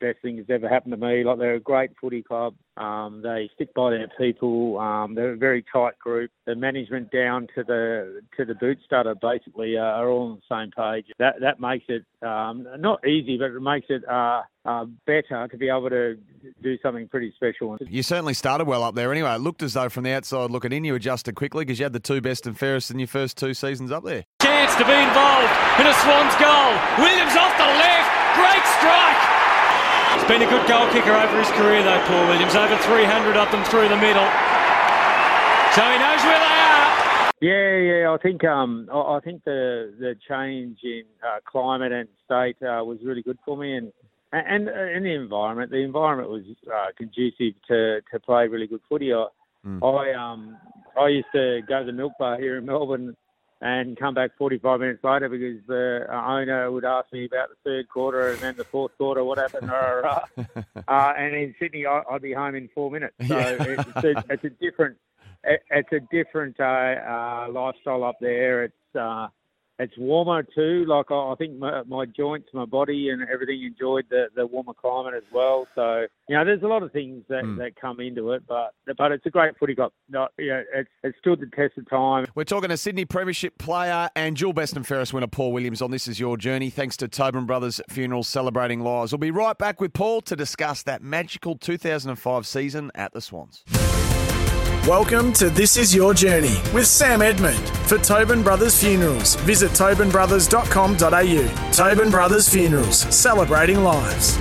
best 0.00 0.18
things 0.22 0.44
that's 0.46 0.62
ever 0.62 0.68
happened 0.68 0.92
to 0.92 0.98
me. 0.98 1.24
Like 1.24 1.38
they're 1.38 1.54
a 1.54 1.60
great 1.60 1.90
footy 2.00 2.22
club. 2.22 2.54
Um, 2.76 3.22
they 3.22 3.50
stick 3.54 3.72
by 3.74 3.90
their 3.90 4.08
people. 4.18 4.78
Um, 4.78 5.14
they're 5.14 5.32
a 5.32 5.36
very 5.36 5.64
tight 5.72 5.98
group. 5.98 6.30
The 6.44 6.54
management 6.54 7.10
down 7.10 7.48
to 7.54 7.64
the 7.64 8.20
to 8.36 8.44
the 8.44 8.54
boot 8.54 8.78
starter 8.84 9.14
basically 9.14 9.78
uh, 9.78 9.82
are 9.82 10.08
all 10.08 10.30
on 10.30 10.42
the 10.48 10.54
same 10.54 10.70
page. 10.70 11.06
That 11.18 11.36
that 11.40 11.58
makes 11.60 11.86
it 11.88 12.04
um, 12.22 12.66
not 12.78 13.06
easy, 13.06 13.38
but 13.38 13.50
it 13.50 13.60
makes 13.60 13.86
it 13.88 14.06
uh, 14.08 14.42
uh, 14.66 14.84
better 15.06 15.48
to 15.48 15.56
be 15.56 15.68
able 15.68 15.88
to 15.88 16.18
do 16.62 16.76
something 16.82 17.08
pretty 17.08 17.32
special. 17.36 17.78
You 17.80 18.02
certainly 18.02 18.34
started 18.34 18.66
well 18.66 18.82
up 18.82 18.94
there 18.94 19.10
anyway. 19.10 19.34
It 19.34 19.40
looked 19.40 19.62
as 19.62 19.74
though 19.74 19.88
from 19.88 20.04
the 20.04 20.12
outside 20.12 20.50
looking 20.50 20.72
in, 20.72 20.84
you 20.84 20.94
adjusted 20.94 21.34
quickly 21.34 21.64
because 21.64 21.78
you 21.78 21.84
had 21.84 21.92
the 21.92 22.00
two 22.00 22.20
best 22.20 22.46
and 22.46 22.58
fairest 22.58 22.90
in 22.90 22.98
your 22.98 23.08
first 23.08 23.38
two 23.38 23.54
seasons 23.54 23.90
up 23.90 24.04
there. 24.04 24.24
Chance 24.42 24.74
to 24.74 24.84
be 24.84 24.92
involved 24.92 25.52
in 25.80 25.86
a 25.86 25.94
Swans 26.04 26.34
goal. 26.36 26.72
Williams 26.98 27.36
off 27.36 27.56
the 27.56 27.64
left. 27.64 28.10
Great 28.36 28.66
strike. 28.78 29.25
He's 30.16 30.24
been 30.24 30.42
a 30.42 30.48
good 30.48 30.66
goal 30.66 30.88
kicker 30.90 31.12
over 31.12 31.38
his 31.38 31.50
career, 31.52 31.84
though, 31.84 32.00
Paul 32.08 32.26
Williams. 32.26 32.56
Over 32.56 32.76
300 32.76 33.36
of 33.36 33.50
them 33.52 33.62
through 33.64 33.88
the 33.88 34.00
middle. 34.00 34.26
So 35.76 35.84
he 35.84 35.98
knows 36.00 36.24
where 36.24 36.40
they 36.40 36.56
are. 36.56 36.86
Yeah, 37.40 37.76
yeah. 37.76 38.12
I 38.12 38.16
think 38.22 38.42
um, 38.42 38.88
I, 38.90 39.16
I 39.16 39.20
think 39.22 39.44
the 39.44 39.92
the 40.00 40.16
change 40.26 40.78
in 40.82 41.02
uh, 41.22 41.40
climate 41.44 41.92
and 41.92 42.08
state 42.24 42.56
uh, 42.62 42.82
was 42.82 42.98
really 43.04 43.20
good 43.20 43.38
for 43.44 43.58
me, 43.58 43.76
and 43.76 43.92
and 44.32 44.68
and 44.68 45.04
the 45.04 45.12
environment. 45.12 45.70
The 45.70 45.84
environment 45.84 46.30
was 46.30 46.44
uh, 46.66 46.86
conducive 46.96 47.52
to 47.68 48.00
to 48.10 48.20
play 48.20 48.48
really 48.48 48.66
good 48.66 48.80
footy. 48.88 49.12
I, 49.12 49.26
I 49.84 50.14
um 50.14 50.56
I 50.98 51.08
used 51.08 51.28
to 51.34 51.60
go 51.68 51.80
to 51.80 51.84
the 51.84 51.92
Milk 51.92 52.14
Bar 52.18 52.40
here 52.40 52.56
in 52.56 52.64
Melbourne 52.64 53.14
and 53.60 53.96
come 53.98 54.14
back 54.14 54.32
45 54.36 54.80
minutes 54.80 55.02
later 55.02 55.28
because 55.28 55.66
the 55.66 56.06
uh, 56.10 56.26
owner 56.26 56.70
would 56.70 56.84
ask 56.84 57.10
me 57.12 57.24
about 57.24 57.48
the 57.48 57.56
third 57.64 57.88
quarter 57.88 58.32
and 58.32 58.42
then 58.42 58.54
the 58.56 58.64
fourth 58.70 58.92
quarter, 58.98 59.24
what 59.24 59.38
happened, 59.38 59.66
rah, 59.68 60.00
rah, 60.00 60.00
rah. 60.46 60.62
uh, 60.88 61.12
and 61.16 61.34
in 61.34 61.54
Sydney 61.58 61.86
I, 61.86 62.02
I'd 62.10 62.22
be 62.22 62.32
home 62.34 62.54
in 62.54 62.68
four 62.74 62.90
minutes. 62.90 63.14
So 63.28 63.34
Yeah. 63.34 63.76
it's, 63.86 64.04
a, 64.04 64.10
it's 64.32 64.44
a 64.44 64.50
different 64.50 64.98
it, 65.44 65.62
it's 65.70 65.92
a 65.92 66.00
different 66.14 66.58
uh, 66.60 66.64
uh, 66.64 67.46
lifestyle 67.50 68.04
up 68.04 68.16
there. 68.20 68.64
It's 68.64 68.96
uh, 68.98 69.28
it's 69.78 69.96
warmer 69.98 70.42
too. 70.42 70.84
Like 70.86 71.10
I, 71.10 71.14
I 71.14 71.34
think 71.38 71.58
my, 71.58 71.82
my 71.84 72.06
joints, 72.06 72.48
my 72.54 72.64
body, 72.64 73.10
and 73.10 73.22
everything 73.32 73.62
enjoyed 73.62 74.06
the, 74.10 74.26
the 74.34 74.46
warmer 74.46 74.72
climate 74.74 75.14
as 75.14 75.22
well. 75.32 75.66
So 75.74 76.06
you 76.28 76.36
know, 76.36 76.44
there's 76.44 76.62
a 76.62 76.66
lot 76.66 76.82
of 76.82 76.92
things 76.92 77.24
that, 77.28 77.44
Hmm. 77.44 77.56
that 77.58 77.76
come 77.76 78.00
into 78.00 78.32
it, 78.32 78.42
but 78.48 78.72
but 78.96 79.12
it's 79.12 79.26
a 79.26 79.30
great 79.30 79.56
footy 79.58 79.74
club. 79.74 79.92
Not, 80.08 80.32
you 80.38 80.48
know, 80.48 80.62
it's 80.74 80.88
it's 81.02 81.18
stood 81.18 81.40
the 81.40 81.46
test 81.54 81.76
of 81.78 81.88
time. 81.88 82.26
We're 82.34 82.44
talking 82.44 82.70
to 82.70 82.76
Sydney 82.76 83.04
Premiership 83.04 83.58
player 83.58 84.08
and 84.16 84.36
dual 84.36 84.52
best 84.52 84.76
and 84.76 84.86
fairest 84.86 85.12
winner 85.12 85.26
Paul 85.26 85.52
Williams 85.52 85.82
on 85.82 85.90
This 85.90 86.08
Is 86.08 86.18
Your 86.18 86.36
Journey. 86.36 86.70
Thanks 86.70 86.96
to 86.98 87.08
Tobin 87.08 87.46
Brothers 87.46 87.80
Funerals 87.90 88.28
celebrating 88.28 88.80
lives. 88.80 89.12
We'll 89.12 89.18
be 89.18 89.30
right 89.30 89.56
back 89.58 89.80
with 89.80 89.92
Paul 89.92 90.20
to 90.22 90.36
discuss 90.36 90.82
that 90.84 91.02
magical 91.02 91.56
2005 91.56 92.46
season 92.46 92.90
at 92.94 93.12
the 93.12 93.20
Swans. 93.20 93.64
Welcome 94.86 95.32
to 95.32 95.50
This 95.50 95.76
Is 95.76 95.92
Your 95.92 96.14
Journey 96.14 96.62
with 96.72 96.86
Sam 96.86 97.20
Edmund. 97.20 97.70
For 97.88 97.98
Tobin 97.98 98.44
Brothers 98.44 98.80
Funerals, 98.80 99.34
visit 99.34 99.72
tobinbrothers.com.au. 99.72 101.72
Tobin 101.72 102.08
Brothers 102.08 102.48
Funerals, 102.48 102.98
celebrating 103.12 103.82
lives. 103.82 104.38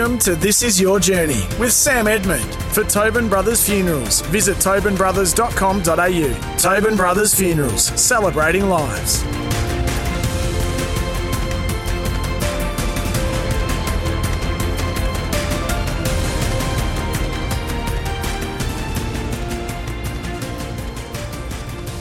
Welcome 0.00 0.18
to 0.20 0.34
This 0.34 0.62
Is 0.62 0.80
Your 0.80 0.98
Journey 0.98 1.46
with 1.58 1.74
Sam 1.74 2.06
Edmund. 2.06 2.54
For 2.72 2.84
Tobin 2.84 3.28
Brothers 3.28 3.68
Funerals, 3.68 4.22
visit 4.22 4.56
tobinbrothers.com.au. 4.56 6.56
Tobin 6.56 6.96
Brothers 6.96 7.34
Funerals, 7.34 7.84
celebrating 8.00 8.70
lives. 8.70 9.22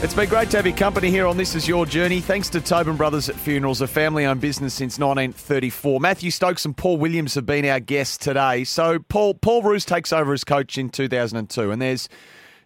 It's 0.01 0.13
been 0.13 0.29
great 0.29 0.49
to 0.51 0.57
have 0.57 0.65
your 0.65 0.77
company 0.77 1.11
here 1.11 1.27
on 1.27 1.35
This 1.35 1.55
Is 1.55 1.67
Your 1.67 1.85
Journey. 1.85 2.21
Thanks 2.21 2.47
to 2.51 2.61
Tobin 2.61 2.95
Brothers 2.95 3.27
at 3.27 3.35
Funerals, 3.35 3.81
a 3.81 3.87
family 3.87 4.25
owned 4.25 4.39
business 4.39 4.73
since 4.73 4.97
1934. 4.97 5.99
Mathew 5.99 6.31
Stokes 6.31 6.63
and 6.63 6.75
Paul 6.75 6.95
Williams 6.95 7.35
have 7.35 7.45
been 7.45 7.65
our 7.65 7.81
guests 7.81 8.15
today. 8.15 8.63
So, 8.63 8.99
Paul, 8.99 9.33
Paul 9.33 9.61
Roos 9.61 9.83
takes 9.83 10.13
over 10.13 10.31
as 10.31 10.45
coach 10.45 10.77
in 10.77 10.87
2002, 10.87 11.69
and 11.69 11.81
there's 11.81 12.07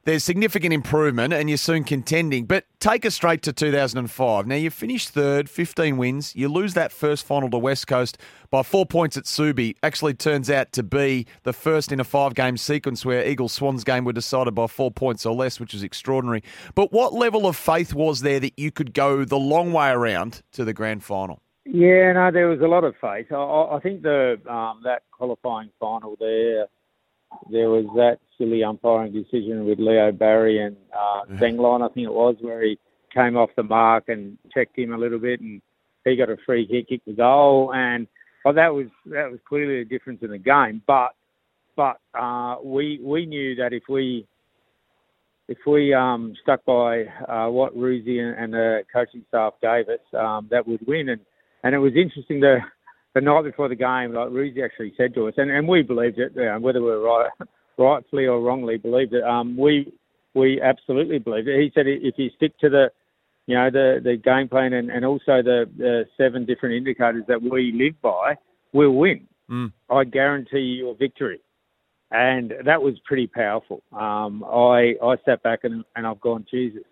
there's 0.06 0.24
significant 0.24 0.74
improvement 0.74 1.34
and 1.34 1.50
you're 1.50 1.58
soon 1.58 1.84
contending. 1.84 2.46
But 2.46 2.66
take 2.80 3.06
us 3.06 3.16
straight 3.16 3.42
to 3.44 3.54
2005. 3.54 4.48
Now, 4.48 4.56
you 4.56 4.70
finished 4.70 5.10
third, 5.10 5.50
15 5.50 5.98
wins. 5.98 6.36
You 6.36 6.50
lose 6.50 6.74
that 6.74 6.92
first 6.92 7.26
final 7.26 7.50
to 7.50 7.58
West 7.58 7.88
Coast 7.88 8.18
by 8.50 8.63
four 8.63 8.86
points 8.86 9.16
at 9.16 9.24
Subi. 9.24 9.76
Actually 9.82 10.13
turns 10.13 10.50
out 10.50 10.72
to 10.74 10.84
be 10.84 11.26
the 11.44 11.54
first 11.54 11.92
in 11.92 12.00
a 12.00 12.04
five 12.04 12.34
game 12.36 12.58
sequence 12.58 13.06
where 13.06 13.26
Eagles 13.26 13.54
Swans 13.54 13.84
game 13.84 14.04
were 14.04 14.13
decided 14.13 14.54
by 14.54 14.68
four 14.68 14.92
points 14.92 15.26
or 15.26 15.34
less, 15.34 15.60
which 15.60 15.74
is 15.74 15.84
extraordinary. 15.84 16.44
But 16.76 16.92
what 16.92 17.13
level 17.13 17.48
of 17.48 17.56
faith 17.56 17.94
was 17.94 18.22
there 18.22 18.39
that 18.42 18.58
you 18.58 18.72
could 18.72 18.94
go 18.94 19.24
the 19.24 19.39
long 19.39 19.72
way 19.72 19.89
around 19.89 20.42
to 20.54 20.66
the 20.66 20.74
grand 20.74 21.04
final? 21.04 21.42
Yeah, 21.66 22.12
no, 22.12 22.30
there 22.30 22.48
was 22.48 22.60
a 22.60 22.68
lot 22.68 22.84
of 22.84 22.94
faith. 23.00 23.32
I, 23.32 23.36
I 23.36 23.80
think 23.82 24.02
the 24.02 24.38
um, 24.50 24.82
that 24.84 25.04
qualifying 25.12 25.70
final 25.80 26.18
there 26.20 26.68
there 27.50 27.69
was 27.69 27.86
that 27.96 28.19
silly 28.38 28.63
umpiring 28.63 29.13
decision 29.13 29.65
with 29.65 29.80
Leo 29.80 30.12
Barry 30.12 30.62
and 30.62 30.76
uh, 30.93 31.22
Sengline, 31.39 31.82
I 31.82 31.93
think 31.93 32.08
it 32.08 32.13
was, 32.13 32.36
where 32.41 32.63
he 32.63 32.78
came 33.13 33.38
off 33.38 33.50
the 33.56 33.63
mark 33.63 34.10
and 34.10 34.38
checked 34.54 34.78
him 34.78 34.93
a 34.93 34.98
little 34.98 35.19
bit, 35.19 35.39
and 35.39 35.62
he 36.06 36.15
got 36.15 36.30
a 36.30 36.38
free 36.46 36.67
kick, 36.67 36.89
kicked 36.89 37.06
the 37.06 37.13
goal, 37.13 37.72
and 37.74 38.08
well, 38.43 38.54
that 38.54 38.74
was 38.74 38.88
that 39.06 39.32
was 39.32 39.39
clearly 39.48 39.82
a 39.82 39.86
difference 39.86 40.19
in 40.22 40.32
the 40.32 40.38
game. 40.38 40.82
But 40.86 41.15
but 41.76 42.00
uh, 42.13 42.58
we 42.63 43.00
we 43.02 43.26
knew 43.26 43.56
that 43.56 43.74
if 43.74 43.84
we 43.88 44.28
if 45.48 45.58
we 45.67 45.93
um, 45.93 46.34
stuck 46.41 46.63
by 46.65 47.04
uh, 47.28 47.50
what 47.50 47.76
Roosie 47.76 48.19
and, 48.19 48.38
and 48.38 48.54
the 48.54 48.84
coaching 48.91 49.24
staff 49.28 49.54
gave 49.62 49.89
us, 49.89 50.00
um, 50.17 50.48
that 50.52 50.67
would 50.67 50.86
win. 50.88 51.10
And 51.10 51.22
and 51.63 51.74
it 51.74 51.80
was 51.80 51.93
interesting 51.96 52.39
the 52.39 52.60
the 53.13 53.21
night 53.21 53.43
before 53.43 53.69
the 53.69 53.76
game, 53.76 54.13
like 54.13 54.30
Roosie 54.30 54.63
actually 54.63 54.93
said 54.97 55.13
to 55.15 55.28
us, 55.28 55.36
and, 55.38 55.52
and 55.52 55.67
we 55.67 55.82
believed 55.82 56.19
it, 56.19 56.34
you 56.36 56.45
know, 56.45 56.60
whether 56.60 56.82
we 56.82 56.88
were 56.88 57.02
right, 57.02 57.30
rightfully 57.78 58.26
or 58.26 58.41
wrongly 58.41 58.78
believed 58.78 59.13
it. 59.13 59.23
Um, 59.23 59.58
we 59.58 59.93
we 60.34 60.60
absolutely 60.62 61.19
believed 61.19 61.47
it. 61.47 61.62
He 61.62 61.71
said 61.76 61.86
if 61.88 62.15
you 62.17 62.30
stick 62.36 62.58
to 62.60 62.69
the 62.69 62.91
you 63.45 63.56
know 63.56 63.69
the 63.69 63.99
the 64.04 64.17
game 64.17 64.47
plan 64.49 64.73
and, 64.73 64.89
and 64.89 65.06
also 65.06 65.41
the, 65.43 65.69
the 65.78 66.06
seven 66.17 66.45
different 66.45 66.76
indicators 66.76 67.23
that 67.28 67.41
we 67.41 67.71
live 67.71 68.02
by, 68.02 68.36
we'll 68.73 68.91
win. 68.91 69.28
Mm. 69.49 69.71
I 69.89 70.04
guarantee 70.06 70.60
you 70.60 70.89
a 70.89 70.95
victory. 70.95 71.39
And 72.12 72.54
that 72.65 72.82
was 72.82 72.93
pretty 73.06 73.28
powerful. 73.28 73.82
Um, 73.91 74.43
I 74.43 74.93
I 75.04 75.15
sat 75.26 75.41
back 75.43 75.62
and, 75.63 75.84
and 75.95 76.06
I've 76.06 76.21
gone, 76.21 76.45
Jesus, 76.49 76.84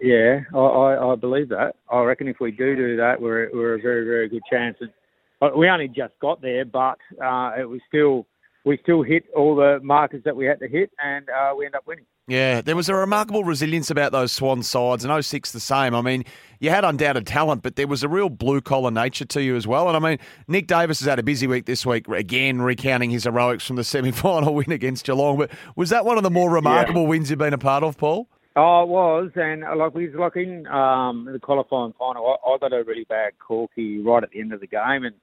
yeah, 0.00 0.40
I, 0.54 0.58
I, 0.58 1.12
I 1.12 1.16
believe 1.16 1.48
that. 1.50 1.74
I 1.90 2.00
reckon 2.00 2.28
if 2.28 2.40
we 2.40 2.50
do 2.50 2.76
do 2.76 2.96
that, 2.96 3.20
we're 3.20 3.50
we're 3.52 3.74
a 3.74 3.80
very 3.80 4.04
very 4.04 4.28
good 4.28 4.42
chance. 4.50 4.76
And 4.80 4.90
we 5.56 5.68
only 5.68 5.88
just 5.88 6.14
got 6.20 6.42
there, 6.42 6.64
but 6.64 6.98
uh, 7.22 7.52
it 7.58 7.68
was 7.68 7.80
still 7.88 8.26
we 8.64 8.78
still 8.82 9.02
hit 9.02 9.24
all 9.34 9.56
the 9.56 9.80
markers 9.82 10.22
that 10.24 10.36
we 10.36 10.44
had 10.44 10.60
to 10.60 10.68
hit, 10.68 10.90
and 11.02 11.28
uh, 11.30 11.54
we 11.56 11.64
end 11.64 11.74
up 11.74 11.86
winning. 11.86 12.04
Yeah, 12.28 12.60
there 12.60 12.76
was 12.76 12.88
a 12.88 12.94
remarkable 12.94 13.42
resilience 13.42 13.90
about 13.90 14.12
those 14.12 14.30
Swan 14.30 14.62
sides, 14.62 15.04
and 15.04 15.24
06 15.24 15.50
the 15.50 15.58
same. 15.58 15.94
I 15.94 16.02
mean, 16.02 16.24
you 16.60 16.70
had 16.70 16.84
undoubted 16.84 17.26
talent, 17.26 17.62
but 17.62 17.76
there 17.76 17.88
was 17.88 18.04
a 18.04 18.08
real 18.08 18.28
blue 18.28 18.60
collar 18.60 18.90
nature 18.90 19.24
to 19.24 19.42
you 19.42 19.56
as 19.56 19.66
well. 19.66 19.88
And 19.88 19.96
I 19.96 20.10
mean, 20.10 20.18
Nick 20.46 20.66
Davis 20.66 21.00
has 21.00 21.08
had 21.08 21.18
a 21.18 21.22
busy 21.22 21.46
week 21.46 21.64
this 21.64 21.84
week, 21.84 22.06
again 22.06 22.62
recounting 22.62 23.10
his 23.10 23.24
heroics 23.24 23.66
from 23.66 23.76
the 23.76 23.84
semi 23.92 24.12
final 24.12 24.54
win 24.54 24.70
against 24.70 25.06
Geelong. 25.06 25.38
But 25.38 25.50
was 25.74 25.90
that 25.90 26.04
one 26.04 26.18
of 26.18 26.22
the 26.22 26.30
more 26.30 26.50
remarkable 26.50 27.02
yeah. 27.02 27.08
wins 27.08 27.30
you've 27.30 27.38
been 27.38 27.54
a 27.54 27.58
part 27.58 27.82
of, 27.82 27.96
Paul? 27.96 28.28
Oh, 28.56 28.82
it 28.82 28.88
was, 28.88 29.30
and 29.36 29.64
uh, 29.64 29.74
like 29.76 29.94
we 29.94 30.10
like 30.10 30.36
in 30.36 30.66
um, 30.66 31.28
the 31.32 31.38
qualifying 31.38 31.94
final, 31.98 32.36
I, 32.44 32.48
I 32.50 32.58
got 32.58 32.72
a 32.72 32.84
really 32.84 33.04
bad 33.04 33.32
corky 33.38 34.00
right 34.02 34.22
at 34.22 34.30
the 34.30 34.40
end 34.40 34.52
of 34.52 34.60
the 34.60 34.66
game, 34.66 35.04
and 35.04 35.14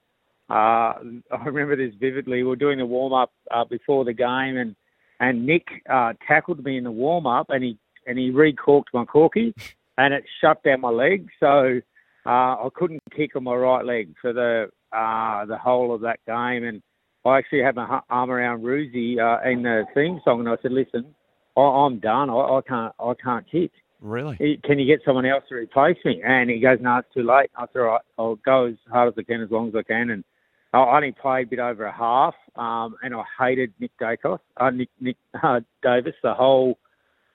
I 0.50 1.44
remember 1.44 1.76
this 1.76 1.94
vividly. 2.00 2.38
We 2.38 2.48
were 2.48 2.56
doing 2.56 2.78
the 2.78 2.86
warm 2.86 3.12
up 3.12 3.32
uh, 3.50 3.64
before 3.64 4.04
the 4.04 4.12
game, 4.12 4.56
and 4.56 4.74
and 5.20 5.44
Nick 5.44 5.66
uh, 5.90 6.12
tackled 6.26 6.64
me 6.64 6.78
in 6.78 6.84
the 6.84 6.90
warm 6.90 7.26
up, 7.26 7.46
and 7.50 7.62
he 7.62 7.78
and 8.06 8.18
he 8.18 8.30
recorked 8.30 8.94
my 8.94 9.04
corky, 9.04 9.54
and 9.98 10.14
it 10.14 10.24
shut 10.40 10.62
down 10.62 10.80
my 10.80 10.90
leg, 10.90 11.28
so 11.40 11.80
uh, 12.26 12.28
I 12.28 12.68
couldn't 12.74 13.02
kick 13.14 13.36
on 13.36 13.44
my 13.44 13.54
right 13.54 13.84
leg 13.84 14.14
for 14.20 14.32
the 14.32 14.68
uh, 14.92 15.44
the 15.46 15.58
whole 15.58 15.94
of 15.94 16.00
that 16.02 16.20
game. 16.26 16.64
And 16.64 16.82
I 17.24 17.38
actually 17.38 17.62
had 17.62 17.76
my 17.76 18.00
arm 18.08 18.30
around 18.30 18.62
Roosie 18.62 19.18
uh, 19.18 19.48
in 19.48 19.62
the 19.62 19.84
theme 19.94 20.20
song, 20.24 20.40
and 20.40 20.48
I 20.48 20.56
said, 20.62 20.72
"Listen, 20.72 21.14
I, 21.56 21.60
I'm 21.60 21.98
done. 21.98 22.30
I, 22.30 22.34
I 22.34 22.60
can't 22.66 22.94
I 22.98 23.12
can't 23.22 23.50
kick." 23.50 23.70
Really? 24.00 24.60
Can 24.64 24.78
you 24.78 24.86
get 24.86 25.04
someone 25.04 25.26
else 25.26 25.42
to 25.48 25.56
replace 25.56 25.96
me? 26.04 26.22
And 26.24 26.48
he 26.48 26.60
goes, 26.60 26.78
no, 26.80 26.98
it's 26.98 27.08
too 27.12 27.24
late. 27.24 27.50
I 27.56 27.66
said, 27.72 27.80
all 27.80 27.86
right, 27.86 28.00
I'll 28.16 28.36
go 28.36 28.66
as 28.66 28.74
hard 28.90 29.08
as 29.08 29.14
I 29.18 29.22
can, 29.22 29.42
as 29.42 29.50
long 29.50 29.68
as 29.68 29.74
I 29.74 29.82
can. 29.82 30.10
And 30.10 30.24
I 30.72 30.96
only 30.96 31.12
played 31.12 31.46
a 31.46 31.50
bit 31.50 31.58
over 31.58 31.84
a 31.84 31.92
half, 31.92 32.34
um, 32.56 32.96
and 33.02 33.14
I 33.14 33.24
hated 33.38 33.72
Nick 33.80 33.92
Daicos, 34.00 34.40
uh, 34.58 34.70
Nick, 34.70 34.90
Nick 35.00 35.16
uh, 35.42 35.60
Davis 35.82 36.14
the 36.22 36.34
whole 36.34 36.78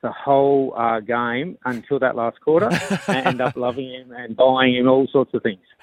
the 0.04 0.12
whole 0.12 0.74
uh, 0.78 1.00
game 1.00 1.58
until 1.64 1.98
that 1.98 2.16
last 2.16 2.40
quarter. 2.42 2.70
and 3.08 3.26
end 3.26 3.42
up 3.42 3.56
loving 3.56 3.90
him 3.90 4.12
and 4.12 4.36
buying 4.36 4.76
him 4.76 4.88
all 4.88 5.08
sorts 5.08 5.34
of 5.34 5.42
things. 5.42 5.62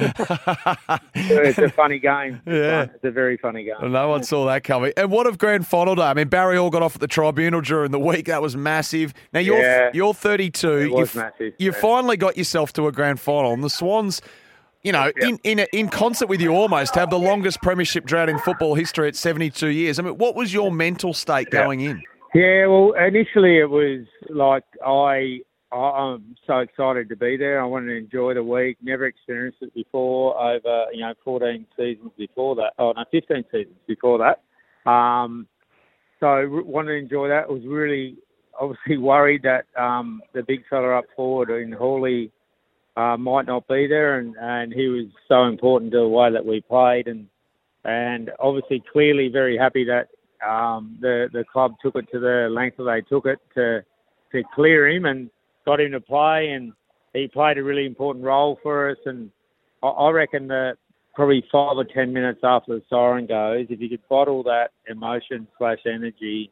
it's 1.15 1.59
a 1.59 1.71
funny 1.71 1.99
game. 1.99 2.41
Yeah, 2.47 2.83
it's 2.83 3.03
a 3.03 3.11
very 3.11 3.39
funny 3.39 3.65
game. 3.65 3.91
No 3.91 4.09
one 4.09 4.23
saw 4.23 4.45
that 4.47 4.63
coming. 4.63 4.93
And 4.99 5.11
what 5.11 5.27
of 5.27 5.39
grand 5.39 5.67
final 5.67 5.95
day? 5.95 6.03
I 6.03 6.13
mean, 6.13 6.29
Barry 6.29 6.59
Hall 6.59 6.69
got 6.69 6.83
off 6.83 6.97
at 6.97 7.01
the 7.01 7.09
tribunal 7.09 7.63
during 7.63 7.93
the 7.93 7.99
week. 7.99 8.27
That 8.27 8.43
was 8.43 8.57
massive. 8.57 9.15
Now 9.33 9.41
you're 9.41 9.59
yeah, 9.59 9.91
you're 9.95 10.13
32. 10.13 10.69
It 10.69 10.91
was 10.91 11.01
you've, 11.01 11.17
massive. 11.17 11.55
You 11.59 11.73
yeah. 11.73 11.81
finally 11.81 12.19
got 12.19 12.37
yourself 12.37 12.75
to 12.75 12.87
a 12.89 12.93
grand 12.93 13.21
final, 13.21 13.55
and 13.55 13.65
the 13.65 13.71
Swans 13.71 14.21
you 14.83 14.93
know, 14.93 15.13
in, 15.21 15.39
in 15.45 15.67
in 15.73 15.89
concert 15.89 16.29
with 16.29 16.41
you 16.41 16.55
almost 16.55 16.95
have 16.95 17.11
the 17.11 17.19
longest 17.19 17.61
premiership 17.63 18.07
drought 18.07 18.29
in 18.29 18.39
football 18.39 18.75
history 18.75 19.09
at 19.09 19.17
72 19.17 19.69
years. 19.69 19.99
I 19.99 20.03
mean, 20.03 20.17
what 20.17 20.35
was 20.35 20.53
your 20.53 20.73
mental 20.73 21.13
state 21.13 21.51
going 21.51 21.81
in? 21.81 22.03
Yeah, 22.35 22.67
well, 22.67 22.93
initially 22.93 23.59
it 23.59 23.69
was 23.69 24.07
like 24.29 24.65
I, 24.85 25.41
I 25.73 26.13
am 26.13 26.37
so 26.47 26.59
excited 26.59 27.09
to 27.09 27.17
be 27.17 27.37
there. 27.37 27.61
I 27.61 27.65
wanted 27.65 27.89
to 27.89 27.97
enjoy 27.97 28.35
the 28.35 28.45
week. 28.45 28.79
Never 28.83 29.07
experienced 29.07 29.59
it 29.61 29.75
before. 29.75 30.41
Over 30.41 30.87
you 30.93 31.01
know 31.01 31.13
14 31.25 31.67
seasons 31.77 32.13
before 32.17 32.55
that. 32.57 32.73
Oh 32.79 32.93
no, 32.93 33.05
15 33.11 33.45
seasons 33.51 33.77
before 33.87 34.19
that. 34.19 34.91
Um, 34.91 35.47
so 36.21 36.63
wanted 36.65 36.93
to 36.93 36.99
enjoy 36.99 37.29
that. 37.29 37.51
was 37.51 37.63
really 37.67 38.17
obviously 38.59 38.97
worried 38.99 39.43
that 39.43 39.67
um, 39.81 40.23
the 40.33 40.43
big 40.43 40.63
fella 40.71 40.99
up 40.99 41.07
forward 41.17 41.51
in 41.51 41.73
Hawley 41.73 42.31
uh, 42.97 43.17
might 43.17 43.47
not 43.47 43.67
be 43.69 43.87
there, 43.87 44.19
and, 44.19 44.35
and 44.41 44.73
he 44.73 44.89
was 44.89 45.07
so 45.29 45.45
important 45.45 45.93
to 45.93 45.99
the 45.99 46.09
way 46.09 46.31
that 46.33 46.45
we 46.45 46.61
played, 46.61 47.07
and 47.07 47.27
and 47.85 48.31
obviously 48.41 48.83
clearly 48.93 49.29
very 49.29 49.57
happy 49.57 49.85
that 49.85 50.09
um, 50.47 50.99
the 51.01 51.29
the 51.33 51.45
club 51.51 51.75
took 51.83 51.97
it 51.97 52.07
to 52.13 52.19
the 52.19 52.49
length 52.51 52.77
that 52.77 52.85
they 52.85 53.01
took 53.03 53.27
it 53.27 53.39
to 53.55 53.83
to 54.33 54.43
clear 54.55 54.89
him 54.89 55.05
and 55.05 55.31
got 55.65 55.81
him 55.81 55.93
to 55.93 56.01
play, 56.01 56.51
and 56.51 56.73
he 57.15 57.29
played 57.29 57.59
a 57.59 57.63
really 57.63 57.87
important 57.87 58.25
role 58.25 58.59
for 58.63 58.91
us, 58.91 58.99
and 59.07 59.31
I, 59.83 59.89
I 59.89 60.11
reckon 60.11 60.49
that 60.49 60.77
probably 61.15 61.45
five 61.51 61.77
or 61.77 61.85
ten 61.85 62.13
minutes 62.13 62.41
after 62.43 62.75
the 62.75 62.83
siren 62.89 63.27
goes, 63.27 63.67
if 63.69 63.81
you 63.81 63.89
could 63.89 64.09
bottle 64.09 64.43
that 64.45 64.71
emotion 64.89 65.47
slash 65.59 65.79
energy 65.87 66.51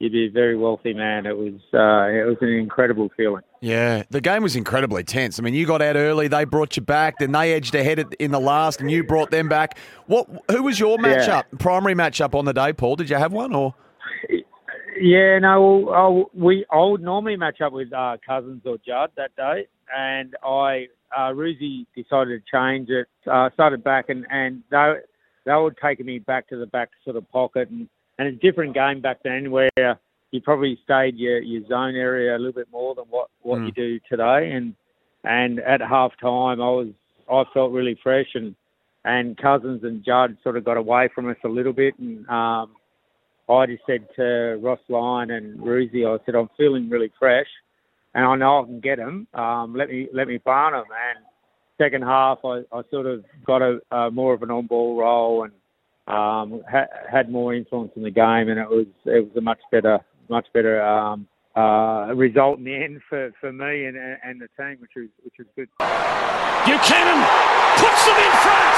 you'd 0.00 0.12
be 0.12 0.26
a 0.26 0.30
very 0.30 0.56
wealthy 0.56 0.92
man. 0.92 1.26
It 1.26 1.36
was 1.36 1.54
uh, 1.72 2.10
it 2.10 2.26
was 2.26 2.36
an 2.40 2.48
incredible 2.48 3.10
feeling. 3.16 3.44
Yeah, 3.60 4.04
the 4.08 4.22
game 4.22 4.42
was 4.42 4.56
incredibly 4.56 5.04
tense. 5.04 5.38
I 5.38 5.42
mean, 5.42 5.52
you 5.52 5.66
got 5.66 5.82
out 5.82 5.96
early, 5.96 6.28
they 6.28 6.44
brought 6.44 6.76
you 6.76 6.82
back, 6.82 7.18
then 7.18 7.32
they 7.32 7.52
edged 7.52 7.74
ahead 7.74 8.14
in 8.18 8.30
the 8.30 8.40
last, 8.40 8.80
and 8.80 8.90
you 8.90 9.04
brought 9.04 9.30
them 9.30 9.50
back. 9.50 9.76
What? 10.06 10.28
Who 10.50 10.62
was 10.62 10.80
your 10.80 10.96
matchup? 10.96 11.44
Yeah. 11.52 11.58
Primary 11.58 11.94
matchup 11.94 12.34
on 12.34 12.46
the 12.46 12.54
day, 12.54 12.72
Paul? 12.72 12.96
Did 12.96 13.10
you 13.10 13.16
have 13.16 13.32
one 13.32 13.54
or? 13.54 13.74
Yeah, 14.98 15.38
no. 15.40 16.30
We 16.32 16.64
I 16.70 16.84
would 16.84 17.02
normally 17.02 17.36
match 17.36 17.60
up 17.60 17.72
with 17.72 17.92
uh, 17.92 18.16
Cousins 18.26 18.62
or 18.64 18.78
Judd 18.78 19.10
that 19.16 19.36
day, 19.36 19.66
and 19.94 20.34
I 20.42 20.86
uh, 21.14 21.32
Roosie 21.32 21.86
decided 21.94 22.42
to 22.42 22.50
change 22.50 22.88
it. 22.88 23.08
Uh, 23.30 23.50
started 23.52 23.84
back, 23.84 24.08
and 24.08 24.26
and 24.30 24.62
they 24.70 24.94
they 25.44 25.52
were 25.52 25.72
taking 25.72 26.06
me 26.06 26.18
back 26.18 26.48
to 26.48 26.56
the 26.56 26.66
back 26.66 26.90
sort 27.04 27.16
of 27.16 27.30
pocket 27.30 27.68
and 27.68 27.88
and 28.18 28.28
it's 28.28 28.36
a 28.36 28.40
different 28.40 28.74
game 28.74 29.00
back 29.00 29.22
then 29.24 29.50
where 29.50 29.70
you 30.30 30.40
probably 30.40 30.78
stayed 30.84 31.16
your, 31.16 31.40
your 31.40 31.66
zone 31.68 31.96
area 31.96 32.36
a 32.36 32.38
little 32.38 32.52
bit 32.52 32.68
more 32.72 32.94
than 32.94 33.04
what, 33.10 33.28
what 33.42 33.58
Mm. 33.58 33.66
you 33.66 33.72
do 33.72 34.00
today. 34.08 34.52
And 34.52 34.74
and 35.24 35.60
at 35.60 35.80
half 35.82 36.12
time, 36.20 36.60
I 36.62 36.70
was 36.70 36.88
I 37.30 37.44
felt 37.52 37.72
really 37.72 37.98
fresh 38.02 38.28
and 38.34 38.54
and 39.04 39.36
Cousins 39.36 39.82
and 39.82 40.04
Judd 40.04 40.36
sort 40.42 40.56
of 40.56 40.64
got 40.64 40.76
away 40.76 41.08
from 41.14 41.28
us 41.28 41.36
a 41.44 41.48
little 41.48 41.72
bit, 41.72 41.98
and 41.98 42.28
um, 42.28 42.74
I 43.48 43.66
just 43.66 43.82
said 43.86 44.06
to 44.16 44.58
Ross 44.62 44.78
Lyon 44.88 45.30
and 45.30 45.58
Roosie, 45.58 46.06
I 46.06 46.22
said 46.24 46.34
I'm 46.34 46.50
feeling 46.56 46.88
really 46.90 47.10
fresh, 47.18 47.46
and 48.14 48.24
I 48.24 48.36
know 48.36 48.62
I 48.62 48.64
can 48.64 48.80
get 48.80 48.96
them. 48.98 49.26
Um, 49.34 49.74
let 49.74 49.88
me 49.88 50.08
let 50.12 50.28
me 50.28 50.38
barn 50.38 50.72
them. 50.74 50.84
And 50.84 51.24
second 51.78 52.02
half, 52.02 52.38
I, 52.44 52.62
I 52.72 52.82
sort 52.90 53.06
of 53.06 53.24
got 53.46 53.62
a, 53.62 53.80
a 53.90 54.10
more 54.10 54.34
of 54.34 54.42
an 54.42 54.50
on-ball 54.50 54.98
role 54.98 55.44
and 55.44 55.52
um, 56.06 56.62
ha- 56.70 56.92
had 57.10 57.30
more 57.30 57.54
influence 57.54 57.92
in 57.96 58.02
the 58.02 58.10
game, 58.10 58.48
and 58.48 58.58
it 58.58 58.68
was 58.68 58.86
it 59.06 59.24
was 59.24 59.36
a 59.36 59.40
much 59.40 59.60
better 59.72 59.98
much 60.30 60.46
better 60.52 60.80
um, 60.80 61.26
uh, 61.56 62.12
result 62.14 62.58
in 62.58 62.64
the 62.64 62.74
end 62.74 63.00
for, 63.08 63.32
for 63.40 63.52
me 63.52 63.84
and 63.84 63.96
and 63.96 64.40
the 64.40 64.48
team, 64.56 64.78
which 64.80 64.92
was 64.96 65.08
which 65.22 65.34
was 65.38 65.46
good. 65.56 65.68
Buchanan 66.64 67.20
puts 67.76 68.06
them 68.06 68.16
in 68.16 68.32
front. 68.40 68.76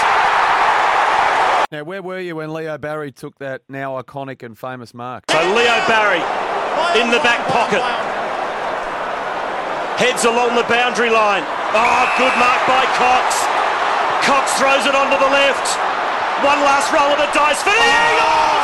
Now, 1.71 1.85
where 1.85 2.03
were 2.03 2.21
you 2.21 2.37
when 2.37 2.53
Leo 2.53 2.77
Barry 2.77 3.13
took 3.13 3.39
that 3.39 3.63
now 3.69 4.01
iconic 4.01 4.43
and 4.43 4.59
famous 4.59 4.93
mark? 4.93 5.25
So 5.31 5.39
Leo 5.39 5.79
Barry 5.89 6.21
in 7.01 7.11
the 7.11 7.21
back 7.21 7.47
pocket. 7.49 7.83
Heads 10.01 10.25
along 10.25 10.57
the 10.57 10.67
boundary 10.69 11.11
line. 11.11 11.45
Oh, 11.73 12.05
good 12.19 12.35
mark 12.41 12.61
by 12.67 12.85
Cox. 12.99 13.39
Cox 14.27 14.59
throws 14.59 14.85
it 14.85 14.95
onto 14.95 15.17
the 15.17 15.31
left. 15.31 15.79
One 16.43 16.59
last 16.67 16.91
roll 16.91 17.07
of 17.07 17.19
the 17.23 17.31
dice 17.31 17.63
for 17.63 17.71
the 17.71 17.79
Eagles! 17.79 18.63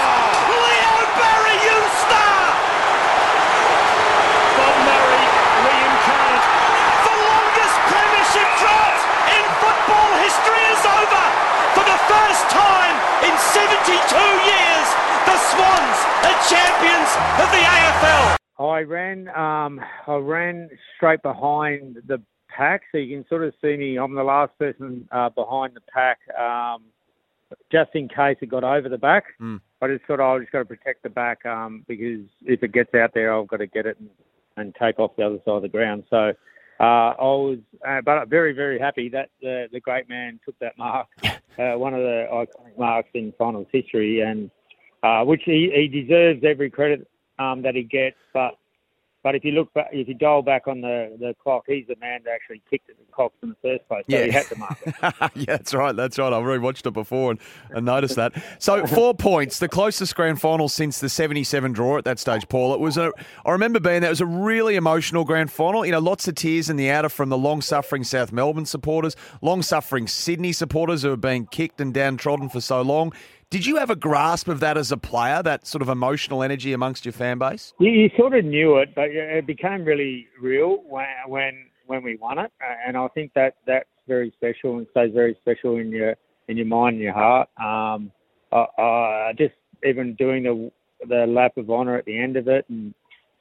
Leo 0.50 0.98
Barry, 1.14 1.56
you 1.62 1.78
star! 2.02 2.42
Bob 4.58 4.76
Murray 4.82 5.26
reincarnate. 5.62 6.46
The 7.06 7.16
longest 7.22 7.76
premiership 7.86 8.50
drought 8.58 8.98
in 9.30 9.44
football 9.62 10.10
history 10.26 10.62
is 10.74 10.82
over. 10.82 11.24
For 11.78 11.84
the 11.86 11.97
first 12.08 12.44
time 12.48 12.96
in 13.28 13.34
72 13.52 13.68
years, 13.84 14.86
the 15.28 15.36
Swans 15.52 15.98
are 16.24 16.38
champions 16.48 17.10
of 17.36 17.48
the 17.52 17.62
AFL. 17.62 18.36
I 18.58 18.80
ran 18.80 19.28
um, 19.28 19.80
I 20.06 20.16
ran 20.16 20.70
straight 20.96 21.22
behind 21.22 21.98
the 22.06 22.20
pack, 22.48 22.82
so 22.90 22.98
you 22.98 23.16
can 23.16 23.28
sort 23.28 23.44
of 23.44 23.54
see 23.60 23.76
me. 23.76 23.98
I'm 23.98 24.14
the 24.14 24.24
last 24.24 24.58
person 24.58 25.06
uh, 25.12 25.28
behind 25.28 25.74
the 25.74 25.82
pack, 25.92 26.18
um, 26.36 26.84
just 27.70 27.90
in 27.94 28.08
case 28.08 28.36
it 28.40 28.48
got 28.48 28.64
over 28.64 28.88
the 28.88 28.98
back. 28.98 29.24
Mm. 29.40 29.60
I 29.80 29.88
just 29.88 30.04
thought 30.06 30.20
I 30.20 30.32
was 30.34 30.42
just 30.42 30.52
got 30.52 30.60
to 30.60 30.64
protect 30.64 31.02
the 31.04 31.10
back 31.10 31.44
um, 31.46 31.84
because 31.86 32.26
if 32.44 32.62
it 32.62 32.72
gets 32.72 32.94
out 32.94 33.12
there, 33.14 33.32
I've 33.32 33.46
got 33.46 33.58
to 33.58 33.66
get 33.66 33.86
it 33.86 33.96
and, 34.00 34.10
and 34.56 34.74
take 34.74 34.98
off 34.98 35.14
the 35.16 35.24
other 35.24 35.38
side 35.44 35.56
of 35.56 35.62
the 35.62 35.68
ground. 35.68 36.04
So 36.10 36.32
uh, 36.80 37.14
I 37.18 37.22
was, 37.22 37.58
uh, 37.86 38.00
but 38.04 38.18
I'm 38.18 38.28
very 38.28 38.52
very 38.52 38.78
happy 38.78 39.08
that 39.10 39.30
the 39.42 39.68
the 39.72 39.80
great 39.80 40.08
man 40.08 40.38
took 40.44 40.58
that 40.60 40.78
mark, 40.78 41.08
uh, 41.24 41.74
one 41.74 41.94
of 41.94 42.00
the 42.00 42.26
iconic 42.30 42.78
marks 42.78 43.10
in 43.14 43.32
finals 43.38 43.66
history, 43.72 44.20
and 44.20 44.50
uh, 45.02 45.24
which 45.24 45.42
he, 45.44 45.70
he 45.74 45.88
deserves 45.88 46.42
every 46.44 46.70
credit 46.70 47.08
um, 47.38 47.62
that 47.62 47.74
he 47.74 47.82
gets. 47.82 48.16
But 48.32 48.58
but 49.22 49.34
if 49.34 49.44
you 49.44 49.50
look 49.52 49.72
back, 49.74 49.88
if 49.92 50.06
you 50.06 50.14
dial 50.14 50.42
back 50.42 50.68
on 50.68 50.80
the, 50.80 51.16
the 51.18 51.34
clock, 51.42 51.64
he's 51.66 51.86
the 51.88 51.96
man 52.00 52.20
that 52.24 52.32
actually 52.32 52.62
kicked 52.70 52.88
it 52.88 52.96
in 53.00 53.04
Cox 53.12 53.34
in 53.42 53.48
the 53.50 53.56
first 53.60 53.88
place. 53.88 54.04
So 54.08 54.24
he 54.24 54.30
had 54.30 54.46
to 54.46 54.56
mark 54.56 54.78
it. 54.86 54.94
yeah, 55.34 55.44
that's 55.46 55.74
right. 55.74 55.94
That's 55.94 56.18
right. 56.18 56.32
I've 56.32 56.44
rewatched 56.44 56.86
it 56.86 56.92
before 56.92 57.32
and, 57.32 57.40
and 57.70 57.84
noticed 57.84 58.14
that. 58.14 58.32
So 58.60 58.86
four 58.86 59.14
points, 59.18 59.58
the 59.58 59.68
closest 59.68 60.14
grand 60.14 60.40
final 60.40 60.68
since 60.68 61.00
the 61.00 61.08
'77 61.08 61.72
draw 61.72 61.98
at 61.98 62.04
that 62.04 62.20
stage, 62.20 62.48
Paul. 62.48 62.74
It 62.74 62.80
was 62.80 62.96
a. 62.96 63.12
I 63.44 63.50
remember 63.50 63.80
being 63.80 64.02
there. 64.02 64.10
It 64.10 64.12
was 64.12 64.20
a 64.20 64.26
really 64.26 64.76
emotional 64.76 65.24
grand 65.24 65.50
final. 65.50 65.84
You 65.84 65.92
know, 65.92 65.98
lots 65.98 66.28
of 66.28 66.36
tears 66.36 66.70
in 66.70 66.76
the 66.76 66.90
outer 66.90 67.08
from 67.08 67.28
the 67.28 67.38
long-suffering 67.38 68.04
South 68.04 68.32
Melbourne 68.32 68.66
supporters, 68.66 69.16
long-suffering 69.42 70.06
Sydney 70.06 70.52
supporters 70.52 71.02
who 71.02 71.10
have 71.10 71.20
been 71.20 71.46
kicked 71.46 71.80
and 71.80 71.92
downtrodden 71.92 72.48
for 72.48 72.60
so 72.60 72.82
long. 72.82 73.12
Did 73.50 73.64
you 73.64 73.76
have 73.76 73.88
a 73.88 73.96
grasp 73.96 74.48
of 74.48 74.60
that 74.60 74.76
as 74.76 74.92
a 74.92 74.98
player, 74.98 75.42
that 75.42 75.66
sort 75.66 75.80
of 75.80 75.88
emotional 75.88 76.42
energy 76.42 76.74
amongst 76.74 77.06
your 77.06 77.14
fan 77.14 77.38
base? 77.38 77.72
You, 77.78 77.90
you 77.90 78.10
sort 78.14 78.34
of 78.34 78.44
knew 78.44 78.76
it, 78.76 78.94
but 78.94 79.06
it 79.10 79.46
became 79.46 79.86
really 79.86 80.28
real 80.38 80.82
when 80.86 81.06
when 81.26 81.66
when 81.86 82.02
we 82.02 82.16
won 82.16 82.38
it, 82.38 82.52
and 82.86 82.94
I 82.94 83.08
think 83.08 83.32
that 83.34 83.54
that's 83.66 83.88
very 84.06 84.30
special 84.36 84.76
and 84.76 84.86
stays 84.90 85.12
very 85.14 85.34
special 85.40 85.78
in 85.78 85.90
your 85.90 86.14
in 86.48 86.58
your 86.58 86.66
mind 86.66 86.96
and 86.96 87.02
your 87.02 87.14
heart. 87.14 87.48
Um, 87.58 88.12
I, 88.52 88.66
I 88.82 89.32
just 89.38 89.54
even 89.82 90.14
doing 90.16 90.42
the 90.42 90.70
the 91.08 91.26
lap 91.26 91.56
of 91.56 91.70
honour 91.70 91.96
at 91.96 92.04
the 92.04 92.18
end 92.18 92.36
of 92.36 92.48
it 92.48 92.66
and 92.68 92.92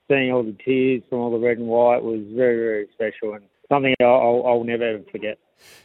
seeing 0.08 0.32
all 0.32 0.44
the 0.44 0.56
tears 0.64 1.02
from 1.10 1.20
all 1.20 1.32
the 1.32 1.46
red 1.46 1.58
and 1.58 1.68
white 1.68 2.02
was 2.02 2.22
very 2.34 2.56
very 2.56 2.88
special 2.94 3.34
and 3.34 3.44
something 3.68 3.94
I'll, 4.00 4.44
I'll 4.46 4.64
never 4.64 4.84
ever 4.84 5.04
forget. 5.12 5.38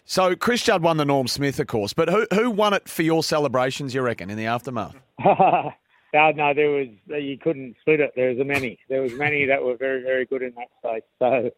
So 0.04 0.34
Chris 0.34 0.62
Judd 0.62 0.82
won 0.82 0.96
the 0.96 1.04
Norm 1.04 1.28
Smith, 1.28 1.60
of 1.60 1.66
course, 1.66 1.92
but 1.92 2.08
who 2.08 2.26
who 2.32 2.50
won 2.50 2.74
it 2.74 2.88
for 2.88 3.02
your 3.02 3.22
celebrations? 3.22 3.94
You 3.94 4.02
reckon 4.02 4.30
in 4.30 4.36
the 4.36 4.46
aftermath? 4.46 4.96
no, 5.24 5.72
no, 6.14 6.54
there 6.54 6.70
was 6.70 6.88
you 7.08 7.38
couldn't 7.38 7.76
split 7.80 8.00
it. 8.00 8.12
There 8.16 8.30
was 8.30 8.38
a 8.38 8.44
many. 8.44 8.78
There 8.88 9.02
was 9.02 9.12
many 9.14 9.46
that 9.46 9.62
were 9.62 9.76
very, 9.76 10.02
very 10.02 10.26
good 10.26 10.42
in 10.42 10.54
that 10.56 10.68
space. 10.78 11.02
So 11.18 11.50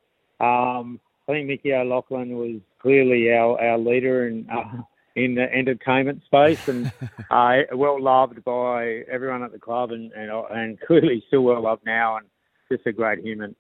um, 0.45 1.01
I 1.29 1.33
think 1.33 1.49
Mickey 1.49 1.73
O'Loughlin 1.73 2.37
was 2.37 2.61
clearly 2.81 3.33
our, 3.33 3.61
our 3.61 3.79
leader 3.79 4.29
in 4.29 4.49
uh, 4.51 4.83
in 5.17 5.35
the 5.35 5.53
entertainment 5.53 6.23
space 6.25 6.69
and 6.69 6.93
uh, 7.31 7.59
well 7.73 8.01
loved 8.01 8.45
by 8.45 9.05
everyone 9.11 9.43
at 9.43 9.53
the 9.53 9.59
club 9.59 9.93
and, 9.93 10.13
and 10.13 10.31
and 10.51 10.81
clearly 10.81 11.23
still 11.29 11.43
well 11.43 11.63
loved 11.63 11.83
now 11.87 12.17
and 12.17 12.27
just 12.71 12.87
a 12.87 12.93
great 12.93 13.21
human. 13.21 13.55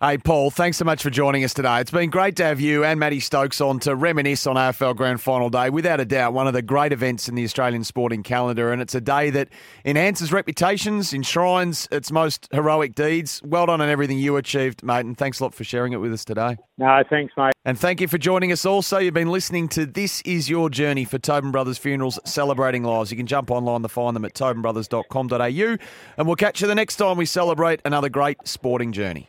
Hey, 0.00 0.16
Paul, 0.16 0.52
thanks 0.52 0.76
so 0.76 0.84
much 0.84 1.02
for 1.02 1.10
joining 1.10 1.42
us 1.42 1.52
today. 1.52 1.80
It's 1.80 1.90
been 1.90 2.08
great 2.08 2.36
to 2.36 2.44
have 2.44 2.60
you 2.60 2.84
and 2.84 3.00
Matty 3.00 3.18
Stokes 3.18 3.60
on 3.60 3.80
to 3.80 3.96
reminisce 3.96 4.46
on 4.46 4.54
AFL 4.54 4.94
Grand 4.94 5.20
Final 5.20 5.50
Day. 5.50 5.70
Without 5.70 5.98
a 5.98 6.04
doubt, 6.04 6.32
one 6.34 6.46
of 6.46 6.52
the 6.52 6.62
great 6.62 6.92
events 6.92 7.28
in 7.28 7.34
the 7.34 7.42
Australian 7.42 7.82
sporting 7.82 8.22
calendar, 8.22 8.70
and 8.70 8.80
it's 8.80 8.94
a 8.94 9.00
day 9.00 9.30
that 9.30 9.48
enhances 9.84 10.30
reputations, 10.30 11.12
enshrines 11.12 11.88
its 11.90 12.12
most 12.12 12.46
heroic 12.52 12.94
deeds. 12.94 13.42
Well 13.44 13.66
done 13.66 13.80
on 13.80 13.88
everything 13.88 14.20
you 14.20 14.36
achieved, 14.36 14.84
mate, 14.84 15.04
and 15.04 15.18
thanks 15.18 15.40
a 15.40 15.42
lot 15.42 15.52
for 15.52 15.64
sharing 15.64 15.92
it 15.92 15.96
with 15.96 16.12
us 16.12 16.24
today. 16.24 16.58
No, 16.76 17.02
thanks, 17.10 17.34
mate. 17.36 17.54
And 17.64 17.76
thank 17.76 18.00
you 18.00 18.06
for 18.06 18.18
joining 18.18 18.52
us 18.52 18.64
also. 18.64 18.98
You've 18.98 19.14
been 19.14 19.32
listening 19.32 19.66
to 19.70 19.84
This 19.84 20.20
Is 20.20 20.48
Your 20.48 20.70
Journey 20.70 21.06
for 21.06 21.18
Tobin 21.18 21.50
Brothers 21.50 21.76
Funerals 21.76 22.20
Celebrating 22.24 22.84
Lives. 22.84 23.10
You 23.10 23.16
can 23.16 23.26
jump 23.26 23.50
online 23.50 23.82
to 23.82 23.88
find 23.88 24.14
them 24.14 24.24
at 24.24 24.34
tobinbrothers.com.au, 24.34 25.76
and 26.16 26.26
we'll 26.28 26.36
catch 26.36 26.60
you 26.60 26.68
the 26.68 26.76
next 26.76 26.94
time 26.94 27.16
we 27.16 27.26
celebrate 27.26 27.80
another 27.84 28.08
great 28.08 28.36
sporting 28.44 28.92
journey. 28.92 29.28